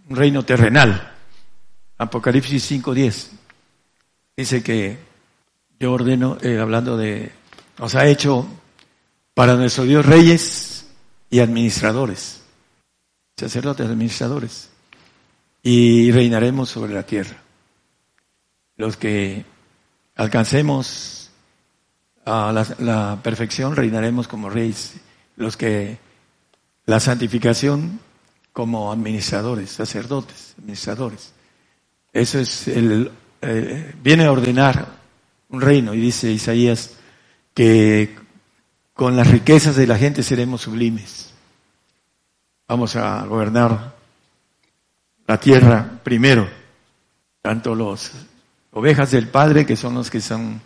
un 0.08 0.16
reino 0.16 0.44
terrenal. 0.44 1.12
Apocalipsis 1.98 2.70
5.10 2.70 3.28
dice 4.36 4.62
que 4.62 5.13
yo 5.78 5.92
ordeno, 5.92 6.38
eh, 6.40 6.58
hablando 6.58 6.96
de, 6.96 7.32
nos 7.78 7.94
ha 7.94 8.06
hecho 8.06 8.46
para 9.34 9.54
nuestro 9.54 9.84
Dios 9.84 10.06
reyes 10.06 10.86
y 11.30 11.40
administradores, 11.40 12.42
sacerdotes 13.36 13.86
administradores, 13.86 14.70
y 15.62 16.12
reinaremos 16.12 16.68
sobre 16.68 16.94
la 16.94 17.04
tierra. 17.04 17.42
Los 18.76 18.96
que 18.96 19.44
alcancemos 20.14 21.30
a 22.24 22.52
la, 22.78 23.20
perfección 23.22 23.74
reinaremos 23.74 24.28
como 24.28 24.50
reyes, 24.50 24.94
los 25.36 25.56
que 25.56 25.98
la 26.86 27.00
santificación 27.00 28.00
como 28.52 28.92
administradores, 28.92 29.70
sacerdotes, 29.70 30.54
administradores. 30.58 31.32
Eso 32.12 32.38
es 32.38 32.68
el, 32.68 33.10
eh, 33.42 33.94
viene 34.00 34.24
a 34.24 34.32
ordenar 34.32 35.03
un 35.54 35.60
reino 35.60 35.94
y 35.94 36.00
dice 36.00 36.30
Isaías 36.30 36.90
que 37.54 38.16
con 38.92 39.16
las 39.16 39.28
riquezas 39.28 39.76
de 39.76 39.86
la 39.86 39.96
gente 39.96 40.22
seremos 40.22 40.62
sublimes. 40.62 41.32
Vamos 42.68 42.96
a 42.96 43.24
gobernar 43.24 43.94
la 45.26 45.38
tierra 45.38 46.00
primero, 46.02 46.48
tanto 47.42 47.74
los 47.74 48.12
ovejas 48.72 49.10
del 49.10 49.28
Padre, 49.28 49.64
que 49.64 49.76
son 49.76 49.94
los 49.94 50.10
que 50.10 50.20
son 50.20 50.60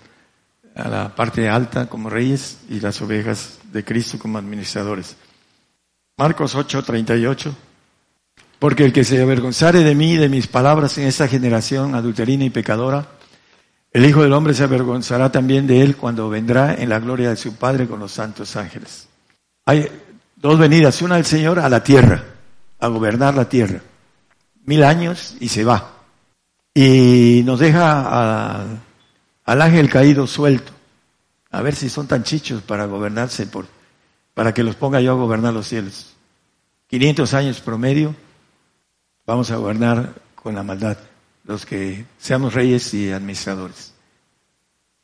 a 0.74 0.88
la 0.88 1.14
parte 1.14 1.48
alta 1.48 1.88
como 1.88 2.08
reyes, 2.08 2.58
y 2.68 2.80
las 2.80 3.00
ovejas 3.02 3.58
de 3.72 3.84
Cristo 3.84 4.18
como 4.18 4.38
administradores. 4.38 5.16
Marcos 6.16 6.54
8, 6.54 6.82
38. 6.82 7.54
Porque 8.58 8.84
el 8.84 8.92
que 8.92 9.04
se 9.04 9.22
avergonzare 9.22 9.84
de 9.84 9.94
mí 9.94 10.14
y 10.14 10.16
de 10.16 10.28
mis 10.28 10.48
palabras 10.48 10.98
en 10.98 11.06
esta 11.06 11.28
generación 11.28 11.94
adulterina 11.94 12.44
y 12.44 12.50
pecadora, 12.50 13.06
el 13.98 14.06
Hijo 14.06 14.22
del 14.22 14.32
Hombre 14.32 14.54
se 14.54 14.62
avergonzará 14.62 15.32
también 15.32 15.66
de 15.66 15.82
él 15.82 15.96
cuando 15.96 16.30
vendrá 16.30 16.72
en 16.72 16.88
la 16.88 17.00
gloria 17.00 17.30
de 17.30 17.36
su 17.36 17.56
Padre 17.56 17.88
con 17.88 17.98
los 17.98 18.12
santos 18.12 18.54
ángeles. 18.54 19.08
Hay 19.66 19.88
dos 20.36 20.56
venidas, 20.56 21.02
una 21.02 21.16
del 21.16 21.24
Señor 21.24 21.58
a 21.58 21.68
la 21.68 21.82
tierra, 21.82 22.22
a 22.78 22.86
gobernar 22.86 23.34
la 23.34 23.48
tierra. 23.48 23.80
Mil 24.64 24.84
años 24.84 25.34
y 25.40 25.48
se 25.48 25.64
va. 25.64 25.96
Y 26.72 27.42
nos 27.44 27.58
deja 27.58 28.62
al 29.44 29.62
ángel 29.62 29.90
caído 29.90 30.28
suelto. 30.28 30.70
A 31.50 31.60
ver 31.60 31.74
si 31.74 31.90
son 31.90 32.06
tan 32.06 32.22
chichos 32.22 32.62
para 32.62 32.84
gobernarse, 32.84 33.46
por, 33.46 33.66
para 34.32 34.54
que 34.54 34.62
los 34.62 34.76
ponga 34.76 35.00
yo 35.00 35.10
a 35.10 35.16
gobernar 35.16 35.52
los 35.52 35.66
cielos. 35.66 36.14
500 36.86 37.34
años 37.34 37.60
promedio, 37.60 38.14
vamos 39.26 39.50
a 39.50 39.56
gobernar 39.56 40.14
con 40.36 40.54
la 40.54 40.62
maldad, 40.62 40.98
los 41.48 41.64
que 41.64 42.04
seamos 42.18 42.52
reyes 42.52 42.92
y 42.92 43.10
administradores. 43.10 43.94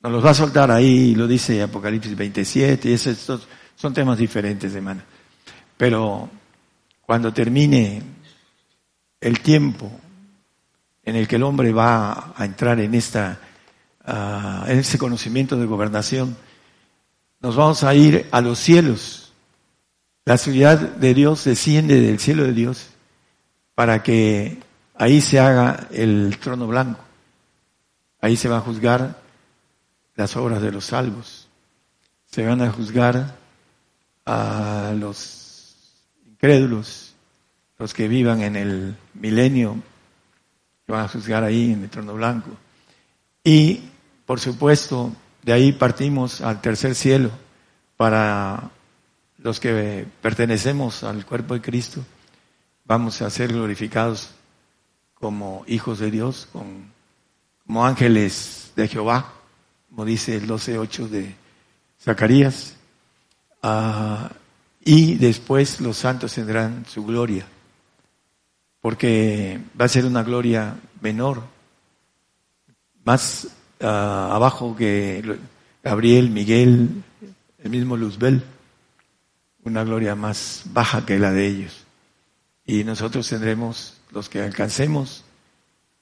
Nos 0.03 0.13
los 0.13 0.25
va 0.25 0.31
a 0.31 0.35
soltar 0.35 0.71
ahí, 0.71 1.15
lo 1.15 1.27
dice 1.27 1.63
Apocalipsis 1.63 2.15
27, 2.15 2.91
y 2.91 2.93
esos 2.93 3.49
son 3.75 3.95
temas 3.95 4.19
diferentes, 4.19 4.75
hermano. 4.75 5.01
Pero 5.79 6.29
cuando 7.01 7.33
termine 7.33 8.03
el 9.23 9.41
tiempo 9.41 9.91
en 11.03 11.17
el 11.17 11.27
que 11.27 11.37
el 11.37 11.45
hombre 11.45 11.73
va 11.73 12.35
a 12.37 12.45
entrar 12.45 12.79
en 12.79 12.95
esta 12.95 13.41
ah, 14.05 14.67
en 14.69 14.81
ese 14.81 14.99
conocimiento 14.99 15.57
de 15.57 15.65
gobernación, 15.65 16.37
nos 17.41 17.57
vamos 17.57 17.85
a 17.85 17.95
ir 17.95 18.29
a 18.31 18.43
los 18.43 18.59
cielos. 18.59 19.33
La 20.27 20.37
ciudad 20.37 20.79
de 20.79 21.15
Dios 21.15 21.45
desciende 21.45 22.03
del 22.03 22.19
cielo 22.19 22.45
de 22.45 22.53
Dios 22.53 22.91
para 23.75 24.03
que 24.03 24.59
ahí 24.95 25.21
se 25.21 25.39
haga 25.41 25.89
el 25.91 26.39
trono 26.39 26.67
blanco. 26.67 27.01
Ahí 28.21 28.37
se 28.37 28.49
va 28.49 28.59
a 28.59 28.61
juzgar 28.61 29.21
las 30.17 30.37
obras 30.37 30.63
de 30.63 30.73
los 30.73 30.87
salvos. 30.87 31.49
Se 32.27 32.47
van 32.47 32.63
a 32.63 32.73
juzgar 32.73 33.37
a 34.25 34.95
los 34.97 35.77
crédulos, 36.39 37.15
los 37.79 37.93
que 37.93 38.09
vivan 38.09 38.43
en 38.43 38.57
el 38.57 38.97
milenio, 39.15 39.77
que 40.87 40.93
van 40.93 41.05
a 41.05 41.09
juzgar 41.09 41.45
ahí 41.45 41.73
en 41.73 41.83
el 41.83 41.91
trono 41.91 42.15
blanco. 42.15 42.51
Y, 43.43 43.83
por 44.25 44.41
supuesto, 44.41 45.13
de 45.43 45.53
ahí 45.53 45.73
partimos 45.73 46.41
al 46.41 46.61
tercer 46.61 46.95
cielo 46.95 47.31
para 47.97 48.71
los 49.39 49.61
que 49.61 50.07
pertenecemos 50.23 51.05
al 51.05 51.27
cuerpo 51.27 51.55
de 51.55 51.61
Cristo. 51.61 52.03
Vamos 52.87 53.21
a 53.21 53.31
ser 53.31 53.53
glorificados 53.53 54.31
como 55.25 55.65
hijos 55.67 56.01
de 56.01 56.11
Dios, 56.11 56.51
como 56.53 57.87
ángeles 57.87 58.73
de 58.77 58.89
Jehová, 58.89 59.33
como 59.89 60.05
dice 60.05 60.37
el 60.37 60.47
12.8 60.47 61.09
de 61.09 61.35
Zacarías. 61.99 62.77
Ah, 63.63 64.31
y 64.85 65.15
después 65.15 65.81
los 65.81 65.97
santos 65.97 66.35
tendrán 66.35 66.85
su 66.87 67.07
gloria, 67.07 67.47
porque 68.83 69.63
va 69.81 69.87
a 69.87 69.89
ser 69.89 70.05
una 70.05 70.23
gloria 70.23 70.77
menor, 71.01 71.43
más 73.03 73.49
ah, 73.81 74.29
abajo 74.31 74.77
que 74.77 75.39
Gabriel, 75.83 76.29
Miguel, 76.29 77.03
el 77.61 77.71
mismo 77.71 77.97
Luzbel, 77.97 78.45
una 79.63 79.85
gloria 79.85 80.15
más 80.15 80.65
baja 80.67 81.07
que 81.07 81.19
la 81.19 81.33
de 81.33 81.47
ellos. 81.47 81.87
Y 82.67 82.85
nosotros 82.85 83.27
tendremos, 83.27 83.97
los 84.15 84.29
que 84.29 84.41
alcancemos 84.41 85.25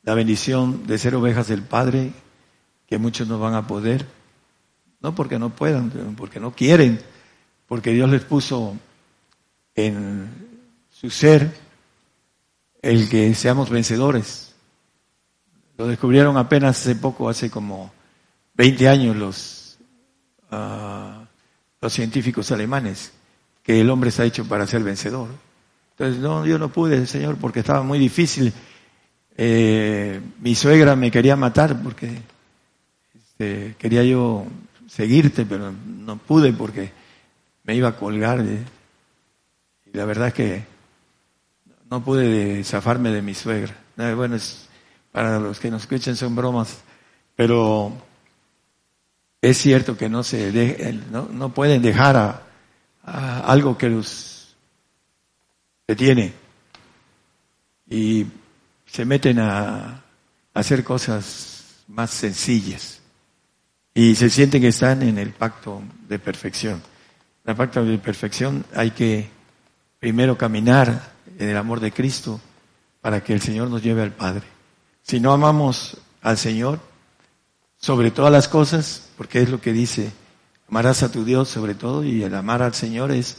la 0.03 0.15
bendición 0.15 0.87
de 0.87 0.99
ser 0.99 1.15
ovejas 1.15 1.49
del 1.49 1.63
Padre, 1.63 2.13
que 2.87 2.99
muchos 2.99 3.27
no 3.27 3.39
van 3.39 3.55
a 3.55 3.67
poder, 3.67 4.07
no 5.01 5.15
porque 5.15 5.39
no 5.39 5.51
puedan, 5.51 5.91
porque 6.17 6.39
no 6.39 6.55
quieren, 6.55 7.01
porque 7.67 7.93
Dios 7.93 8.11
les 8.11 8.23
puso 8.23 8.77
en 9.75 10.29
su 10.91 11.09
ser 11.09 11.57
el 12.83 13.09
que 13.09 13.35
seamos 13.35 13.71
vencedores. 13.71 14.55
Lo 15.79 15.87
descubrieron 15.87 16.37
apenas 16.37 16.79
hace 16.81 16.95
poco, 16.95 17.31
hace 17.31 17.51
como 17.51 17.93
20 18.55 18.89
años 18.89 19.17
los, 19.17 19.79
uh, 20.51 21.25
los 21.81 21.93
científicos 21.93 22.53
alemanes, 22.53 23.13
que 23.63 23.81
el 23.81 23.89
hombre 23.89 24.11
está 24.11 24.25
hecho 24.25 24.45
para 24.47 24.67
ser 24.67 24.83
vencedor. 24.83 25.29
Entonces, 26.03 26.21
no, 26.21 26.45
yo 26.45 26.59
no 26.59 26.69
pude, 26.69 27.07
Señor, 27.07 27.37
porque 27.37 27.61
estaba 27.61 27.85
muy 27.85 27.97
difícil. 27.97 28.53
Eh, 29.37 30.21
mi 30.41 30.57
suegra 30.57 30.97
me 30.97 31.13
quería 31.13 31.37
matar 31.37 31.81
porque 31.81 32.11
este, 33.15 33.77
quería 33.79 34.03
yo 34.03 34.45
seguirte, 34.89 35.47
pero 35.47 35.71
no 35.71 36.17
pude 36.17 36.53
porque 36.53 36.91
me 37.63 37.77
iba 37.77 37.91
a 37.91 37.97
colgar. 37.97 38.45
y 38.45 39.97
la 39.97 40.05
verdad 40.05 40.27
es 40.29 40.35
que 40.35 40.65
no 41.89 42.03
pude 42.03 42.65
zafarme 42.65 43.13
de 43.13 43.23
mi 43.23 43.35
suegra. 43.35 43.77
Bueno, 44.17 44.35
es, 44.35 44.67
para 45.13 45.39
los 45.39 45.61
que 45.61 45.71
nos 45.71 45.83
escuchen 45.83 46.17
son 46.17 46.35
bromas, 46.35 46.81
pero 47.37 47.93
es 49.41 49.57
cierto 49.57 49.97
que 49.97 50.09
no 50.09 50.25
se 50.25 51.01
no, 51.13 51.55
pueden 51.55 51.81
dejar 51.81 52.17
a, 53.05 53.41
algo 53.47 53.79
que 53.79 53.89
los 53.89 54.32
detiene 55.87 56.33
y 57.89 58.27
se 58.87 59.05
meten 59.05 59.39
a 59.39 60.03
hacer 60.55 60.85
cosas 60.85 61.83
más 61.89 62.11
sencillas. 62.11 63.01
Y 63.95 64.15
se 64.15 64.31
sienten 64.31 64.63
que 64.63 64.69
están 64.69 65.03
en 65.03 65.19
el 65.19 65.31
pacto 65.31 65.83
de 66.09 66.19
perfección. 66.19 66.83
La 67.45 67.55
pacto 67.55 67.85
de 67.85 67.99
perfección 67.99 68.65
hay 68.75 68.93
que 68.93 69.29
primero 69.99 70.39
caminar 70.39 71.13
en 71.39 71.49
el 71.49 71.57
amor 71.57 71.81
de 71.81 71.93
Cristo 71.93 72.41
para 73.01 73.23
que 73.23 73.35
el 73.35 73.43
Señor 73.43 73.69
nos 73.69 73.83
lleve 73.83 74.03
al 74.03 74.13
Padre. 74.13 74.45
Si 75.03 75.21
no 75.21 75.33
amamos 75.33 75.99
al 76.23 76.39
Señor 76.39 76.81
sobre 77.77 78.11
todas 78.11 78.33
las 78.33 78.49
cosas, 78.49 79.09
porque 79.17 79.43
es 79.43 79.51
lo 79.51 79.61
que 79.61 79.73
dice, 79.73 80.13
amarás 80.69 81.03
a 81.03 81.13
tu 81.13 81.25
Dios 81.25 81.49
sobre 81.49 81.75
todo 81.75 82.05
y 82.05 82.23
el 82.23 82.35
amar 82.35 82.63
al 82.63 82.75
Señor 82.75 83.11
es 83.11 83.39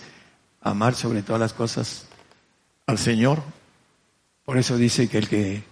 amar 0.62 0.94
sobre 0.94 1.24
todas 1.24 1.40
las 1.40 1.54
cosas 1.54 2.08
al 2.88 2.98
Señor. 2.98 3.42
Por 4.46 4.58
eso 4.58 4.78
dice 4.78 5.08
que 5.08 5.18
el 5.18 5.28
que 5.28 5.64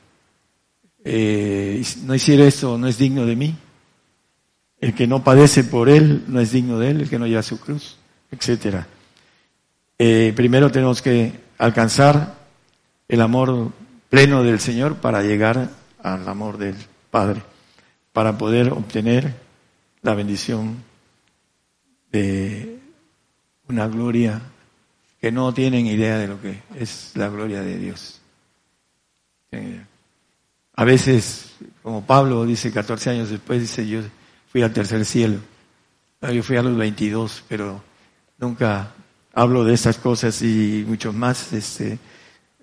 eh, 1.04 1.84
no 2.04 2.16
hiciera 2.16 2.46
esto 2.46 2.78
no 2.78 2.88
es 2.88 2.98
digno 2.98 3.26
de 3.26 3.36
mí. 3.36 3.56
El 4.80 4.96
que 4.96 5.08
no 5.08 5.24
padece 5.24 5.64
por 5.64 5.90
él 5.90 6.24
no 6.28 6.40
es 6.40 6.52
digno 6.52 6.80
de 6.80 6.92
él, 6.92 7.02
el 7.02 7.10
que 7.10 7.20
no 7.20 7.28
lleva 7.28 7.44
su 7.44 7.60
cruz 7.60 7.98
etcétera. 8.32 8.88
Eh, 10.00 10.34
primero 10.36 10.72
tenemos 10.72 11.02
que 11.02 11.34
alcanzar 11.58 12.36
el 13.08 13.22
amor 13.22 13.72
pleno 14.10 14.44
del 14.44 14.60
Señor 14.60 14.96
para 14.96 15.22
llegar 15.22 15.70
al 16.02 16.28
amor 16.28 16.58
del 16.58 16.76
Padre, 17.12 17.44
para 18.14 18.38
poder 18.38 18.72
obtener 18.72 19.36
la 20.02 20.16
bendición 20.16 20.78
de 22.12 22.80
una 23.68 23.88
gloria 23.88 24.42
que 25.22 25.32
no 25.32 25.54
tienen 25.54 25.86
idea 25.86 26.18
de 26.18 26.28
lo 26.28 26.42
que 26.42 26.60
es 26.76 27.12
la 27.16 27.30
gloria 27.30 27.62
de 27.62 27.78
Dios. 27.78 28.20
Eh, 29.52 29.82
a 30.74 30.84
veces, 30.84 31.54
como 31.84 32.04
Pablo 32.06 32.46
dice 32.46 32.72
14 32.72 33.12
años 33.12 33.30
después, 33.30 33.62
dice 33.62 33.88
yo 33.88 34.02
fui 34.52 34.64
al 34.64 34.74
tercer 34.74 35.06
cielo. 35.06 35.40
Yo 36.22 36.44
fui 36.44 36.58
a 36.58 36.64
los 36.64 36.76
22, 36.76 37.44
pero 37.48 37.82
Nunca 38.42 38.92
hablo 39.36 39.64
de 39.64 39.76
estas 39.76 40.00
cosas 40.00 40.42
y 40.42 40.84
mucho 40.88 41.14
más, 41.14 41.54
este, 41.54 42.00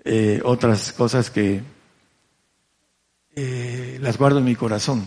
eh, 0.05 0.41
otras 0.45 0.93
cosas 0.93 1.31
que 1.31 1.63
eh, 3.37 3.99
las 4.03 4.19
guardo 4.19 4.41
en 4.41 4.45
mi 4.45 4.57
corazón. 4.57 5.07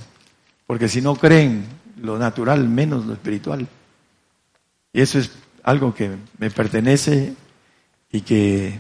Porque 0.65 0.88
si 0.88 1.02
no 1.02 1.15
creen 1.15 1.65
lo 2.02 2.18
natural, 2.18 2.69
menos 2.69 3.06
lo 3.06 3.11
espiritual. 3.11 3.68
Y 4.94 5.02
eso 5.02 5.19
es 5.19 5.32
algo 5.64 5.94
que 5.94 6.10
me 6.38 6.50
pertenece 6.50 7.34
y 8.12 8.22
que 8.22 8.80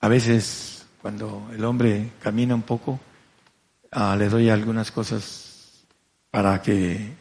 a 0.00 0.08
veces 0.08 0.86
cuando 1.00 1.48
el 1.52 1.64
hombre 1.64 2.10
camina 2.20 2.54
un 2.54 2.62
poco, 2.62 2.98
ah, 3.92 4.16
le 4.18 4.28
doy 4.28 4.50
algunas 4.50 4.90
cosas 4.90 5.84
para 6.30 6.60
que 6.60 7.12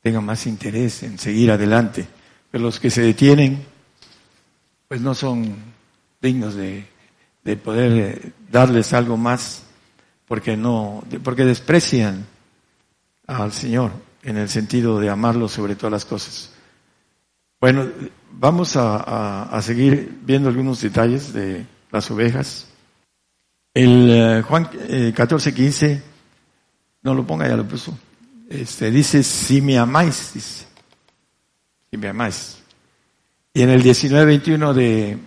tengan 0.00 0.24
más 0.24 0.46
interés 0.46 1.02
en 1.02 1.18
seguir 1.18 1.50
adelante. 1.50 2.06
Pero 2.50 2.64
los 2.64 2.80
que 2.80 2.90
se 2.90 3.02
detienen, 3.02 3.64
pues 4.88 5.00
no 5.00 5.14
son 5.14 5.54
dignos 6.20 6.54
de, 6.54 6.86
de 7.44 7.56
poder 7.56 7.92
eh, 7.92 8.32
darles 8.50 8.92
algo 8.92 9.16
más, 9.16 9.62
porque 10.26 10.56
no, 10.56 11.04
porque 11.22 11.44
desprecian 11.44 12.26
al 13.26 13.52
Señor 13.52 13.92
en 14.22 14.38
el 14.38 14.48
sentido 14.48 14.98
de 15.00 15.10
amarlo 15.10 15.48
sobre 15.48 15.76
todas 15.76 15.92
las 15.92 16.04
cosas. 16.04 16.53
Bueno, 17.64 17.88
vamos 18.30 18.76
a, 18.76 19.58
seguir 19.62 20.18
viendo 20.20 20.50
algunos 20.50 20.82
detalles 20.82 21.32
de 21.32 21.64
las 21.90 22.10
ovejas. 22.10 22.66
El 23.72 24.10
eh, 24.10 24.42
Juan 24.42 24.68
eh, 24.86 25.14
14, 25.16 25.54
15, 25.54 26.02
no 27.04 27.14
lo 27.14 27.26
ponga, 27.26 27.48
ya 27.48 27.56
lo 27.56 27.66
puso. 27.66 27.98
Este, 28.50 28.90
dice, 28.90 29.22
si 29.22 29.62
me 29.62 29.78
amáis, 29.78 30.32
dice, 30.34 30.66
si 31.90 31.96
me 31.96 32.08
amáis. 32.08 32.58
Y 33.54 33.62
en 33.62 33.70
el 33.70 33.82
19-21 33.82 34.74
de 34.74 35.18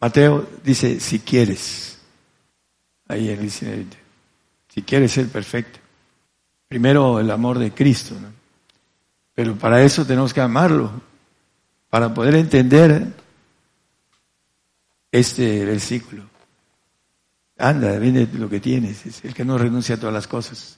Mateo 0.00 0.48
dice, 0.64 0.98
si 0.98 1.20
quieres. 1.20 2.00
Ahí 3.06 3.28
en 3.28 3.34
el 3.34 3.40
19, 3.42 3.86
si 4.70 4.82
quieres 4.82 5.12
ser 5.12 5.28
perfecto. 5.28 5.78
Primero 6.66 7.20
el 7.20 7.30
amor 7.30 7.60
de 7.60 7.70
Cristo, 7.70 8.16
¿no? 8.20 8.32
Pero 9.36 9.54
para 9.54 9.84
eso 9.84 10.04
tenemos 10.04 10.34
que 10.34 10.40
amarlo, 10.40 11.13
para 11.94 12.12
poder 12.12 12.34
entender 12.34 13.06
este 15.12 15.64
versículo. 15.64 16.24
Anda, 17.56 17.96
vende 18.00 18.28
lo 18.32 18.50
que 18.50 18.58
tienes. 18.58 19.06
Es 19.06 19.24
el 19.24 19.32
que 19.32 19.44
no 19.44 19.56
renuncia 19.56 19.94
a 19.94 20.00
todas 20.00 20.12
las 20.12 20.26
cosas. 20.26 20.76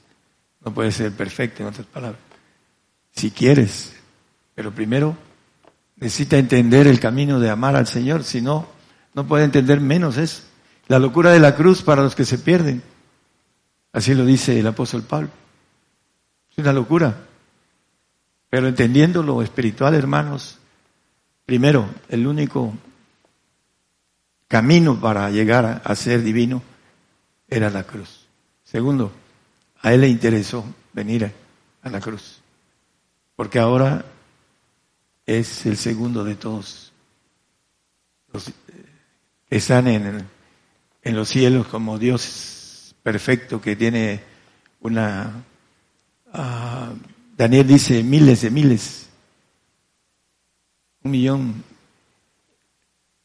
No 0.62 0.74
puede 0.74 0.92
ser 0.92 1.12
perfecto, 1.12 1.62
en 1.62 1.70
otras 1.70 1.86
palabras. 1.86 2.20
Si 3.12 3.30
quieres, 3.30 3.96
pero 4.54 4.74
primero 4.74 5.16
necesita 5.96 6.36
entender 6.36 6.86
el 6.86 7.00
camino 7.00 7.40
de 7.40 7.48
amar 7.48 7.76
al 7.76 7.86
Señor, 7.86 8.22
si 8.22 8.42
no, 8.42 8.68
no 9.14 9.26
puede 9.26 9.44
entender 9.44 9.80
menos 9.80 10.18
eso. 10.18 10.42
La 10.86 10.98
locura 10.98 11.30
de 11.30 11.40
la 11.40 11.56
cruz 11.56 11.80
para 11.80 12.02
los 12.02 12.14
que 12.14 12.26
se 12.26 12.36
pierden. 12.36 12.82
Así 13.90 14.14
lo 14.14 14.26
dice 14.26 14.60
el 14.60 14.66
apóstol 14.66 15.02
Pablo. 15.02 15.30
Es 16.50 16.58
una 16.58 16.74
locura. 16.74 17.16
Pero 18.50 18.68
entendiendo 18.68 19.22
lo 19.22 19.40
espiritual, 19.40 19.94
hermanos, 19.94 20.58
primero, 21.46 21.88
el 22.08 22.26
único 22.26 22.74
camino 24.48 25.00
para 25.00 25.30
llegar 25.30 25.80
a 25.84 25.94
ser 25.94 26.22
divino 26.22 26.62
era 27.48 27.70
la 27.70 27.84
cruz. 27.84 28.26
Segundo, 28.64 29.12
a 29.80 29.94
él 29.94 30.02
le 30.02 30.08
interesó 30.08 30.64
venir 30.92 31.32
a 31.82 31.88
la 31.88 32.00
cruz. 32.00 32.40
Porque 33.36 33.58
ahora 33.58 34.04
es 35.24 35.66
el 35.66 35.76
segundo 35.76 36.24
de 36.24 36.34
todos. 36.34 36.92
Los 38.32 38.46
que 39.48 39.56
están 39.56 39.86
en, 39.86 40.28
los 41.04 41.28
cielos 41.28 41.68
como 41.68 41.98
Dios 41.98 42.94
perfecto 43.02 43.60
que 43.60 43.76
tiene 43.76 44.20
una 44.80 45.44
uh, 46.34 46.96
Daniel 47.36 47.66
dice 47.66 48.02
miles 48.02 48.40
de 48.40 48.50
miles. 48.50 49.05
Un 51.06 51.12
millón. 51.12 51.62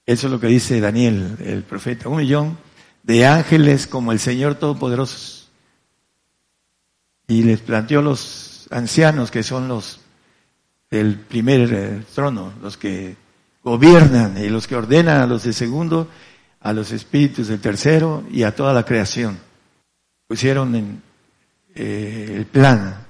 Eso 0.06 0.28
es 0.28 0.32
lo 0.32 0.40
que 0.40 0.46
dice 0.46 0.80
Daniel, 0.80 1.36
el 1.44 1.64
profeta. 1.64 2.10
Un 2.10 2.18
millón 2.18 2.60
de 3.02 3.26
ángeles 3.26 3.88
como 3.88 4.12
el 4.12 4.20
Señor 4.20 4.54
Todopoderoso. 4.54 5.48
Y 7.28 7.42
les 7.42 7.60
planteó 7.62 8.04
los 8.04 8.68
ancianos 8.70 9.32
que 9.32 9.42
son 9.42 9.68
los 9.68 10.00
del 10.92 11.18
primer 11.22 11.74
eh, 11.74 12.04
trono, 12.14 12.54
los 12.62 12.78
que 12.78 13.16
gobiernan 13.64 14.38
y 14.38 14.50
los 14.50 14.68
que 14.68 14.76
ordenan 14.76 15.20
a 15.20 15.26
los 15.26 15.42
de 15.42 15.52
segundo, 15.52 16.08
a 16.60 16.74
los 16.74 16.92
espíritus 16.92 17.48
del 17.48 17.62
tercero 17.62 18.24
y 18.32 18.44
a 18.44 18.54
toda 18.54 18.74
la 18.74 18.86
creación. 18.86 19.40
Pusieron 20.28 20.76
en 20.76 21.02
eh, 21.74 22.32
el 22.38 22.46
plan 22.46 23.08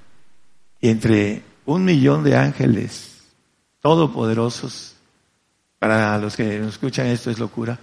entre 0.80 1.42
un 1.66 1.84
millón 1.84 2.24
de 2.24 2.38
ángeles 2.38 3.11
todopoderosos, 3.82 4.94
para 5.78 6.16
los 6.16 6.36
que 6.36 6.58
nos 6.60 6.74
escuchan 6.74 7.06
esto 7.06 7.30
es 7.30 7.38
locura, 7.38 7.78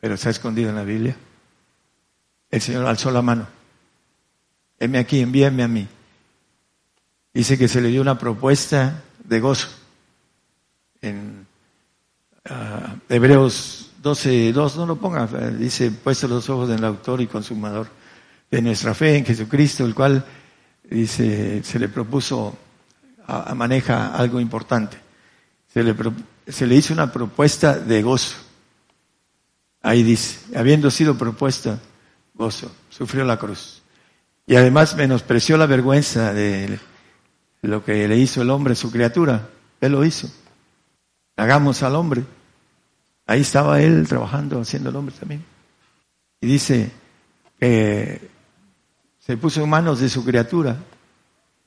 pero 0.00 0.14
está 0.14 0.30
escondido 0.30 0.70
en 0.70 0.76
la 0.76 0.84
Biblia. 0.84 1.16
El 2.50 2.60
Señor 2.62 2.86
alzó 2.86 3.10
la 3.10 3.20
mano. 3.20 3.46
Heme 4.78 4.98
aquí, 4.98 5.20
envíame 5.20 5.62
a 5.62 5.68
mí. 5.68 5.86
Dice 7.34 7.58
que 7.58 7.68
se 7.68 7.80
le 7.80 7.88
dio 7.88 8.00
una 8.00 8.18
propuesta 8.18 9.02
de 9.24 9.40
gozo. 9.40 9.68
En 11.00 11.46
uh, 12.48 13.12
Hebreos 13.12 13.90
12, 14.02 14.52
2, 14.52 14.76
no 14.76 14.86
lo 14.86 14.96
ponga, 14.96 15.26
dice, 15.50 15.90
puesto 15.90 16.28
los 16.28 16.48
ojos 16.50 16.70
en 16.70 16.78
el 16.78 16.84
autor 16.84 17.20
y 17.20 17.26
consumador 17.26 17.88
de 18.50 18.62
nuestra 18.62 18.94
fe 18.94 19.16
en 19.16 19.24
Jesucristo, 19.24 19.84
el 19.84 19.94
cual, 19.94 20.24
dice, 20.84 21.62
se 21.62 21.78
le 21.78 21.88
propuso, 21.88 22.56
maneja 23.54 24.14
algo 24.14 24.40
importante. 24.40 24.98
Se 25.72 25.82
le, 25.82 25.94
se 26.48 26.66
le 26.66 26.74
hizo 26.74 26.92
una 26.92 27.12
propuesta 27.12 27.78
de 27.78 28.02
gozo. 28.02 28.36
Ahí 29.80 30.02
dice, 30.02 30.56
habiendo 30.56 30.90
sido 30.90 31.16
propuesta, 31.18 31.78
gozo, 32.34 32.70
sufrió 32.90 33.24
la 33.24 33.38
cruz. 33.38 33.82
Y 34.46 34.56
además 34.56 34.96
menospreció 34.96 35.56
la 35.56 35.66
vergüenza 35.66 36.32
de 36.32 36.78
lo 37.62 37.84
que 37.84 38.06
le 38.08 38.16
hizo 38.16 38.42
el 38.42 38.50
hombre, 38.50 38.74
su 38.74 38.90
criatura. 38.90 39.48
Él 39.80 39.92
lo 39.92 40.04
hizo. 40.04 40.28
Hagamos 41.36 41.82
al 41.82 41.96
hombre. 41.96 42.24
Ahí 43.26 43.40
estaba 43.40 43.80
él 43.80 44.06
trabajando, 44.08 44.60
haciendo 44.60 44.90
el 44.90 44.96
hombre 44.96 45.14
también. 45.18 45.44
Y 46.40 46.46
dice 46.46 46.90
que 47.58 48.28
se 49.18 49.36
puso 49.36 49.62
en 49.62 49.70
manos 49.70 50.00
de 50.00 50.08
su 50.08 50.24
criatura 50.24 50.76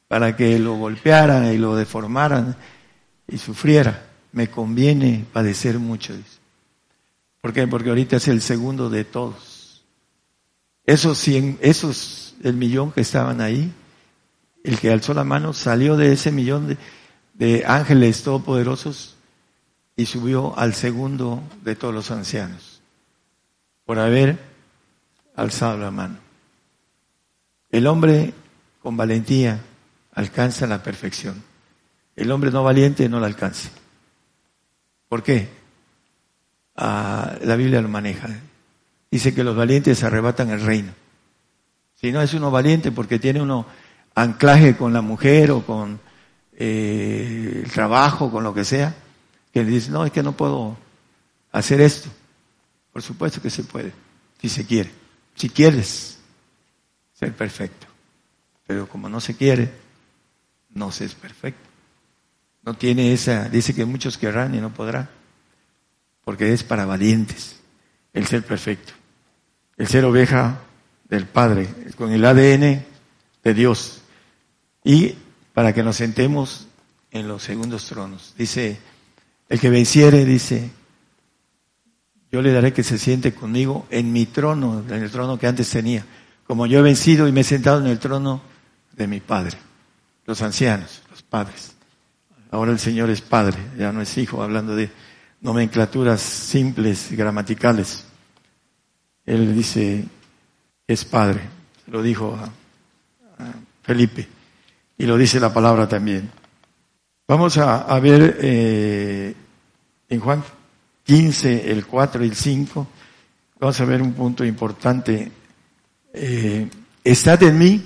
para 0.07 0.35
que 0.35 0.59
lo 0.59 0.75
golpearan 0.75 1.51
y 1.53 1.57
lo 1.57 1.75
deformaran 1.75 2.55
y 3.27 3.37
sufriera. 3.37 4.05
Me 4.31 4.49
conviene 4.49 5.25
padecer 5.31 5.79
mucho. 5.79 6.13
¿Por 7.41 7.53
qué? 7.53 7.67
Porque 7.67 7.89
ahorita 7.89 8.17
es 8.17 8.27
el 8.27 8.41
segundo 8.41 8.89
de 8.89 9.03
todos. 9.03 9.83
Esos 10.85 11.17
cien, 11.17 11.57
esos, 11.61 12.35
el 12.43 12.55
millón 12.55 12.91
que 12.91 13.01
estaban 13.01 13.41
ahí, 13.41 13.71
el 14.63 14.79
que 14.79 14.91
alzó 14.91 15.13
la 15.13 15.23
mano 15.23 15.53
salió 15.53 15.97
de 15.97 16.11
ese 16.11 16.31
millón 16.31 16.67
de, 16.67 16.77
de 17.33 17.63
ángeles 17.65 18.23
todopoderosos 18.23 19.15
y 19.95 20.05
subió 20.05 20.57
al 20.57 20.73
segundo 20.73 21.41
de 21.63 21.75
todos 21.75 21.93
los 21.93 22.11
ancianos 22.11 22.81
por 23.85 23.99
haber 23.99 24.37
alzado 25.35 25.77
la 25.77 25.91
mano. 25.91 26.17
El 27.69 27.87
hombre 27.87 28.33
con 28.81 28.97
valentía 28.97 29.61
alcanza 30.15 30.65
la 30.65 30.81
perfección. 30.81 31.43
El 32.15 32.31
hombre 32.31 32.49
no 32.49 32.63
valiente 32.63 33.07
no 33.07 33.19
la 33.19 33.27
alcanza. 33.27 33.69
¿Por 35.07 35.21
qué? 35.21 35.49
Ah, 36.75 37.35
la 37.41 37.55
Biblia 37.55 37.81
lo 37.81 37.89
maneja. 37.89 38.29
Dice 39.11 39.33
que 39.33 39.43
los 39.43 39.55
valientes 39.55 40.03
arrebatan 40.03 40.49
el 40.49 40.61
reino. 40.61 40.93
Si 41.95 42.11
no 42.11 42.21
es 42.21 42.33
uno 42.33 42.51
valiente 42.51 42.91
porque 42.91 43.19
tiene 43.19 43.41
uno 43.41 43.65
anclaje 44.15 44.75
con 44.75 44.93
la 44.93 45.01
mujer 45.01 45.51
o 45.51 45.65
con 45.65 45.99
eh, 46.57 47.61
el 47.63 47.71
trabajo, 47.71 48.31
con 48.31 48.43
lo 48.43 48.53
que 48.53 48.65
sea, 48.65 48.95
que 49.53 49.63
dice, 49.63 49.91
no, 49.91 50.05
es 50.05 50.11
que 50.11 50.23
no 50.23 50.33
puedo 50.33 50.77
hacer 51.51 51.81
esto. 51.81 52.09
Por 52.91 53.01
supuesto 53.01 53.41
que 53.41 53.49
se 53.49 53.63
puede, 53.63 53.91
si 54.41 54.49
se 54.49 54.65
quiere. 54.65 54.91
Si 55.35 55.49
quieres 55.49 56.19
ser 57.13 57.33
perfecto. 57.33 57.87
Pero 58.65 58.87
como 58.87 59.09
no 59.09 59.19
se 59.19 59.35
quiere, 59.35 59.84
no 60.75 60.91
se 60.91 61.05
es 61.05 61.15
perfecto. 61.15 61.67
No 62.63 62.75
tiene 62.75 63.11
esa, 63.13 63.49
dice 63.49 63.73
que 63.73 63.85
muchos 63.85 64.17
querrán 64.17 64.53
y 64.53 64.59
no 64.59 64.71
podrán. 64.73 65.09
Porque 66.23 66.53
es 66.53 66.63
para 66.63 66.85
valientes 66.85 67.59
el 68.13 68.27
ser 68.27 68.43
perfecto. 68.43 68.93
El 69.77 69.87
ser 69.87 70.05
oveja 70.05 70.59
del 71.09 71.25
Padre, 71.25 71.67
con 71.97 72.11
el 72.11 72.23
ADN 72.23 72.83
de 73.43 73.53
Dios 73.53 74.01
y 74.83 75.15
para 75.53 75.73
que 75.73 75.83
nos 75.83 75.97
sentemos 75.97 76.67
en 77.11 77.27
los 77.27 77.43
segundos 77.43 77.85
tronos. 77.85 78.33
Dice, 78.37 78.77
el 79.47 79.59
que 79.59 79.69
venciere, 79.69 80.25
dice, 80.25 80.71
yo 82.31 82.41
le 82.41 82.51
daré 82.51 82.73
que 82.73 82.83
se 82.83 82.97
siente 82.97 83.33
conmigo 83.33 83.85
en 83.89 84.11
mi 84.11 84.25
trono, 84.25 84.83
en 84.87 85.03
el 85.03 85.11
trono 85.11 85.37
que 85.37 85.47
antes 85.47 85.69
tenía, 85.69 86.05
como 86.45 86.65
yo 86.65 86.79
he 86.79 86.83
vencido 86.83 87.27
y 87.27 87.31
me 87.31 87.41
he 87.41 87.45
sentado 87.45 87.79
en 87.79 87.87
el 87.87 87.99
trono 87.99 88.41
de 88.93 89.07
mi 89.07 89.19
Padre, 89.19 89.57
los 90.25 90.41
ancianos, 90.41 91.01
los 91.09 91.23
padres. 91.23 91.75
Ahora 92.51 92.71
el 92.71 92.79
Señor 92.79 93.09
es 93.09 93.21
Padre, 93.21 93.57
ya 93.77 93.91
no 93.91 94.01
es 94.01 94.17
Hijo, 94.17 94.41
hablando 94.41 94.75
de 94.75 94.89
nomenclaturas 95.41 96.21
simples 96.21 97.09
gramaticales. 97.11 98.05
Él 99.25 99.55
dice, 99.55 100.05
es 100.87 101.05
Padre, 101.05 101.41
lo 101.87 102.01
dijo 102.01 102.35
a 102.35 103.51
Felipe. 103.83 104.27
Y 104.97 105.05
lo 105.05 105.17
dice 105.17 105.39
la 105.39 105.53
palabra 105.53 105.87
también. 105.87 106.29
Vamos 107.27 107.57
a, 107.57 107.99
ver 107.99 108.37
eh, 108.39 109.35
en 110.07 110.19
Juan 110.19 110.43
15, 111.03 111.71
el 111.71 111.85
4 111.85 112.23
y 112.23 112.27
el 112.29 112.35
5. 112.35 112.87
Vamos 113.59 113.81
a 113.81 113.85
ver 113.85 114.01
un 114.01 114.13
punto 114.13 114.45
importante. 114.45 115.31
Eh, 116.13 116.69
estad 117.03 117.43
en 117.43 117.57
mí, 117.57 117.83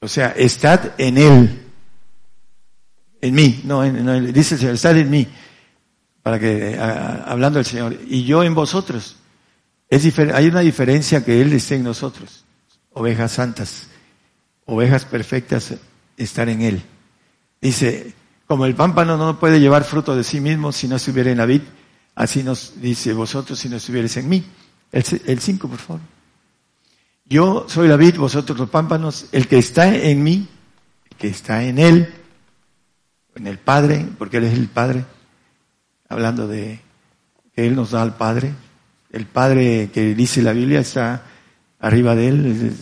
o 0.00 0.08
sea, 0.08 0.28
estad 0.36 0.92
en 0.98 1.18
Él. 1.18 1.64
En 3.20 3.34
mí, 3.34 3.60
no, 3.64 3.84
en, 3.84 4.32
dice 4.32 4.54
el 4.54 4.60
Señor, 4.60 4.74
estad 4.74 4.96
en 4.96 5.10
mí. 5.10 5.26
Para 6.22 6.38
que, 6.38 6.78
hablando 6.78 7.58
del 7.58 7.66
Señor, 7.66 7.98
y 8.06 8.24
yo 8.24 8.42
en 8.42 8.54
vosotros. 8.54 9.16
Es 9.90 10.18
hay 10.18 10.46
una 10.46 10.60
diferencia 10.60 11.24
que 11.24 11.40
Él 11.40 11.52
esté 11.52 11.76
en 11.76 11.84
nosotros. 11.84 12.44
Ovejas 12.92 13.32
santas, 13.32 13.88
ovejas 14.66 15.04
perfectas 15.04 15.74
estar 16.16 16.48
en 16.48 16.60
Él. 16.62 16.82
Dice, 17.60 18.14
como 18.46 18.66
el 18.66 18.74
pámpano 18.74 19.16
no 19.16 19.38
puede 19.38 19.60
llevar 19.60 19.84
fruto 19.84 20.14
de 20.14 20.24
sí 20.24 20.40
mismo 20.40 20.72
si 20.72 20.88
no 20.88 20.96
estuviera 20.96 21.30
en 21.30 21.38
la 21.38 21.46
vid, 21.46 21.62
así 22.14 22.42
nos 22.42 22.80
dice 22.80 23.12
vosotros 23.12 23.58
si 23.58 23.68
no 23.68 23.76
estuvierais 23.76 24.16
en 24.16 24.28
mí. 24.28 24.44
El 24.92 25.40
5, 25.40 25.68
por 25.68 25.78
favor. 25.78 26.00
Yo 27.28 27.66
soy 27.68 27.88
la 27.88 27.96
vid, 27.96 28.16
vosotros 28.16 28.58
los 28.58 28.70
pámpanos, 28.70 29.26
el 29.32 29.46
que 29.46 29.58
está 29.58 29.94
en 29.94 30.22
mí, 30.22 30.48
el 31.10 31.16
que 31.16 31.28
está 31.28 31.62
en 31.62 31.78
Él, 31.78 32.14
en 33.34 33.46
el 33.46 33.58
Padre, 33.58 34.06
porque 34.18 34.38
Él 34.38 34.44
es 34.44 34.54
el 34.54 34.68
Padre, 34.68 35.04
hablando 36.08 36.48
de 36.48 36.80
que 37.54 37.66
Él 37.66 37.76
nos 37.76 37.90
da 37.90 38.02
al 38.02 38.16
Padre. 38.16 38.52
El 39.12 39.26
Padre 39.26 39.90
que 39.92 40.14
dice 40.14 40.42
la 40.42 40.52
Biblia 40.52 40.80
está 40.80 41.22
arriba 41.80 42.14
de 42.14 42.28
Él, 42.28 42.76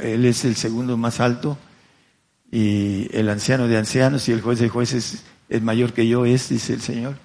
Él 0.00 0.24
es 0.26 0.44
el 0.44 0.56
segundo 0.56 0.96
más 0.96 1.20
alto 1.20 1.58
y 2.50 3.08
el 3.16 3.30
anciano 3.30 3.66
de 3.66 3.78
ancianos 3.78 4.28
y 4.28 4.32
el 4.32 4.42
juez 4.42 4.58
de 4.58 4.68
jueces 4.68 5.22
es 5.48 5.62
mayor 5.62 5.94
que 5.94 6.06
yo 6.06 6.26
es, 6.26 6.50
dice 6.50 6.74
el 6.74 6.82
Señor. 6.82 7.16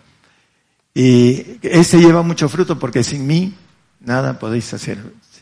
Y 0.93 1.59
este 1.61 1.99
lleva 1.99 2.23
mucho 2.23 2.47
fruto 2.47 2.79
porque 2.79 3.03
sin 3.03 3.27
mí 3.27 3.53
nada 3.99 4.39
podéis 4.39 4.73
hacer. 4.73 4.97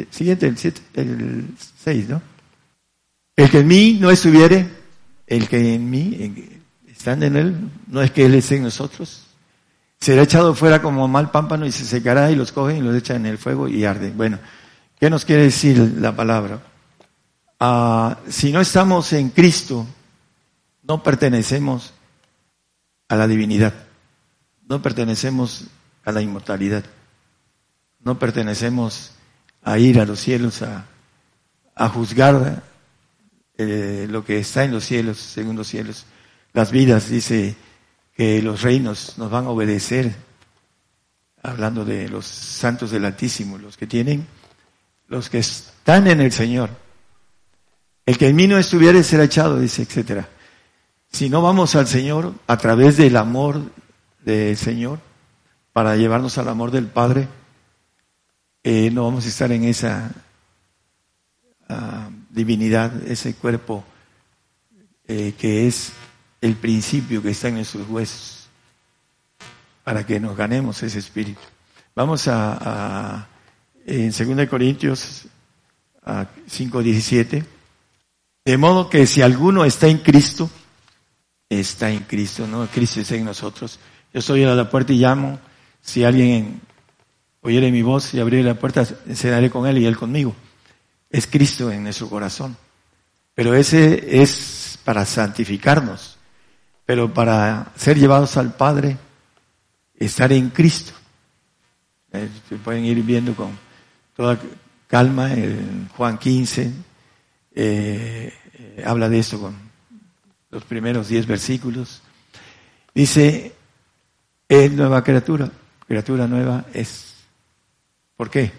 Siguiente, 0.10 0.48
el, 0.48 0.58
siete, 0.58 0.82
el 0.96 1.48
6, 1.84 2.10
¿no? 2.10 2.22
El 3.36 3.50
que 3.50 3.60
en 3.60 3.68
mí 3.68 3.98
no 4.00 4.12
estuviere, 4.12 4.68
el 5.28 5.48
que 5.48 5.76
en 5.76 5.90
mí, 5.90 6.62
están 6.88 7.24
en 7.24 7.36
él, 7.36 7.70
no 7.88 8.02
es 8.02 8.12
que 8.12 8.26
él 8.26 8.34
esté 8.36 8.58
en 8.58 8.64
nosotros, 8.64 9.24
será 10.00 10.24
echado 10.24 10.54
fuera 10.54 10.82
como 10.82 11.08
mal 11.08 11.32
pámpano 11.32 11.66
y 11.66 11.72
se 11.72 11.86
secará 11.86 12.32
y 12.32 12.36
los 12.36 12.52
cogen 12.52 12.78
y 12.78 12.82
los 12.82 12.96
echan 12.96 13.26
en 13.26 13.32
el 13.32 13.38
fuego 13.38 13.68
y 13.68 13.86
arden. 13.86 14.16
Bueno, 14.18 14.40
¿qué 15.00 15.10
nos 15.10 15.26
quiere 15.26 15.44
decir 15.44 15.78
la 16.00 16.16
palabra? 16.16 16.62
Ah, 17.60 18.20
si 18.30 18.52
no 18.52 18.62
estamos 18.62 19.12
en 19.14 19.30
Cristo, 19.30 19.86
no 20.84 21.04
pertenecemos 21.04 21.94
a 23.08 23.16
la 23.16 23.28
divinidad, 23.28 23.74
no 24.68 24.82
pertenecemos 24.82 25.66
a 26.04 26.12
la 26.12 26.22
inmortalidad, 26.22 26.84
no 28.00 28.20
pertenecemos 28.20 29.15
a 29.66 29.80
ir 29.80 30.00
a 30.00 30.06
los 30.06 30.20
cielos 30.20 30.62
a, 30.62 31.90
juzgar 31.90 32.64
eh, 33.58 34.08
lo 34.10 34.24
que 34.24 34.38
está 34.38 34.64
en 34.64 34.72
los 34.72 34.86
cielos, 34.86 35.18
según 35.18 35.58
los 35.58 35.68
cielos. 35.68 36.06
Las 36.54 36.72
vidas, 36.72 37.10
dice 37.10 37.56
que 38.16 38.42
los 38.42 38.62
reinos 38.62 39.18
nos 39.18 39.30
van 39.30 39.46
a 39.46 39.50
obedecer, 39.50 40.16
hablando 41.42 41.84
de 41.84 42.08
los 42.08 42.26
santos 42.26 42.92
del 42.92 43.06
Altísimo, 43.06 43.58
los 43.58 43.76
que 43.76 43.88
tienen, 43.88 44.26
los 45.08 45.30
que 45.30 45.40
están 45.40 46.08
en 46.08 46.22
el 46.22 46.32
Señor. 46.32 46.70
El 48.06 48.18
que 48.20 48.28
en 48.28 48.36
mí 48.36 48.48
no 48.48 48.58
estuviera 48.58 49.02
será 49.02 49.24
echado, 49.24 49.60
dice, 49.60 49.82
etcétera. 49.82 50.30
Si 51.12 51.28
no 51.28 51.42
vamos 51.42 51.76
al 51.76 51.88
Señor 51.88 52.36
a 52.46 52.58
través 52.58 52.98
del 52.98 53.18
amor 53.18 53.62
del 54.24 54.56
Señor, 54.58 55.00
para 55.74 55.96
llevarnos 55.96 56.38
al 56.38 56.50
amor 56.50 56.70
del 56.70 56.86
Padre, 56.86 57.28
eh, 58.68 58.90
no 58.90 59.04
vamos 59.04 59.26
a 59.26 59.28
estar 59.28 59.52
en 59.52 59.64
esa 59.64 60.12
ah, 61.70 62.10
divinidad, 62.32 62.92
ese 63.08 63.36
cuerpo 63.36 63.86
eh, 65.08 65.36
que 65.38 65.68
es 65.68 65.94
el 66.42 66.56
principio 66.56 67.22
que 67.22 67.30
está 67.30 67.50
en 67.50 67.56
nuestros 67.58 67.88
huesos, 67.88 68.48
para 69.84 70.04
que 70.04 70.20
nos 70.20 70.36
ganemos 70.36 70.82
ese 70.82 70.98
espíritu. 70.98 71.42
Vamos 71.94 72.28
a, 72.28 72.58
a 73.20 73.28
en 73.86 74.10
2 74.10 74.50
Corintios 74.50 75.28
5:17, 76.04 77.46
de 78.46 78.58
modo 78.58 78.90
que 78.90 79.06
si 79.06 79.22
alguno 79.22 79.64
está 79.64 79.90
en 79.90 80.00
Cristo, 80.00 80.50
está 81.50 81.92
en 81.92 82.00
Cristo, 82.00 82.48
no 82.48 82.66
Cristo 82.66 83.00
está 83.00 83.14
en 83.14 83.26
nosotros. 83.26 83.80
Yo 84.12 84.22
estoy 84.22 84.44
a 84.44 84.56
la 84.56 84.68
puerta 84.72 84.92
y 84.92 84.98
llamo, 84.98 85.40
si 85.84 86.04
alguien 86.04 86.62
oyere 87.46 87.72
mi 87.72 87.82
voz 87.82 88.14
y 88.14 88.20
abriere 88.20 88.44
la 88.44 88.56
puerta, 88.56 88.86
cenaré 88.86 89.50
con 89.50 89.68
él 89.68 89.78
y 89.78 89.86
él 89.86 89.96
conmigo. 89.96 90.36
Es 91.10 91.28
Cristo 91.28 91.72
en 91.72 91.84
nuestro 91.84 92.10
corazón. 92.10 92.58
Pero 93.34 93.54
ese 93.54 94.22
es 94.22 94.80
para 94.84 95.06
santificarnos. 95.06 96.18
Pero 96.86 97.14
para 97.14 97.72
ser 97.76 97.98
llevados 97.98 98.38
al 98.38 98.54
Padre, 98.54 98.98
estar 99.96 100.32
en 100.34 100.50
Cristo. 100.50 100.94
Eh, 102.12 102.30
pueden 102.64 102.86
ir 102.86 103.02
viendo 103.04 103.36
con 103.36 103.58
toda 104.16 104.40
calma. 104.88 105.34
En 105.34 105.88
Juan 105.96 106.18
15 106.18 106.72
eh, 107.56 108.34
eh, 108.54 108.84
habla 108.86 109.08
de 109.08 109.20
esto 109.20 109.40
con 109.40 109.56
los 110.50 110.64
primeros 110.64 111.08
diez 111.08 111.26
versículos. 111.26 112.02
Dice, 112.94 113.54
es 114.48 114.72
nueva 114.72 115.04
criatura 115.04 115.52
criatura 115.88 116.28
nueva 116.28 116.66
es. 116.74 117.15
¿Por 118.16 118.30
qué? 118.30 118.52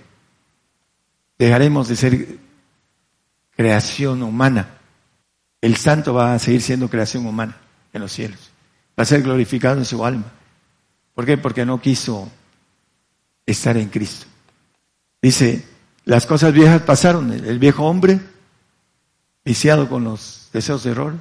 Dejaremos 1.39 1.89
de 1.89 1.97
ser 1.97 2.39
creación 3.57 4.23
humana. 4.23 4.79
El 5.61 5.77
santo 5.77 6.15
va 6.15 6.35
a 6.35 6.39
seguir 6.39 6.63
siendo 6.63 6.89
creación 6.89 7.27
humana 7.27 7.57
en 7.93 8.03
los 8.03 8.13
cielos. 8.13 8.51
Va 8.99 9.03
a 9.03 9.07
ser 9.07 9.23
glorificado 9.23 9.79
en 9.79 9.85
su 9.85 10.05
alma. 10.05 10.33
¿Por 11.15 11.25
qué? 11.25 11.39
Porque 11.39 11.65
no 11.65 11.81
quiso 11.81 12.31
estar 13.47 13.77
en 13.77 13.89
Cristo. 13.89 14.27
Dice, 15.21 15.65
las 16.05 16.27
cosas 16.27 16.53
viejas 16.53 16.83
pasaron. 16.83 17.33
El 17.33 17.59
viejo 17.59 17.85
hombre, 17.85 18.21
viciado 19.45 19.89
con 19.89 20.05
los 20.05 20.51
deseos 20.53 20.85
de 20.85 20.91
error, 20.91 21.15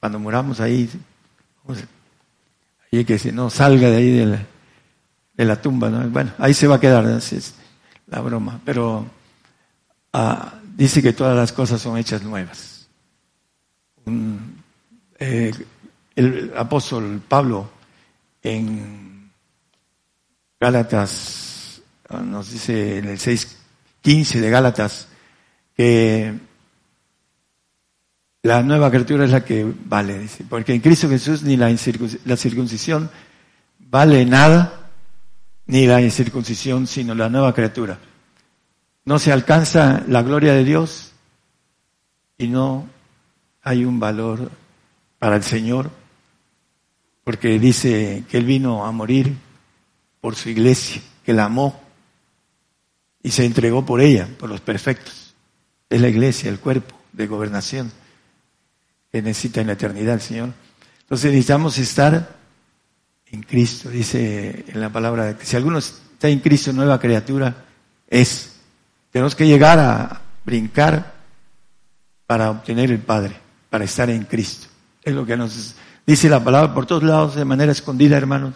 cuando 0.00 0.18
muramos 0.18 0.60
ahí, 0.60 0.90
ahí 2.90 3.04
que 3.04 3.18
se 3.18 3.32
no 3.32 3.50
salga 3.50 3.90
de 3.90 3.96
ahí 3.96 4.10
de 4.10 4.26
la, 4.26 4.46
la 5.44 5.60
tumba. 5.60 5.90
¿no? 5.90 6.08
Bueno, 6.08 6.32
ahí 6.38 6.54
se 6.54 6.66
va 6.66 6.76
a 6.76 6.80
quedar, 6.80 7.06
es 7.06 7.54
la 8.06 8.20
broma. 8.20 8.60
Pero 8.64 9.06
ah, 10.12 10.54
dice 10.76 11.02
que 11.02 11.12
todas 11.12 11.36
las 11.36 11.52
cosas 11.52 11.80
son 11.80 11.98
hechas 11.98 12.22
nuevas. 12.22 12.88
Eh, 15.18 15.52
el 16.16 16.52
apóstol 16.56 17.22
Pablo 17.26 17.70
en 18.42 19.30
Gálatas, 20.60 21.82
ah, 22.08 22.18
nos 22.18 22.50
dice 22.50 22.98
en 22.98 23.08
el 23.08 23.18
6.15 23.18 24.40
de 24.40 24.50
Gálatas, 24.50 25.08
que 25.76 26.34
la 28.42 28.62
nueva 28.62 28.90
criatura 28.90 29.24
es 29.24 29.30
la 29.30 29.44
que 29.44 29.64
vale, 29.84 30.18
dice, 30.18 30.44
porque 30.48 30.74
en 30.74 30.80
Cristo 30.80 31.08
Jesús 31.08 31.42
ni 31.44 31.56
la, 31.56 31.74
la 32.24 32.36
circuncisión 32.36 33.10
vale 33.78 34.24
nada, 34.26 34.81
ni 35.72 35.86
la 35.86 36.02
incircuncisión, 36.02 36.86
sino 36.86 37.14
la 37.14 37.30
nueva 37.30 37.54
criatura. 37.54 37.98
No 39.06 39.18
se 39.18 39.32
alcanza 39.32 40.04
la 40.06 40.20
gloria 40.20 40.52
de 40.52 40.64
Dios 40.64 41.12
y 42.36 42.48
no 42.48 42.86
hay 43.62 43.86
un 43.86 43.98
valor 43.98 44.50
para 45.18 45.36
el 45.36 45.42
Señor, 45.42 45.90
porque 47.24 47.58
dice 47.58 48.22
que 48.28 48.36
Él 48.36 48.44
vino 48.44 48.84
a 48.84 48.92
morir 48.92 49.34
por 50.20 50.36
su 50.36 50.50
iglesia, 50.50 51.00
que 51.24 51.32
la 51.32 51.46
amó 51.46 51.80
y 53.22 53.30
se 53.30 53.46
entregó 53.46 53.86
por 53.86 54.02
ella, 54.02 54.28
por 54.38 54.50
los 54.50 54.60
perfectos. 54.60 55.34
Es 55.88 56.02
la 56.02 56.08
iglesia, 56.08 56.50
el 56.50 56.60
cuerpo 56.60 56.94
de 57.14 57.26
gobernación 57.26 57.90
que 59.10 59.22
necesita 59.22 59.62
en 59.62 59.68
la 59.68 59.72
eternidad 59.72 60.16
el 60.16 60.20
Señor. 60.20 60.50
Entonces 61.00 61.30
necesitamos 61.30 61.78
estar 61.78 62.41
en 63.32 63.42
Cristo. 63.42 63.88
Dice 63.90 64.64
en 64.68 64.80
la 64.80 64.90
palabra 64.90 65.36
que 65.36 65.44
si 65.44 65.56
alguno 65.56 65.78
está 65.78 66.28
en 66.28 66.38
Cristo, 66.38 66.72
nueva 66.72 67.00
criatura 67.00 67.64
es. 68.08 68.56
Tenemos 69.10 69.34
que 69.34 69.46
llegar 69.46 69.78
a 69.78 70.20
brincar 70.44 71.14
para 72.26 72.50
obtener 72.50 72.90
el 72.90 73.00
Padre, 73.00 73.34
para 73.68 73.84
estar 73.84 74.08
en 74.08 74.24
Cristo. 74.24 74.68
Es 75.02 75.12
lo 75.12 75.26
que 75.26 75.36
nos 75.36 75.74
dice 76.06 76.28
la 76.28 76.42
palabra 76.42 76.72
por 76.72 76.86
todos 76.86 77.02
lados 77.02 77.34
de 77.34 77.44
manera 77.44 77.72
escondida, 77.72 78.16
hermanos, 78.16 78.54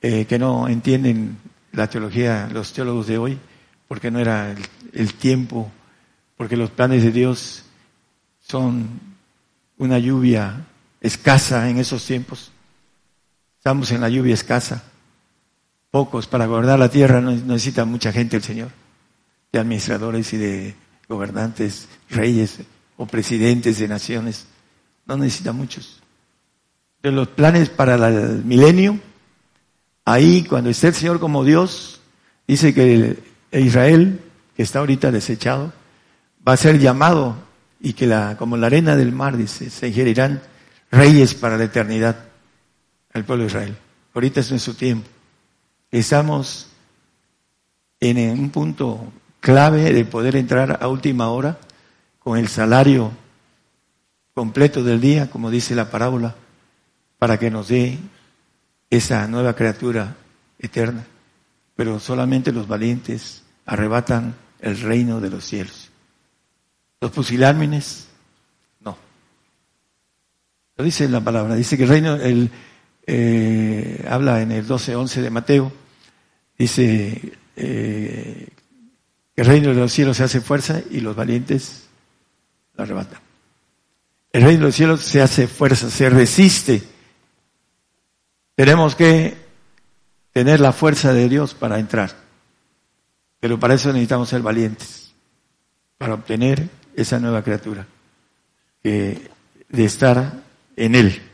eh, 0.00 0.24
que 0.24 0.38
no 0.38 0.66
entienden 0.68 1.36
la 1.72 1.88
teología, 1.88 2.48
los 2.52 2.72
teólogos 2.72 3.06
de 3.06 3.18
hoy, 3.18 3.38
porque 3.86 4.10
no 4.10 4.18
era 4.18 4.54
el 4.92 5.14
tiempo, 5.14 5.70
porque 6.36 6.56
los 6.56 6.70
planes 6.70 7.02
de 7.02 7.12
Dios 7.12 7.64
son 8.40 8.88
una 9.78 9.98
lluvia 9.98 10.66
escasa 11.00 11.68
en 11.68 11.78
esos 11.78 12.04
tiempos 12.04 12.51
Estamos 13.62 13.92
en 13.92 14.00
la 14.00 14.08
lluvia 14.08 14.34
escasa. 14.34 14.82
Pocos 15.92 16.26
para 16.26 16.46
gobernar 16.46 16.80
la 16.80 16.88
tierra 16.88 17.20
necesita 17.20 17.84
mucha 17.84 18.10
gente 18.10 18.36
el 18.36 18.42
Señor. 18.42 18.70
De 19.52 19.60
administradores 19.60 20.32
y 20.32 20.36
de 20.36 20.74
gobernantes, 21.08 21.86
reyes 22.10 22.58
o 22.96 23.06
presidentes 23.06 23.78
de 23.78 23.86
naciones. 23.86 24.48
No 25.06 25.16
necesita 25.16 25.52
muchos. 25.52 26.02
De 27.04 27.12
los 27.12 27.28
planes 27.28 27.68
para 27.68 27.94
el 28.08 28.44
milenio, 28.44 28.98
ahí 30.06 30.42
cuando 30.42 30.68
esté 30.68 30.88
el 30.88 30.94
Señor 30.94 31.20
como 31.20 31.44
Dios, 31.44 32.00
dice 32.48 32.74
que 32.74 33.16
Israel, 33.52 34.18
que 34.56 34.64
está 34.64 34.80
ahorita 34.80 35.12
desechado, 35.12 35.72
va 36.46 36.54
a 36.54 36.56
ser 36.56 36.80
llamado 36.80 37.36
y 37.78 37.92
que 37.92 38.08
la, 38.08 38.36
como 38.36 38.56
la 38.56 38.66
arena 38.66 38.96
del 38.96 39.12
mar, 39.12 39.36
dice, 39.36 39.70
se 39.70 39.86
ingerirán 39.86 40.42
reyes 40.90 41.34
para 41.34 41.56
la 41.56 41.62
eternidad 41.62 42.31
al 43.12 43.24
pueblo 43.24 43.44
de 43.44 43.48
Israel. 43.48 43.76
Ahorita 44.14 44.40
es 44.40 44.50
nuestro 44.50 44.74
tiempo. 44.74 45.08
Estamos 45.90 46.68
en 48.00 48.38
un 48.38 48.50
punto 48.50 49.12
clave 49.40 49.92
de 49.92 50.04
poder 50.04 50.36
entrar 50.36 50.78
a 50.80 50.88
última 50.88 51.28
hora 51.28 51.58
con 52.18 52.38
el 52.38 52.48
salario 52.48 53.12
completo 54.34 54.82
del 54.82 55.00
día, 55.00 55.30
como 55.30 55.50
dice 55.50 55.74
la 55.74 55.90
parábola, 55.90 56.34
para 57.18 57.38
que 57.38 57.50
nos 57.50 57.68
dé 57.68 57.98
esa 58.90 59.26
nueva 59.28 59.54
criatura 59.54 60.16
eterna. 60.58 61.04
Pero 61.76 62.00
solamente 62.00 62.52
los 62.52 62.68
valientes 62.68 63.42
arrebatan 63.66 64.34
el 64.60 64.80
reino 64.80 65.20
de 65.20 65.30
los 65.30 65.44
cielos. 65.44 65.90
Los 67.00 67.10
pusilámines, 67.10 68.08
no. 68.80 68.96
Lo 70.76 70.84
dice 70.84 71.08
la 71.08 71.20
palabra, 71.20 71.54
dice 71.56 71.76
que 71.76 71.82
el 71.82 71.88
reino, 71.88 72.14
el, 72.14 72.50
eh, 73.06 74.04
habla 74.08 74.42
en 74.42 74.52
el 74.52 74.66
12.11 74.66 75.22
de 75.22 75.30
Mateo, 75.30 75.72
dice 76.56 77.32
eh, 77.56 78.48
el 79.34 79.46
reino 79.46 79.70
de 79.70 79.74
los 79.74 79.92
cielos 79.92 80.16
se 80.16 80.24
hace 80.24 80.40
fuerza 80.40 80.80
y 80.90 81.00
los 81.00 81.16
valientes 81.16 81.88
la 82.76 82.84
arrebatan. 82.84 83.20
El 84.32 84.42
reino 84.42 84.60
de 84.60 84.66
los 84.66 84.74
cielos 84.74 85.00
se 85.00 85.20
hace 85.20 85.46
fuerza, 85.46 85.90
se 85.90 86.08
resiste. 86.08 86.82
Tenemos 88.54 88.94
que 88.94 89.36
tener 90.32 90.60
la 90.60 90.72
fuerza 90.72 91.12
de 91.12 91.28
Dios 91.28 91.54
para 91.54 91.78
entrar. 91.78 92.14
Pero 93.40 93.58
para 93.58 93.74
eso 93.74 93.88
necesitamos 93.92 94.28
ser 94.28 94.40
valientes, 94.40 95.12
para 95.98 96.14
obtener 96.14 96.68
esa 96.94 97.18
nueva 97.18 97.42
criatura, 97.42 97.86
de 98.82 99.30
estar 99.72 100.32
en 100.76 100.94
Él. 100.94 101.31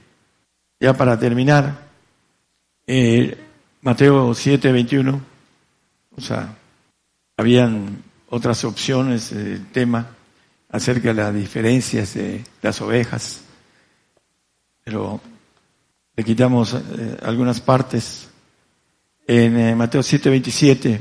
Ya 0.80 0.96
para 0.96 1.18
terminar, 1.18 1.88
eh, 2.86 3.36
Mateo 3.82 4.32
7, 4.32 4.70
21, 4.70 5.20
o 6.16 6.20
sea, 6.20 6.54
habían 7.36 8.02
otras 8.28 8.64
opciones 8.64 9.30
del 9.30 9.66
tema 9.72 10.06
acerca 10.70 11.08
de 11.08 11.14
las 11.14 11.34
diferencias 11.34 12.14
de 12.14 12.44
las 12.62 12.80
ovejas, 12.80 13.40
pero 14.84 15.20
le 16.14 16.24
quitamos 16.24 16.74
eh, 16.74 17.16
algunas 17.22 17.60
partes. 17.60 18.28
En 19.26 19.58
eh, 19.58 19.74
Mateo 19.74 20.00
7:27, 20.00 21.00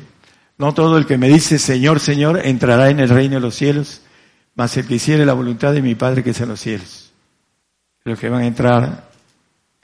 no 0.58 0.74
todo 0.74 0.98
el 0.98 1.06
que 1.06 1.18
me 1.18 1.30
dice 1.30 1.60
Señor, 1.60 2.00
Señor, 2.00 2.46
entrará 2.46 2.90
en 2.90 3.00
el 3.00 3.10
reino 3.10 3.36
de 3.36 3.42
los 3.42 3.56
cielos, 3.56 4.02
mas 4.56 4.76
el 4.76 4.88
que 4.88 4.96
hiciere 4.96 5.26
la 5.26 5.34
voluntad 5.34 5.74
de 5.74 5.82
mi 5.82 5.96
Padre 5.96 6.24
que 6.24 6.32
es 6.32 6.42
en 6.42 6.50
los 6.50 6.60
cielos. 6.60 7.14
Los 8.04 8.20
que 8.20 8.30
van 8.30 8.42
a 8.42 8.48
entrar 8.48 9.08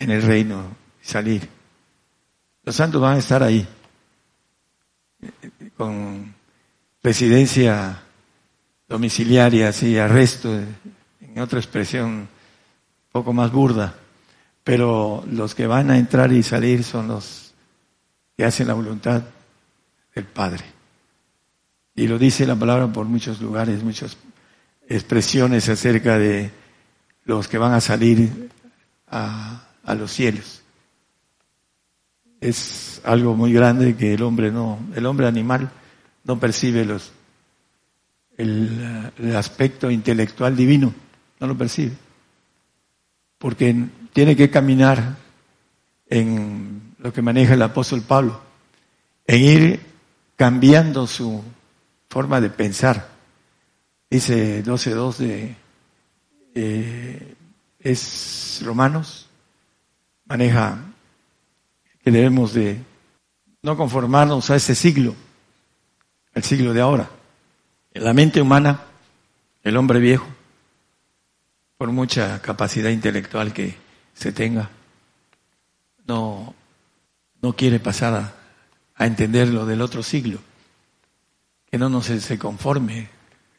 en 0.04 0.12
el 0.12 0.22
reino 0.22 0.76
salir. 1.02 1.48
Los 2.64 2.76
santos 2.76 3.02
van 3.02 3.16
a 3.16 3.20
estar 3.20 3.42
ahí, 3.42 3.66
con 5.78 6.36
residencia 7.02 8.02
domiciliaria, 8.88 9.70
así, 9.70 9.98
arresto, 9.98 10.54
en 11.22 11.40
otra 11.40 11.60
expresión 11.60 12.10
un 12.10 12.28
poco 13.12 13.32
más 13.32 13.52
burda, 13.52 13.96
pero 14.64 15.24
los 15.30 15.56
que 15.56 15.68
van 15.68 15.90
a 15.90 15.98
entrar 15.98 16.32
y 16.34 16.44
salir 16.44 16.84
son 16.84 17.08
los 17.08 17.54
que 18.36 18.44
hacen 18.44 18.68
la 18.68 18.74
voluntad 18.74 19.24
del 20.14 20.26
Padre. 20.26 20.66
Y 21.96 22.08
lo 22.08 22.20
dice 22.20 22.46
la 22.46 22.56
palabra 22.56 22.92
por 22.92 23.06
muchos 23.06 23.40
lugares, 23.40 23.84
muchas 23.84 24.18
expresiones 24.88 25.70
acerca 25.70 26.18
de 26.18 26.52
los 27.24 27.48
que 27.48 27.58
van 27.58 27.74
a 27.74 27.80
salir 27.80 28.50
a, 29.08 29.63
a 29.84 29.96
los 29.96 30.12
cielos. 30.12 30.62
Es 32.42 33.02
algo 33.04 33.36
muy 33.36 33.54
grande 33.54 33.96
que 33.96 34.14
el 34.14 34.24
hombre 34.24 34.52
no, 34.52 34.80
el 34.96 35.06
hombre 35.06 35.28
animal 35.28 35.72
no 36.24 36.40
percibe 36.40 36.86
los, 36.86 37.12
el, 38.38 39.36
aspecto 39.36 39.90
intelectual 39.92 40.56
divino, 40.56 40.94
no 41.40 41.48
lo 41.48 41.58
percibe. 41.58 41.94
Porque 43.38 43.88
tiene 44.14 44.36
que 44.36 44.50
caminar 44.50 45.18
en 46.10 46.96
lo 47.00 47.12
que 47.12 47.22
maneja 47.22 47.54
el 47.54 47.62
apóstol 47.62 48.02
Pablo, 48.02 48.42
en 49.26 49.42
ir 49.42 49.80
cambiando 50.36 51.08
su 51.08 51.44
forma 52.10 52.40
de 52.40 52.50
pensar. 52.50 53.10
Dice 54.10 54.64
12.2 54.64 55.18
de 55.18 55.56
eh, 56.56 57.36
es 57.80 58.62
Romanos, 58.64 59.28
maneja 60.26 60.80
que 62.04 62.12
debemos 62.12 62.54
de 62.54 62.82
no 63.62 63.78
conformarnos 63.78 64.50
a 64.50 64.56
ese 64.56 64.76
siglo, 64.76 65.16
el 66.34 66.44
siglo 66.44 66.74
de 66.74 66.82
ahora. 66.82 67.10
La 67.94 68.14
mente 68.14 68.42
humana, 68.42 68.82
el 69.64 69.78
hombre 69.78 70.00
viejo, 70.00 70.28
por 71.78 71.92
mucha 71.92 72.42
capacidad 72.42 72.90
intelectual 72.90 73.54
que 73.54 73.76
se 74.14 74.32
tenga, 74.32 74.70
no, 76.06 76.54
no 77.42 77.54
quiere 77.56 77.80
pasar 77.80 78.14
a, 78.14 78.34
a 78.96 79.06
entender 79.06 79.50
lo 79.50 79.66
del 79.66 79.82
otro 79.82 80.04
siglo, 80.04 80.40
que 81.70 81.78
no 81.78 81.90
nos 81.90 82.06
se 82.06 82.38
conforme 82.38 83.10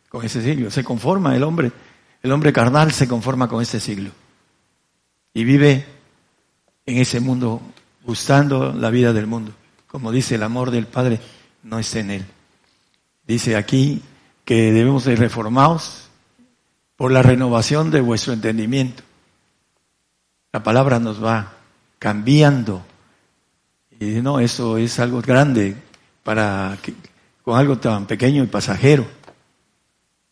con 0.09 0.25
ese 0.25 0.43
siglo, 0.43 0.71
se 0.71 0.85
conforma 0.85 1.35
el 1.35 1.43
hombre, 1.43 1.73
el 2.23 2.33
hombre 2.33 2.53
carnal 2.53 2.93
se 2.93 3.09
conforma 3.09 3.49
con 3.49 3.63
ese 3.63 3.81
siglo 3.81 4.11
y 5.35 5.45
vive 5.45 5.85
en 6.87 6.99
ese 6.99 7.21
mundo 7.21 7.61
gustando 8.05 8.73
la 8.73 8.91
vida 8.91 9.13
del 9.13 9.27
mundo. 9.27 9.53
Como 9.87 10.13
dice 10.13 10.35
el 10.35 10.43
amor 10.43 10.71
del 10.71 10.87
Padre, 10.87 11.21
no 11.63 11.79
está 11.79 12.01
en 12.01 12.11
él. 12.11 12.25
Dice 13.27 13.57
aquí 13.57 14.03
que 14.45 14.73
debemos 14.73 15.05
de 15.05 15.17
reformados 15.17 16.09
por 16.97 17.11
la 17.11 17.23
renovación 17.23 17.91
de 17.91 18.01
vuestro 18.01 18.33
entendimiento. 18.33 19.03
La 20.53 20.63
palabra 20.63 20.99
nos 20.99 21.23
va 21.23 21.55
cambiando. 21.99 22.83
Y 23.99 24.21
no, 24.21 24.41
eso 24.41 24.77
es 24.77 24.99
algo 24.99 25.23
grande 25.23 25.77
para 26.23 26.77
que, 26.83 26.95
con 27.43 27.59
algo 27.59 27.79
tan 27.79 28.07
pequeño 28.07 28.45
y 28.45 28.49
pasajero. 28.49 29.07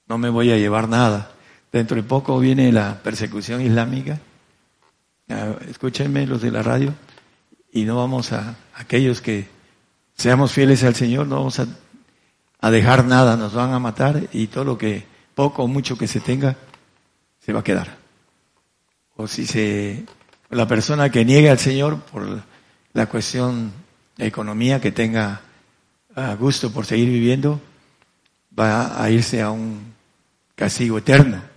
No 0.06 0.18
me 0.18 0.28
voy 0.28 0.52
a 0.52 0.58
llevar 0.58 0.88
nada. 0.88 1.32
Dentro 1.72 1.96
de 1.96 2.02
poco 2.02 2.38
viene 2.38 2.70
la 2.70 3.02
persecución 3.02 3.62
islámica. 3.62 4.20
Escúchenme 5.68 6.26
los 6.26 6.42
de 6.42 6.50
la 6.50 6.62
radio 6.62 6.94
y 7.72 7.84
no 7.84 7.96
vamos 7.96 8.32
a, 8.32 8.56
aquellos 8.74 9.20
que 9.20 9.48
seamos 10.14 10.52
fieles 10.52 10.84
al 10.84 10.94
Señor, 10.94 11.26
no 11.26 11.36
vamos 11.36 11.60
a, 11.60 12.70
dejar 12.70 13.04
nada, 13.04 13.36
nos 13.36 13.54
van 13.54 13.72
a 13.72 13.78
matar 13.78 14.28
y 14.32 14.46
todo 14.46 14.64
lo 14.64 14.78
que, 14.78 15.04
poco 15.34 15.64
o 15.64 15.68
mucho 15.68 15.96
que 15.98 16.06
se 16.06 16.20
tenga, 16.20 16.56
se 17.40 17.52
va 17.52 17.60
a 17.60 17.64
quedar. 17.64 17.96
O 19.16 19.26
si 19.26 19.46
se, 19.46 20.04
la 20.50 20.68
persona 20.68 21.10
que 21.10 21.24
niegue 21.24 21.50
al 21.50 21.58
Señor 21.58 22.00
por 22.00 22.42
la 22.92 23.06
cuestión 23.06 23.72
de 24.16 24.26
economía, 24.26 24.80
que 24.80 24.92
tenga 24.92 25.40
gusto 26.38 26.70
por 26.70 26.86
seguir 26.86 27.08
viviendo, 27.08 27.60
va 28.56 29.02
a 29.02 29.10
irse 29.10 29.42
a 29.42 29.50
un 29.50 29.92
castigo 30.54 30.98
eterno. 30.98 31.51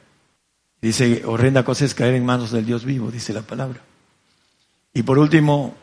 Dice, 0.86 1.24
horrenda 1.26 1.66
cosa 1.66 1.84
es 1.84 1.95
caer 1.95 2.14
en 2.14 2.24
manos 2.24 2.52
del 2.52 2.64
Dios 2.64 2.86
vivo, 2.86 3.10
dice 3.10 3.34
la 3.34 3.41
palabra. 3.41 3.82
Y 4.94 5.02
por 5.02 5.18
último, 5.18 5.76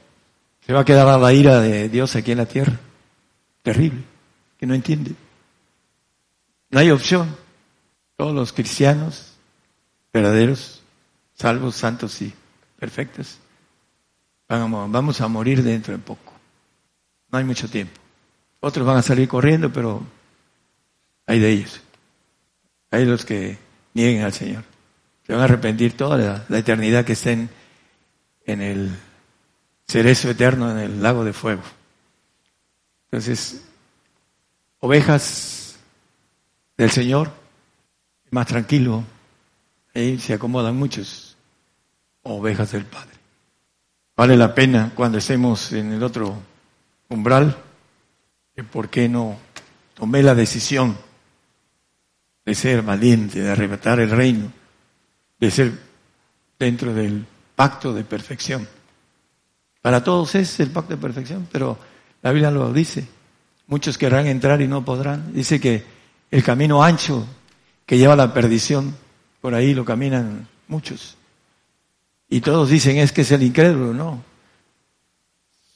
se 0.64 0.72
va 0.72 0.82
a 0.82 0.84
quedar 0.84 1.08
a 1.08 1.18
la 1.18 1.32
ira 1.32 1.60
de 1.60 1.88
Dios 1.88 2.14
aquí 2.14 2.30
en 2.30 2.38
la 2.38 2.46
tierra. 2.46 2.78
Terrible, 3.62 4.04
que 4.56 4.64
no 4.64 4.74
entiende. 4.74 5.16
No 6.70 6.78
hay 6.78 6.92
opción. 6.92 7.34
Todos 8.16 8.32
los 8.32 8.52
cristianos 8.52 9.32
verdaderos, 10.12 10.84
salvos, 11.34 11.74
santos 11.74 12.22
y 12.22 12.32
perfectos, 12.78 13.38
vamos 14.46 15.20
a 15.20 15.26
morir 15.26 15.64
dentro 15.64 15.94
de 15.94 15.98
poco. 15.98 16.32
No 17.32 17.38
hay 17.38 17.44
mucho 17.44 17.68
tiempo. 17.68 18.00
Otros 18.60 18.86
van 18.86 18.98
a 18.98 19.02
salir 19.02 19.26
corriendo, 19.26 19.72
pero 19.72 20.00
hay 21.26 21.40
de 21.40 21.50
ellos. 21.50 21.80
Hay 22.92 23.04
los 23.04 23.24
que 23.24 23.58
nieguen 23.94 24.22
al 24.22 24.32
Señor. 24.32 24.70
Se 25.26 25.32
van 25.32 25.42
a 25.42 25.44
arrepentir 25.44 25.96
toda 25.96 26.44
la, 26.48 26.58
eternidad 26.58 27.04
que 27.04 27.12
estén 27.12 27.50
en 28.44 28.60
el 28.60 28.90
cerezo 29.86 30.30
eterno 30.30 30.70
en 30.70 30.78
el 30.78 31.02
lago 31.02 31.24
de 31.24 31.32
fuego. 31.32 31.62
Entonces, 33.10 33.62
ovejas 34.80 35.76
del 36.76 36.90
Señor, 36.90 37.30
más 38.30 38.46
tranquilo, 38.46 39.04
ahí 39.94 40.18
se 40.18 40.34
acomodan 40.34 40.76
muchos, 40.76 41.36
ovejas 42.22 42.72
del 42.72 42.86
Padre. 42.86 43.12
Vale 44.16 44.36
la 44.36 44.54
pena 44.54 44.92
cuando 44.94 45.18
estemos 45.18 45.72
en 45.72 45.92
el 45.92 46.02
otro 46.02 46.36
umbral, 47.08 47.56
por 48.70 48.88
qué 48.88 49.08
no 49.08 49.38
tomé 49.94 50.22
la 50.22 50.34
decisión 50.34 50.96
de 52.44 52.54
ser 52.54 52.82
valiente, 52.82 53.40
de 53.40 53.50
arrebatar 53.50 54.00
el 54.00 54.10
reino, 54.10 54.52
de 55.42 55.50
ser 55.50 55.72
dentro 56.56 56.94
del 56.94 57.26
pacto 57.56 57.92
de 57.92 58.04
perfección. 58.04 58.68
Para 59.80 60.04
todos 60.04 60.36
es 60.36 60.60
el 60.60 60.70
pacto 60.70 60.94
de 60.94 61.02
perfección, 61.02 61.48
pero 61.50 61.76
la 62.22 62.30
Biblia 62.30 62.52
lo 62.52 62.72
dice. 62.72 63.08
Muchos 63.66 63.98
querrán 63.98 64.28
entrar 64.28 64.60
y 64.60 64.68
no 64.68 64.84
podrán. 64.84 65.32
Dice 65.32 65.60
que 65.60 65.82
el 66.30 66.44
camino 66.44 66.84
ancho 66.84 67.26
que 67.86 67.98
lleva 67.98 68.12
a 68.12 68.16
la 68.16 68.32
perdición, 68.32 68.94
por 69.40 69.56
ahí 69.56 69.74
lo 69.74 69.84
caminan 69.84 70.46
muchos. 70.68 71.16
Y 72.28 72.40
todos 72.40 72.70
dicen 72.70 72.98
es 72.98 73.10
que 73.10 73.22
es 73.22 73.32
el 73.32 73.42
incrédulo, 73.42 73.92
no. 73.92 74.22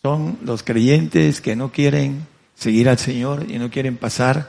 Son 0.01 0.39
los 0.45 0.63
creyentes 0.63 1.41
que 1.41 1.57
no 1.57 1.73
quieren 1.73 2.25
seguir 2.55 2.89
al 2.89 2.99
Señor 2.99 3.51
y 3.51 3.59
no 3.59 3.69
quieren 3.69 3.97
pasar 3.97 4.49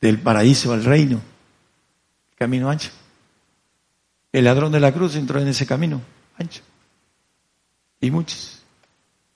del 0.00 0.20
paraíso 0.20 0.72
al 0.72 0.84
reino. 0.84 1.20
Camino 2.36 2.70
ancho. 2.70 2.90
El 4.32 4.44
ladrón 4.44 4.72
de 4.72 4.80
la 4.80 4.92
cruz 4.92 5.16
entró 5.16 5.40
en 5.40 5.48
ese 5.48 5.66
camino 5.66 6.00
ancho. 6.38 6.62
Y 8.00 8.10
muchos 8.10 8.62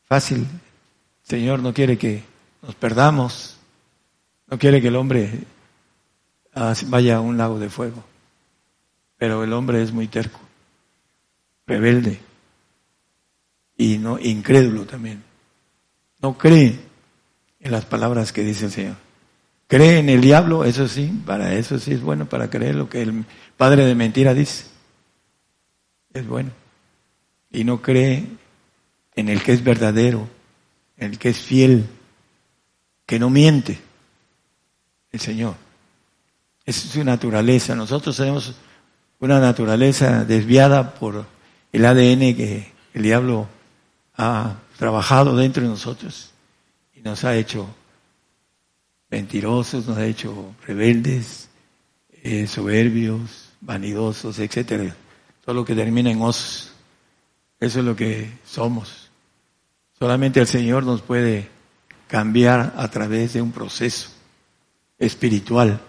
fácil. 0.04 0.46
Señor 1.22 1.60
no 1.60 1.72
quiere 1.72 1.96
que 1.96 2.22
nos 2.60 2.74
perdamos, 2.74 3.56
no 4.48 4.58
quiere 4.58 4.82
que 4.82 4.88
el 4.88 4.96
hombre 4.96 5.44
ah, 6.54 6.74
vaya 6.86 7.16
a 7.16 7.20
un 7.20 7.38
lago 7.38 7.58
de 7.58 7.70
fuego. 7.70 8.04
Pero 9.16 9.42
el 9.42 9.52
hombre 9.52 9.82
es 9.82 9.92
muy 9.92 10.08
terco, 10.08 10.40
rebelde 11.66 12.20
y 13.76 13.98
no 13.98 14.18
incrédulo 14.18 14.84
también. 14.84 15.22
No 16.20 16.36
cree 16.36 16.78
en 17.60 17.72
las 17.72 17.84
palabras 17.84 18.32
que 18.32 18.42
dice 18.42 18.66
el 18.66 18.72
Señor. 18.72 18.96
Cree 19.66 19.98
en 19.98 20.08
el 20.08 20.20
diablo, 20.20 20.64
eso 20.64 20.86
sí, 20.88 21.22
para 21.24 21.54
eso 21.54 21.78
sí 21.78 21.92
es 21.92 22.02
bueno, 22.02 22.26
para 22.26 22.50
creer 22.50 22.74
lo 22.74 22.90
que 22.90 23.00
el 23.00 23.24
padre 23.56 23.86
de 23.86 23.94
mentira 23.94 24.34
dice. 24.34 24.71
Es 26.14 26.26
bueno. 26.26 26.50
Y 27.50 27.64
no 27.64 27.82
cree 27.82 28.26
en 29.14 29.28
el 29.28 29.42
que 29.42 29.52
es 29.52 29.62
verdadero, 29.62 30.28
en 30.96 31.12
el 31.12 31.18
que 31.18 31.30
es 31.30 31.38
fiel, 31.38 31.86
que 33.06 33.18
no 33.18 33.30
miente, 33.30 33.78
el 35.10 35.20
Señor. 35.20 35.54
Es 36.64 36.76
su 36.76 37.04
naturaleza. 37.04 37.74
Nosotros 37.74 38.16
tenemos 38.16 38.54
una 39.20 39.38
naturaleza 39.38 40.24
desviada 40.24 40.94
por 40.94 41.26
el 41.72 41.84
ADN 41.84 42.34
que 42.34 42.72
el 42.94 43.02
diablo 43.02 43.48
ha 44.16 44.56
trabajado 44.78 45.36
dentro 45.36 45.62
de 45.62 45.68
nosotros 45.68 46.32
y 46.94 47.00
nos 47.00 47.24
ha 47.24 47.36
hecho 47.36 47.68
mentirosos, 49.10 49.86
nos 49.86 49.98
ha 49.98 50.06
hecho 50.06 50.54
rebeldes, 50.66 51.48
eh, 52.22 52.46
soberbios, 52.46 53.50
vanidosos, 53.60 54.38
etcétera. 54.38 54.96
Todo 55.44 55.54
lo 55.54 55.64
que 55.64 55.74
termina 55.74 56.10
en 56.10 56.22
osos. 56.22 56.72
Eso 57.60 57.78
es 57.80 57.84
lo 57.84 57.94
que 57.94 58.30
somos. 58.44 59.10
Solamente 59.98 60.40
el 60.40 60.46
Señor 60.46 60.84
nos 60.84 61.02
puede 61.02 61.48
cambiar 62.08 62.74
a 62.76 62.88
través 62.88 63.34
de 63.34 63.42
un 63.42 63.52
proceso 63.52 64.10
espiritual. 64.98 65.80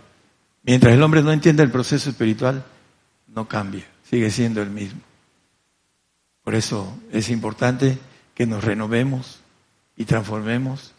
Mientras 0.64 0.94
el 0.94 1.04
hombre 1.04 1.24
no 1.24 1.32
entienda 1.32 1.64
el 1.64 1.72
proceso 1.72 2.10
espiritual, 2.10 2.64
no 3.28 3.48
cambia, 3.48 3.86
sigue 4.10 4.30
siendo 4.30 4.62
el 4.62 4.70
mismo. 4.70 5.02
Por 6.44 6.56
eso 6.56 6.98
es 7.12 7.30
importante 7.30 7.98
que 8.36 8.46
nos 8.46 8.64
renovemos 8.64 9.40
y 9.98 10.06
transformemos 10.06 10.94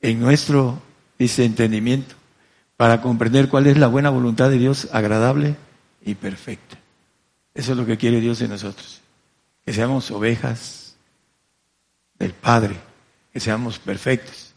en 0.00 0.20
nuestro 0.20 0.80
dice 1.18 1.44
entendimiento 1.44 2.14
para 2.76 3.02
comprender 3.02 3.48
cuál 3.48 3.66
es 3.66 3.76
la 3.76 3.88
buena 3.88 4.10
voluntad 4.10 4.50
de 4.50 4.58
Dios 4.58 4.88
agradable 4.92 5.56
y 6.04 6.14
perfecta. 6.14 6.77
Eso 7.58 7.72
es 7.72 7.78
lo 7.78 7.84
que 7.84 7.98
quiere 7.98 8.20
Dios 8.20 8.38
de 8.38 8.46
nosotros. 8.46 9.00
Que 9.64 9.72
seamos 9.72 10.12
ovejas 10.12 10.94
del 12.16 12.32
Padre, 12.32 12.76
que 13.32 13.40
seamos 13.40 13.80
perfectos. 13.80 14.52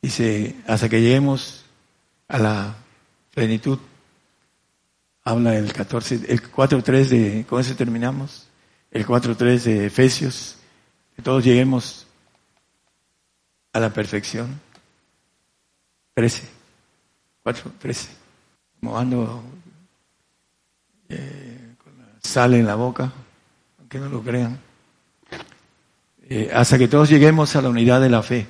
Dice, 0.00 0.56
hasta 0.66 0.88
que 0.88 1.02
lleguemos 1.02 1.66
a 2.28 2.38
la 2.38 2.76
plenitud. 3.34 3.78
Habla 5.22 5.58
el 5.58 5.70
14, 5.70 6.14
el 6.28 6.42
4.3 6.50 7.08
de, 7.08 7.44
con 7.46 7.60
eso 7.60 7.76
terminamos, 7.76 8.46
el 8.90 9.06
4.3 9.06 9.62
de 9.62 9.86
Efesios, 9.86 10.56
que 11.16 11.20
todos 11.20 11.44
lleguemos 11.44 12.06
a 13.74 13.80
la 13.80 13.92
perfección. 13.92 14.62
13, 16.14 16.48
4, 17.42 17.72
13. 17.80 18.08
Como 18.80 18.98
ando 18.98 19.42
eh, 21.10 21.53
con 22.24 22.30
la 22.30 22.32
sal 22.32 22.54
en 22.54 22.66
la 22.66 22.74
boca, 22.74 23.12
aunque 23.78 23.98
no 23.98 24.08
lo 24.08 24.22
crean. 24.22 24.58
Eh, 26.28 26.50
hasta 26.54 26.78
que 26.78 26.88
todos 26.88 27.10
lleguemos 27.10 27.54
a 27.54 27.62
la 27.62 27.68
unidad 27.68 28.00
de 28.00 28.08
la 28.08 28.22
fe 28.22 28.46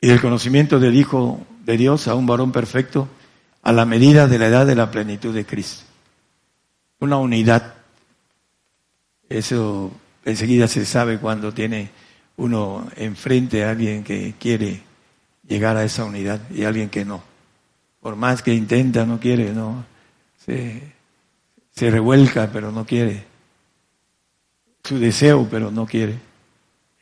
y 0.00 0.08
del 0.08 0.20
conocimiento 0.20 0.80
del 0.80 0.96
Hijo 0.96 1.46
de 1.64 1.76
Dios, 1.76 2.08
a 2.08 2.14
un 2.14 2.26
varón 2.26 2.52
perfecto, 2.52 3.08
a 3.62 3.72
la 3.72 3.84
medida 3.84 4.26
de 4.26 4.38
la 4.38 4.48
edad 4.48 4.66
de 4.66 4.74
la 4.74 4.90
plenitud 4.90 5.34
de 5.34 5.46
Cristo. 5.46 5.84
Una 7.00 7.18
unidad. 7.18 7.74
Eso 9.28 9.92
enseguida 10.24 10.68
se 10.68 10.84
sabe 10.86 11.18
cuando 11.18 11.52
tiene 11.52 11.90
uno 12.36 12.86
enfrente 12.96 13.64
a 13.64 13.70
alguien 13.70 14.04
que 14.04 14.34
quiere 14.38 14.82
llegar 15.48 15.76
a 15.76 15.84
esa 15.84 16.04
unidad 16.04 16.40
y 16.50 16.64
alguien 16.64 16.90
que 16.90 17.04
no. 17.04 17.22
Por 18.00 18.16
más 18.16 18.42
que 18.42 18.54
intenta, 18.54 19.04
no 19.04 19.18
quiere, 19.18 19.52
no. 19.52 19.84
Se, 20.44 20.95
se 21.76 21.90
revuelca, 21.90 22.50
pero 22.52 22.72
no 22.72 22.84
quiere. 22.84 23.24
Su 24.82 24.98
deseo, 24.98 25.46
pero 25.48 25.70
no 25.70 25.86
quiere. 25.86 26.18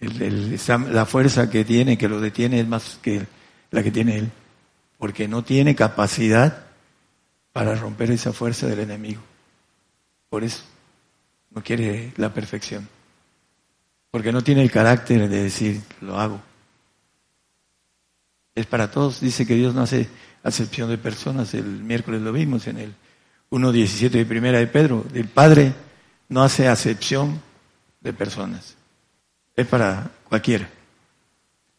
la 0.00 1.06
fuerza 1.06 1.48
que 1.48 1.64
tiene, 1.64 1.96
que 1.96 2.08
lo 2.08 2.20
detiene, 2.20 2.60
es 2.60 2.68
más 2.68 2.98
que 3.00 3.26
la 3.70 3.82
que 3.82 3.90
tiene 3.90 4.18
él. 4.18 4.30
Porque 4.98 5.28
no 5.28 5.42
tiene 5.42 5.74
capacidad 5.74 6.66
para 7.52 7.74
romper 7.74 8.10
esa 8.10 8.32
fuerza 8.32 8.66
del 8.66 8.80
enemigo. 8.80 9.22
Por 10.28 10.44
eso 10.44 10.64
no 11.50 11.62
quiere 11.62 12.12
la 12.16 12.34
perfección. 12.34 12.88
Porque 14.10 14.32
no 14.32 14.42
tiene 14.42 14.62
el 14.62 14.70
carácter 14.70 15.28
de 15.28 15.42
decir, 15.44 15.80
lo 16.00 16.18
hago 16.18 16.40
es 18.54 18.66
para 18.66 18.90
todos. 18.90 19.20
Dice 19.20 19.46
que 19.46 19.54
Dios 19.54 19.74
no 19.74 19.82
hace 19.82 20.08
acepción 20.42 20.88
de 20.88 20.98
personas. 20.98 21.54
El 21.54 21.64
miércoles 21.64 22.22
lo 22.22 22.32
vimos 22.32 22.66
en 22.66 22.78
el 22.78 22.94
1.17 23.50 24.10
de 24.10 24.26
primera 24.26 24.58
de 24.58 24.66
Pedro. 24.66 25.04
El 25.14 25.28
Padre 25.28 25.72
no 26.28 26.42
hace 26.42 26.68
acepción 26.68 27.40
de 28.00 28.12
personas. 28.12 28.76
Es 29.56 29.66
para 29.66 30.10
cualquiera. 30.28 30.68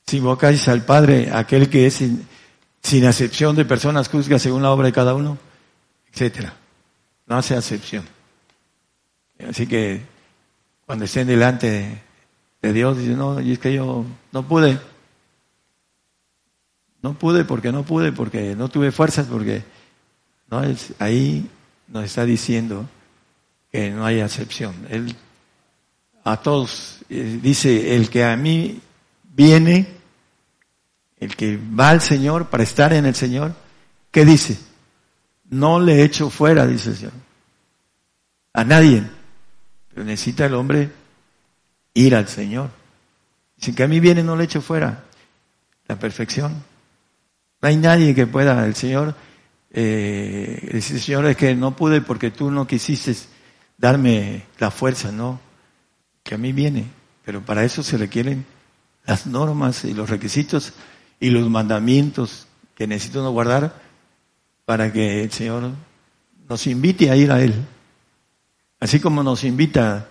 Si 0.06 0.18
invocáis 0.18 0.68
al 0.68 0.84
Padre, 0.84 1.32
aquel 1.32 1.70
que 1.70 1.88
es 1.88 2.02
sin, 2.82 3.06
acepción 3.06 3.56
de 3.56 3.66
personas, 3.66 4.10
juzga 4.10 4.40
según 4.40 4.62
la 4.62 4.72
obra 4.72 4.88
de 4.88 4.94
cada 4.94 5.16
uno, 5.16 5.38
etcétera. 6.12 6.54
No 7.26 7.38
hace 7.38 7.56
acepción. 7.56 8.06
Así 9.48 9.68
que 9.68 10.02
cuando 10.86 11.06
estén 11.06 11.28
delante 11.28 12.02
de 12.62 12.74
Dios, 12.74 12.98
dicen, 12.98 13.18
no, 13.18 13.42
y 13.42 13.54
es 13.54 13.60
que 13.60 13.74
yo 13.74 14.06
no 14.32 14.48
pude, 14.48 14.80
no 17.02 17.14
pude 17.14 17.44
porque 17.46 17.72
no 17.72 17.84
pude, 17.84 18.12
porque 18.12 18.56
no 18.56 18.70
tuve 18.70 18.92
fuerzas, 18.92 19.28
porque 19.28 19.64
no 20.50 20.64
es, 20.64 20.94
ahí 21.00 21.50
nos 21.88 22.06
está 22.06 22.26
diciendo 22.26 22.88
que 23.72 23.92
no 23.92 24.06
hay 24.06 24.22
acepción. 24.22 24.88
Él 24.90 25.16
a 26.24 26.38
todos 26.38 27.02
eh, 27.10 27.40
dice 27.42 27.96
el 27.96 28.10
que 28.10 28.24
a 28.24 28.36
mí 28.36 28.82
viene, 29.24 29.88
el 31.20 31.36
que 31.36 31.58
va 31.58 31.90
al 31.90 32.02
Señor 32.02 32.50
para 32.50 32.64
estar 32.64 32.94
en 32.94 33.06
el 33.06 33.16
Señor, 33.16 33.54
¿qué 34.12 34.26
dice? 34.26 34.58
No 35.50 35.80
le 35.80 36.04
echo 36.04 36.30
fuera, 36.30 36.66
dice 36.66 36.90
el 36.90 36.96
Señor. 36.96 37.14
A 38.54 38.64
nadie. 38.64 39.04
Pero 39.90 40.04
necesita 40.04 40.46
el 40.48 40.56
hombre 40.56 40.90
ir 41.94 42.16
al 42.16 42.28
Señor. 42.28 42.70
Dice 43.58 43.76
que 43.76 43.84
a 43.84 43.88
mí 43.88 44.00
viene, 44.00 44.24
no 44.24 44.36
le 44.36 44.46
echo 44.46 44.62
fuera. 44.62 45.04
La 45.88 46.00
perfección. 46.00 46.64
No 47.62 47.68
hay 47.68 47.78
nadie 47.78 48.16
que 48.16 48.26
pueda, 48.26 48.66
el 48.66 48.76
Señor, 48.76 49.16
eh, 49.78 50.80
Señor, 50.82 51.26
es 51.26 51.36
que 51.36 51.54
no 51.54 51.76
pude 51.76 52.00
porque 52.00 52.32
tú 52.32 52.50
no 52.50 52.66
quisiste 52.66 53.14
darme 53.78 54.44
la 54.58 54.72
fuerza, 54.72 55.12
no, 55.12 55.42
que 56.24 56.36
a 56.36 56.38
mí 56.38 56.54
viene, 56.54 56.86
pero 57.26 57.42
para 57.42 57.66
eso 57.66 57.84
se 57.84 57.98
requieren 57.98 58.46
las 59.06 59.28
normas 59.28 59.84
y 59.84 59.94
los 59.94 60.10
requisitos 60.10 60.72
y 61.20 61.30
los 61.30 61.50
mandamientos 61.50 62.48
que 62.74 62.88
necesito 62.88 63.30
guardar 63.32 63.82
para 64.64 64.94
que 64.94 65.24
el 65.24 65.32
Señor 65.32 65.72
nos 66.48 66.68
invite 66.68 67.12
a 67.12 67.18
ir 67.18 67.34
a 67.34 67.42
Él. 67.42 67.54
Así 68.80 69.02
como 69.02 69.24
nos 69.24 69.44
invita 69.44 70.08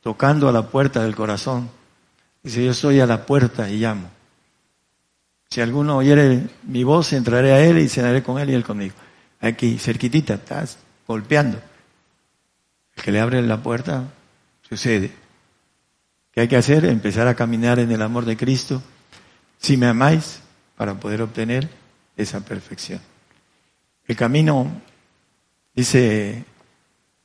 tocando 0.00 0.48
a 0.48 0.52
la 0.52 0.68
puerta 0.68 1.04
del 1.04 1.14
corazón. 1.14 1.70
Dice, 2.42 2.64
yo 2.64 2.72
estoy 2.72 2.98
a 2.98 3.06
la 3.06 3.24
puerta 3.24 3.70
y 3.70 3.78
llamo. 3.78 4.15
Si 5.50 5.60
alguno 5.60 5.96
oyere 5.96 6.42
mi 6.64 6.84
voz, 6.84 7.12
entraré 7.12 7.52
a 7.52 7.60
él 7.60 7.78
y 7.78 7.88
cenaré 7.88 8.22
con 8.22 8.38
él 8.38 8.50
y 8.50 8.54
él 8.54 8.64
conmigo. 8.64 8.94
Aquí, 9.40 9.78
cerquitita, 9.78 10.34
estás 10.34 10.78
golpeando. 11.06 11.60
El 12.96 13.02
que 13.02 13.12
le 13.12 13.20
abre 13.20 13.40
la 13.42 13.62
puerta, 13.62 14.04
sucede. 14.68 15.12
¿Qué 16.32 16.40
hay 16.42 16.48
que 16.48 16.56
hacer? 16.56 16.84
Empezar 16.84 17.28
a 17.28 17.34
caminar 17.34 17.78
en 17.78 17.90
el 17.92 18.02
amor 18.02 18.24
de 18.24 18.36
Cristo. 18.36 18.82
Si 19.58 19.76
me 19.76 19.86
amáis, 19.86 20.40
para 20.76 20.94
poder 20.94 21.22
obtener 21.22 21.68
esa 22.16 22.44
perfección. 22.44 23.00
El 24.06 24.16
camino, 24.16 24.70
dice 25.74 26.44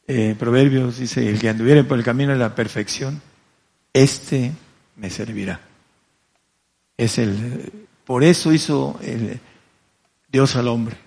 eh, 0.08 0.36
Proverbios, 0.38 0.98
dice, 0.98 1.30
el 1.30 1.40
que 1.40 1.50
anduviere 1.50 1.84
por 1.84 1.98
el 1.98 2.04
camino 2.04 2.32
de 2.32 2.40
la 2.40 2.56
perfección, 2.56 3.22
este 3.94 4.52
me 4.96 5.10
servirá. 5.10 5.60
Es 6.98 7.18
el 7.18 7.88
por 8.06 8.24
eso 8.24 8.52
hizo 8.52 9.00
el 9.02 9.40
Dios 10.32 10.56
al 10.56 10.68
hombre, 10.68 10.98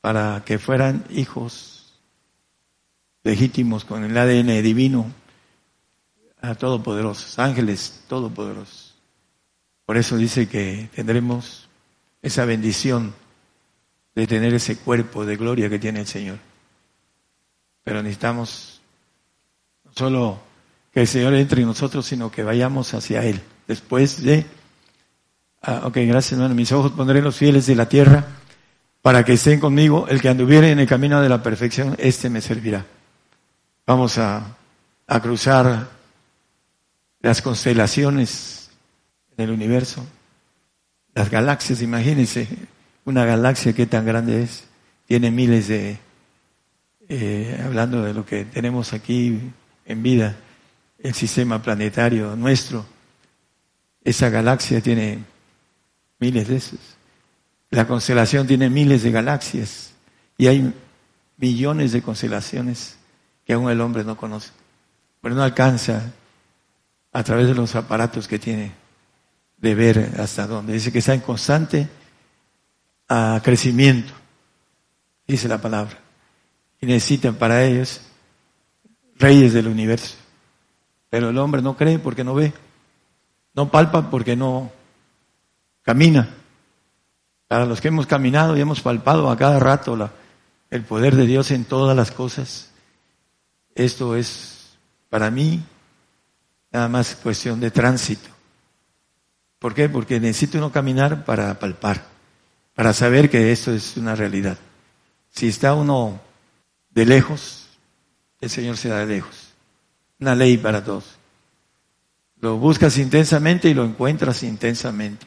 para 0.00 0.42
que 0.44 0.58
fueran 0.58 1.04
hijos 1.10 1.94
legítimos 3.22 3.84
con 3.84 4.04
el 4.04 4.16
ADN 4.16 4.62
divino 4.62 5.12
a 6.40 6.54
todopoderosos, 6.54 7.38
ángeles 7.38 8.04
todopoderosos. 8.08 8.94
Por 9.84 9.96
eso 9.96 10.16
dice 10.16 10.48
que 10.48 10.88
tendremos 10.94 11.68
esa 12.22 12.44
bendición 12.44 13.14
de 14.14 14.26
tener 14.26 14.54
ese 14.54 14.76
cuerpo 14.78 15.24
de 15.24 15.36
gloria 15.36 15.68
que 15.68 15.78
tiene 15.78 16.00
el 16.00 16.06
Señor. 16.06 16.38
Pero 17.82 18.02
necesitamos 18.02 18.80
no 19.84 19.92
solo 19.94 20.40
que 20.92 21.00
el 21.00 21.08
Señor 21.08 21.34
entre 21.34 21.62
en 21.62 21.68
nosotros, 21.68 22.06
sino 22.06 22.30
que 22.30 22.42
vayamos 22.42 22.94
hacia 22.94 23.24
Él 23.24 23.40
después 23.66 24.22
de 24.22 24.46
Ah, 25.62 25.82
ok, 25.84 25.96
gracias 26.06 26.32
hermano. 26.32 26.54
Mis 26.54 26.72
ojos 26.72 26.92
pondré 26.92 27.20
los 27.20 27.36
fieles 27.36 27.66
de 27.66 27.74
la 27.74 27.88
tierra 27.88 28.24
para 29.02 29.24
que 29.24 29.34
estén 29.34 29.60
conmigo. 29.60 30.06
El 30.08 30.20
que 30.20 30.28
anduviere 30.28 30.70
en 30.70 30.78
el 30.78 30.86
camino 30.86 31.20
de 31.20 31.28
la 31.28 31.42
perfección, 31.42 31.96
este 31.98 32.30
me 32.30 32.40
servirá. 32.40 32.86
Vamos 33.86 34.18
a, 34.18 34.56
a 35.06 35.20
cruzar 35.20 35.88
las 37.20 37.42
constelaciones 37.42 38.70
en 39.36 39.44
el 39.44 39.50
universo, 39.50 40.06
las 41.14 41.30
galaxias, 41.30 41.82
imagínense 41.82 42.48
una 43.04 43.24
galaxia 43.24 43.72
que 43.72 43.86
tan 43.86 44.06
grande 44.06 44.42
es. 44.42 44.64
tiene 45.06 45.30
miles 45.30 45.68
de, 45.68 45.98
eh, 47.08 47.60
hablando 47.64 48.02
de 48.02 48.14
lo 48.14 48.24
que 48.24 48.44
tenemos 48.44 48.92
aquí 48.92 49.40
en 49.84 50.02
vida, 50.02 50.36
el 50.98 51.14
sistema 51.14 51.60
planetario 51.60 52.36
nuestro, 52.36 52.86
esa 54.04 54.30
galaxia 54.30 54.80
tiene 54.80 55.18
miles 56.20 56.48
de 56.48 56.56
esos. 56.56 56.78
La 57.70 57.86
constelación 57.86 58.46
tiene 58.46 58.68
miles 58.70 59.02
de 59.02 59.10
galaxias 59.10 59.92
y 60.36 60.46
hay 60.46 60.74
millones 61.36 61.92
de 61.92 62.02
constelaciones 62.02 62.96
que 63.44 63.54
aún 63.54 63.70
el 63.70 63.80
hombre 63.80 64.04
no 64.04 64.16
conoce. 64.16 64.50
Pero 65.20 65.34
no 65.34 65.42
alcanza 65.42 66.12
a 67.12 67.22
través 67.24 67.48
de 67.48 67.54
los 67.54 67.74
aparatos 67.74 68.28
que 68.28 68.38
tiene 68.38 68.72
de 69.56 69.74
ver 69.74 70.14
hasta 70.18 70.46
dónde. 70.46 70.72
Dice 70.72 70.92
que 70.92 71.00
está 71.00 71.14
en 71.14 71.20
constante 71.20 71.88
ah, 73.08 73.40
crecimiento, 73.42 74.12
dice 75.26 75.48
la 75.48 75.60
palabra. 75.60 75.98
Y 76.80 76.86
necesitan 76.86 77.34
para 77.34 77.64
ellos 77.64 78.00
reyes 79.16 79.52
del 79.52 79.68
universo. 79.68 80.16
Pero 81.10 81.30
el 81.30 81.38
hombre 81.38 81.60
no 81.62 81.76
cree 81.76 81.98
porque 81.98 82.24
no 82.24 82.34
ve, 82.34 82.52
no 83.54 83.70
palpa 83.70 84.10
porque 84.10 84.36
no 84.36 84.72
camina. 85.90 86.28
Para 87.48 87.66
los 87.66 87.80
que 87.80 87.88
hemos 87.88 88.06
caminado 88.06 88.56
y 88.56 88.60
hemos 88.60 88.80
palpado 88.80 89.28
a 89.28 89.36
cada 89.36 89.58
rato 89.58 90.10
el 90.70 90.84
poder 90.84 91.16
de 91.16 91.26
Dios 91.26 91.50
en 91.50 91.64
todas 91.64 91.96
las 91.96 92.12
cosas, 92.12 92.70
esto 93.74 94.14
es 94.14 94.76
para 95.08 95.32
mí 95.32 95.60
nada 96.70 96.86
más 96.86 97.16
cuestión 97.16 97.58
de 97.58 97.72
tránsito. 97.72 98.28
¿Por 99.58 99.74
qué? 99.74 99.88
Porque 99.88 100.20
necesito 100.20 100.58
uno 100.58 100.70
caminar 100.70 101.24
para 101.24 101.58
palpar, 101.58 102.06
para 102.76 102.92
saber 102.92 103.28
que 103.28 103.50
esto 103.50 103.72
es 103.72 103.96
una 103.96 104.14
realidad. 104.14 104.58
Si 105.30 105.48
está 105.48 105.74
uno 105.74 106.20
de 106.90 107.04
lejos, 107.04 107.66
el 108.40 108.48
Señor 108.48 108.76
se 108.76 108.90
da 108.90 108.98
de 108.98 109.06
lejos 109.06 109.48
una 110.20 110.36
ley 110.36 110.56
para 110.56 110.84
todos. 110.84 111.16
Lo 112.40 112.58
buscas 112.58 112.96
intensamente 112.98 113.68
y 113.68 113.74
lo 113.74 113.84
encuentras 113.84 114.44
intensamente. 114.44 115.26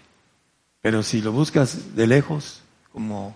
Pero 0.84 1.02
si 1.02 1.24
lo 1.24 1.32
buscas 1.32 1.96
de 1.96 2.06
lejos, 2.06 2.62
como 2.92 3.36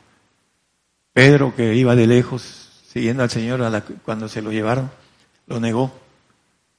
Pedro 1.14 1.56
que 1.56 1.74
iba 1.74 1.96
de 1.96 2.06
lejos 2.06 2.84
siguiendo 2.88 3.24
al 3.24 3.32
Señor 3.32 3.60
cuando 4.06 4.30
se 4.30 4.44
lo 4.44 4.52
llevaron, 4.52 4.92
lo 5.48 5.60
negó 5.60 5.92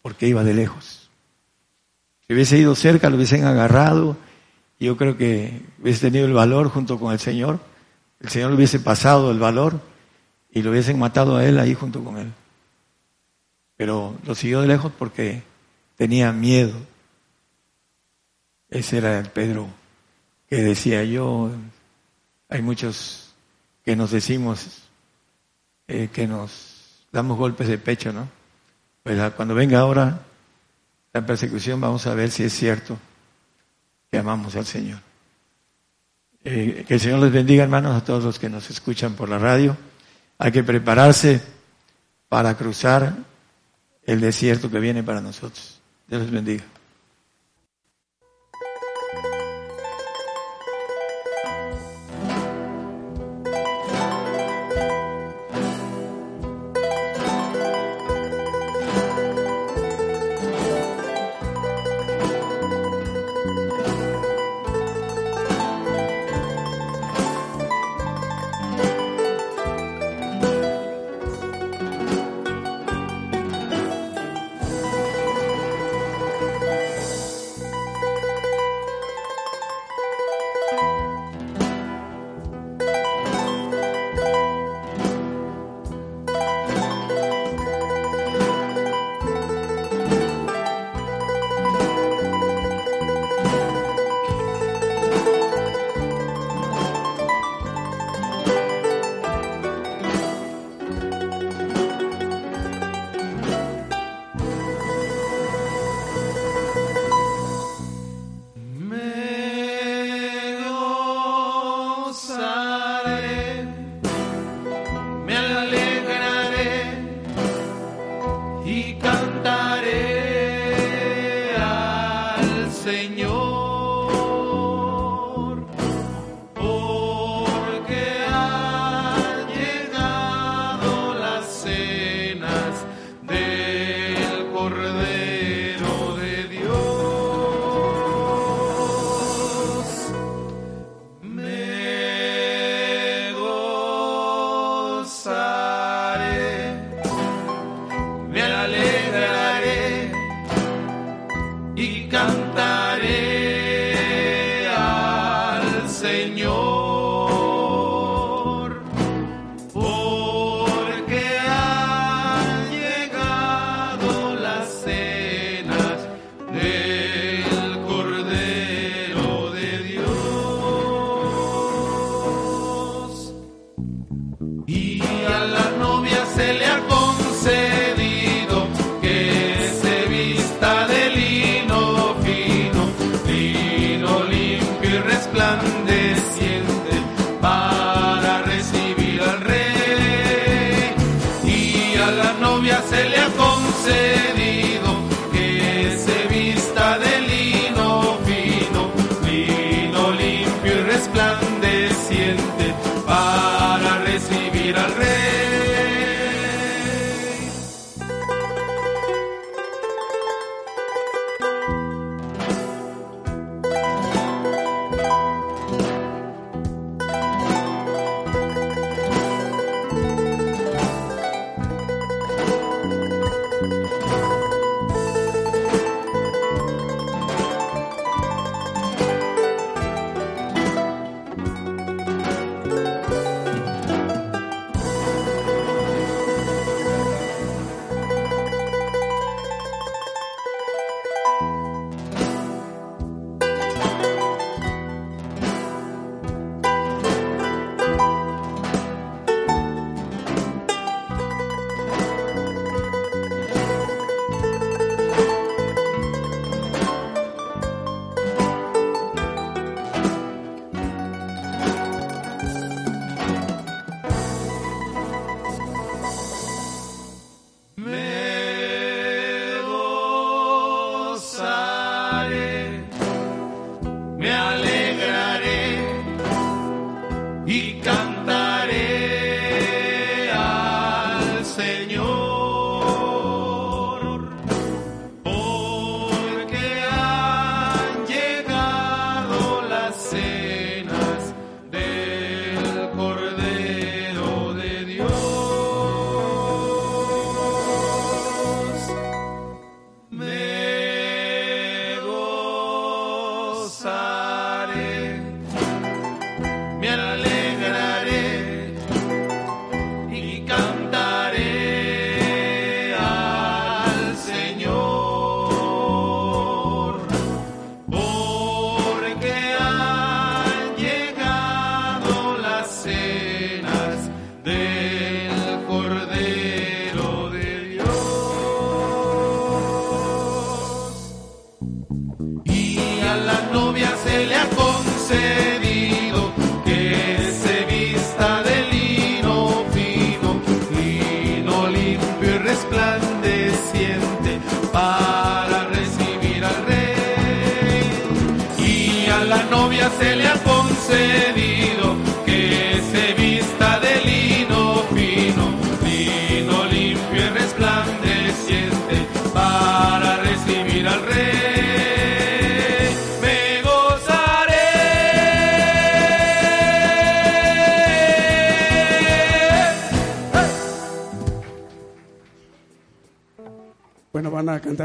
porque 0.01 0.29
iba 0.29 0.45
de 0.45 0.55
lejos. 0.55 1.11
Si 2.25 2.35
hubiese 2.35 2.57
ido 2.57 2.77
cerca, 2.77 3.11
lo 3.11 3.17
hubiesen 3.17 3.45
agarrado 3.45 4.17
yo 4.81 4.97
creo 4.97 5.17
que 5.17 5.61
hubiese 5.83 6.03
tenido 6.03 6.25
el 6.25 6.33
valor 6.33 6.69
junto 6.69 7.01
con 7.01 7.13
el 7.13 7.19
Señor. 7.19 7.59
El 8.21 8.29
Señor 8.29 8.51
le 8.51 8.57
hubiese 8.57 8.79
pasado 8.79 9.33
el 9.33 9.41
valor 9.41 9.81
y 10.53 10.63
lo 10.63 10.71
hubiesen 10.71 11.01
matado 11.01 11.37
a 11.37 11.45
él 11.45 11.59
ahí 11.59 11.75
junto 11.75 12.05
con 12.05 12.17
él 12.17 12.33
pero 13.79 14.19
lo 14.27 14.35
siguió 14.35 14.61
de 14.61 14.67
lejos 14.67 14.93
porque 14.99 15.45
tenía 15.97 16.33
miedo. 16.33 16.77
Ese 18.69 18.99
era 18.99 19.21
el 19.21 19.31
Pedro 19.31 19.69
que 20.49 20.57
decía 20.57 21.05
yo, 21.05 21.51
hay 22.49 22.63
muchos 22.63 23.35
que 23.85 23.97
nos 23.97 24.11
decimos 24.11 24.83
eh, 25.87 26.09
que 26.13 26.27
nos 26.27 27.07
damos 27.13 27.39
golpes 27.39 27.69
de 27.69 27.79
pecho, 27.79 28.13
¿no? 28.13 28.29
Pues 29.03 29.33
cuando 29.33 29.55
venga 29.55 29.81
ahora 29.81 30.21
la 31.13 31.25
persecución 31.25 31.81
vamos 31.81 32.07
a 32.07 32.15
ver 32.15 32.31
si 32.31 32.45
es 32.45 32.53
cierto 32.53 32.99
que 34.11 34.19
amamos 34.19 34.57
al 34.57 34.67
Señor. 34.67 35.01
Eh, 36.45 36.85
que 36.87 36.95
el 36.95 37.01
Señor 37.01 37.21
les 37.21 37.33
bendiga, 37.33 37.65
hermanos, 37.65 37.97
a 37.97 38.05
todos 38.05 38.25
los 38.25 38.39
que 38.39 38.49
nos 38.49 38.71
escuchan 38.71 39.15
por 39.15 39.29
la 39.29 39.39
radio. 39.39 39.77
Hay 40.39 40.53
que 40.53 40.63
prepararse 40.63 41.43
para 42.29 42.57
cruzar 42.57 43.17
el 44.05 44.21
desierto 44.21 44.71
que 44.71 44.79
viene 44.79 45.03
para 45.03 45.21
nosotros. 45.21 45.81
Dios 46.07 46.23
les 46.23 46.31
bendiga. 46.31 46.65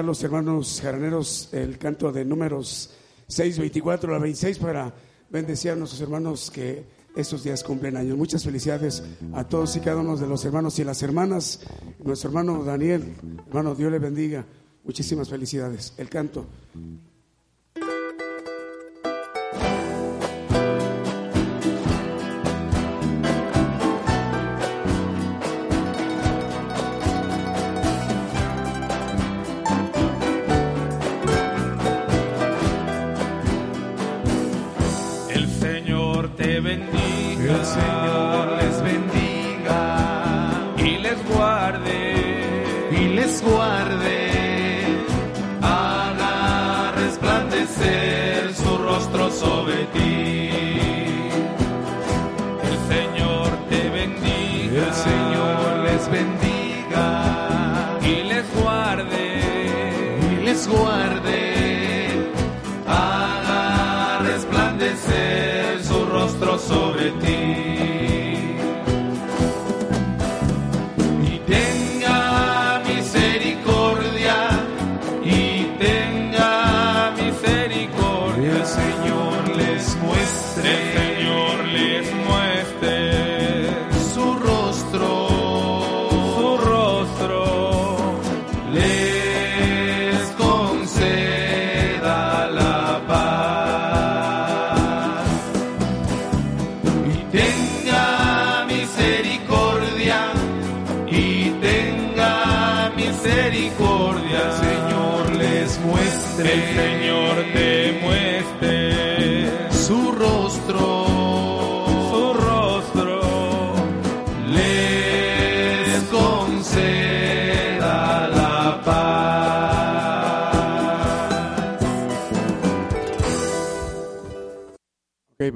Los 0.03 0.23
hermanos 0.23 0.79
jaraneros 0.81 1.49
el 1.51 1.77
canto 1.77 2.11
de 2.11 2.25
números 2.25 2.91
6, 3.27 3.59
24 3.59 4.15
a 4.15 4.19
26 4.19 4.57
para 4.59 4.93
bendecir 5.29 5.71
a 5.71 5.75
nuestros 5.75 6.01
hermanos 6.01 6.51
que 6.51 6.85
estos 7.15 7.43
días 7.43 7.63
cumplen 7.63 7.97
años. 7.97 8.17
Muchas 8.17 8.43
felicidades 8.43 9.03
a 9.33 9.43
todos 9.47 9.75
y 9.75 9.79
cada 9.79 9.97
uno 9.97 10.17
de 10.17 10.27
los 10.27 10.43
hermanos 10.45 10.77
y 10.79 10.83
las 10.83 11.01
hermanas. 11.03 11.61
Nuestro 12.03 12.29
hermano 12.29 12.63
Daniel, 12.63 13.15
hermano, 13.47 13.75
Dios 13.75 13.91
le 13.91 13.99
bendiga. 13.99 14.45
Muchísimas 14.83 15.29
felicidades. 15.29 15.93
El 15.97 16.09
canto. 16.09 16.45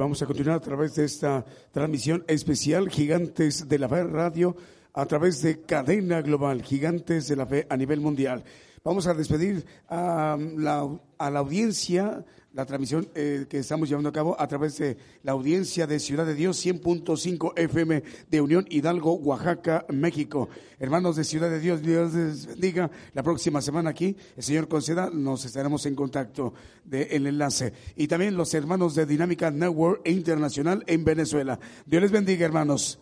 Vamos 0.08 0.22
a 0.22 0.26
continuar 0.26 0.56
a 0.56 0.62
través 0.62 0.96
de 0.96 1.04
esta 1.04 1.44
transmisión 1.74 2.24
especial 2.30 2.88
Gigantes 2.88 3.68
de 3.68 3.78
la 3.78 3.90
Fe 3.90 4.06
Radio 4.06 4.56
a 4.94 5.06
través 5.06 5.42
de 5.42 5.64
Cadena 5.64 6.22
Global, 6.22 6.64
Gigantes 6.64 7.28
de 7.28 7.36
la 7.36 7.46
Fe 7.46 7.68
a 7.70 7.76
nivel 7.76 8.00
mundial. 8.00 8.42
Vamos 8.86 9.06
a 9.06 9.14
despedir 9.14 9.66
a 9.90 10.38
la, 10.56 10.90
a 11.18 11.30
la 11.30 11.40
audiencia 11.40 12.24
la 12.58 12.66
transmisión 12.66 13.08
eh, 13.14 13.46
que 13.48 13.60
estamos 13.60 13.88
llevando 13.88 14.10
a 14.10 14.12
cabo 14.12 14.36
a 14.42 14.48
través 14.48 14.80
de 14.80 14.98
la 15.22 15.34
audiencia 15.34 15.86
de 15.86 16.00
Ciudad 16.00 16.26
de 16.26 16.34
Dios 16.34 16.66
100.5 16.66 17.54
FM 17.56 18.04
de 18.32 18.42
Unión 18.42 18.66
Hidalgo, 18.68 19.14
Oaxaca, 19.14 19.86
México. 19.90 20.50
Hermanos 20.80 21.18
de 21.18 21.24
Ciudad 21.24 21.52
de 21.52 21.60
Dios, 21.60 21.84
Dios 21.84 22.16
les 22.16 22.48
bendiga. 22.48 22.90
La 23.14 23.22
próxima 23.22 23.62
semana 23.62 23.92
aquí, 23.92 24.18
el 24.36 24.42
Señor 24.42 24.68
conceda, 24.68 25.12
nos 25.14 25.46
estaremos 25.46 25.86
en 25.86 25.94
contacto 25.94 26.56
del 26.84 27.28
enlace. 27.28 27.74
Y 27.96 28.08
también 28.08 28.36
los 28.36 28.52
hermanos 28.56 28.96
de 28.96 29.06
Dinámica 29.06 29.52
Network 29.52 30.02
Internacional 30.08 30.84
en 30.88 31.06
Venezuela. 31.06 31.60
Dios 31.86 32.02
les 32.02 32.12
bendiga, 32.12 32.44
hermanos. 32.44 33.00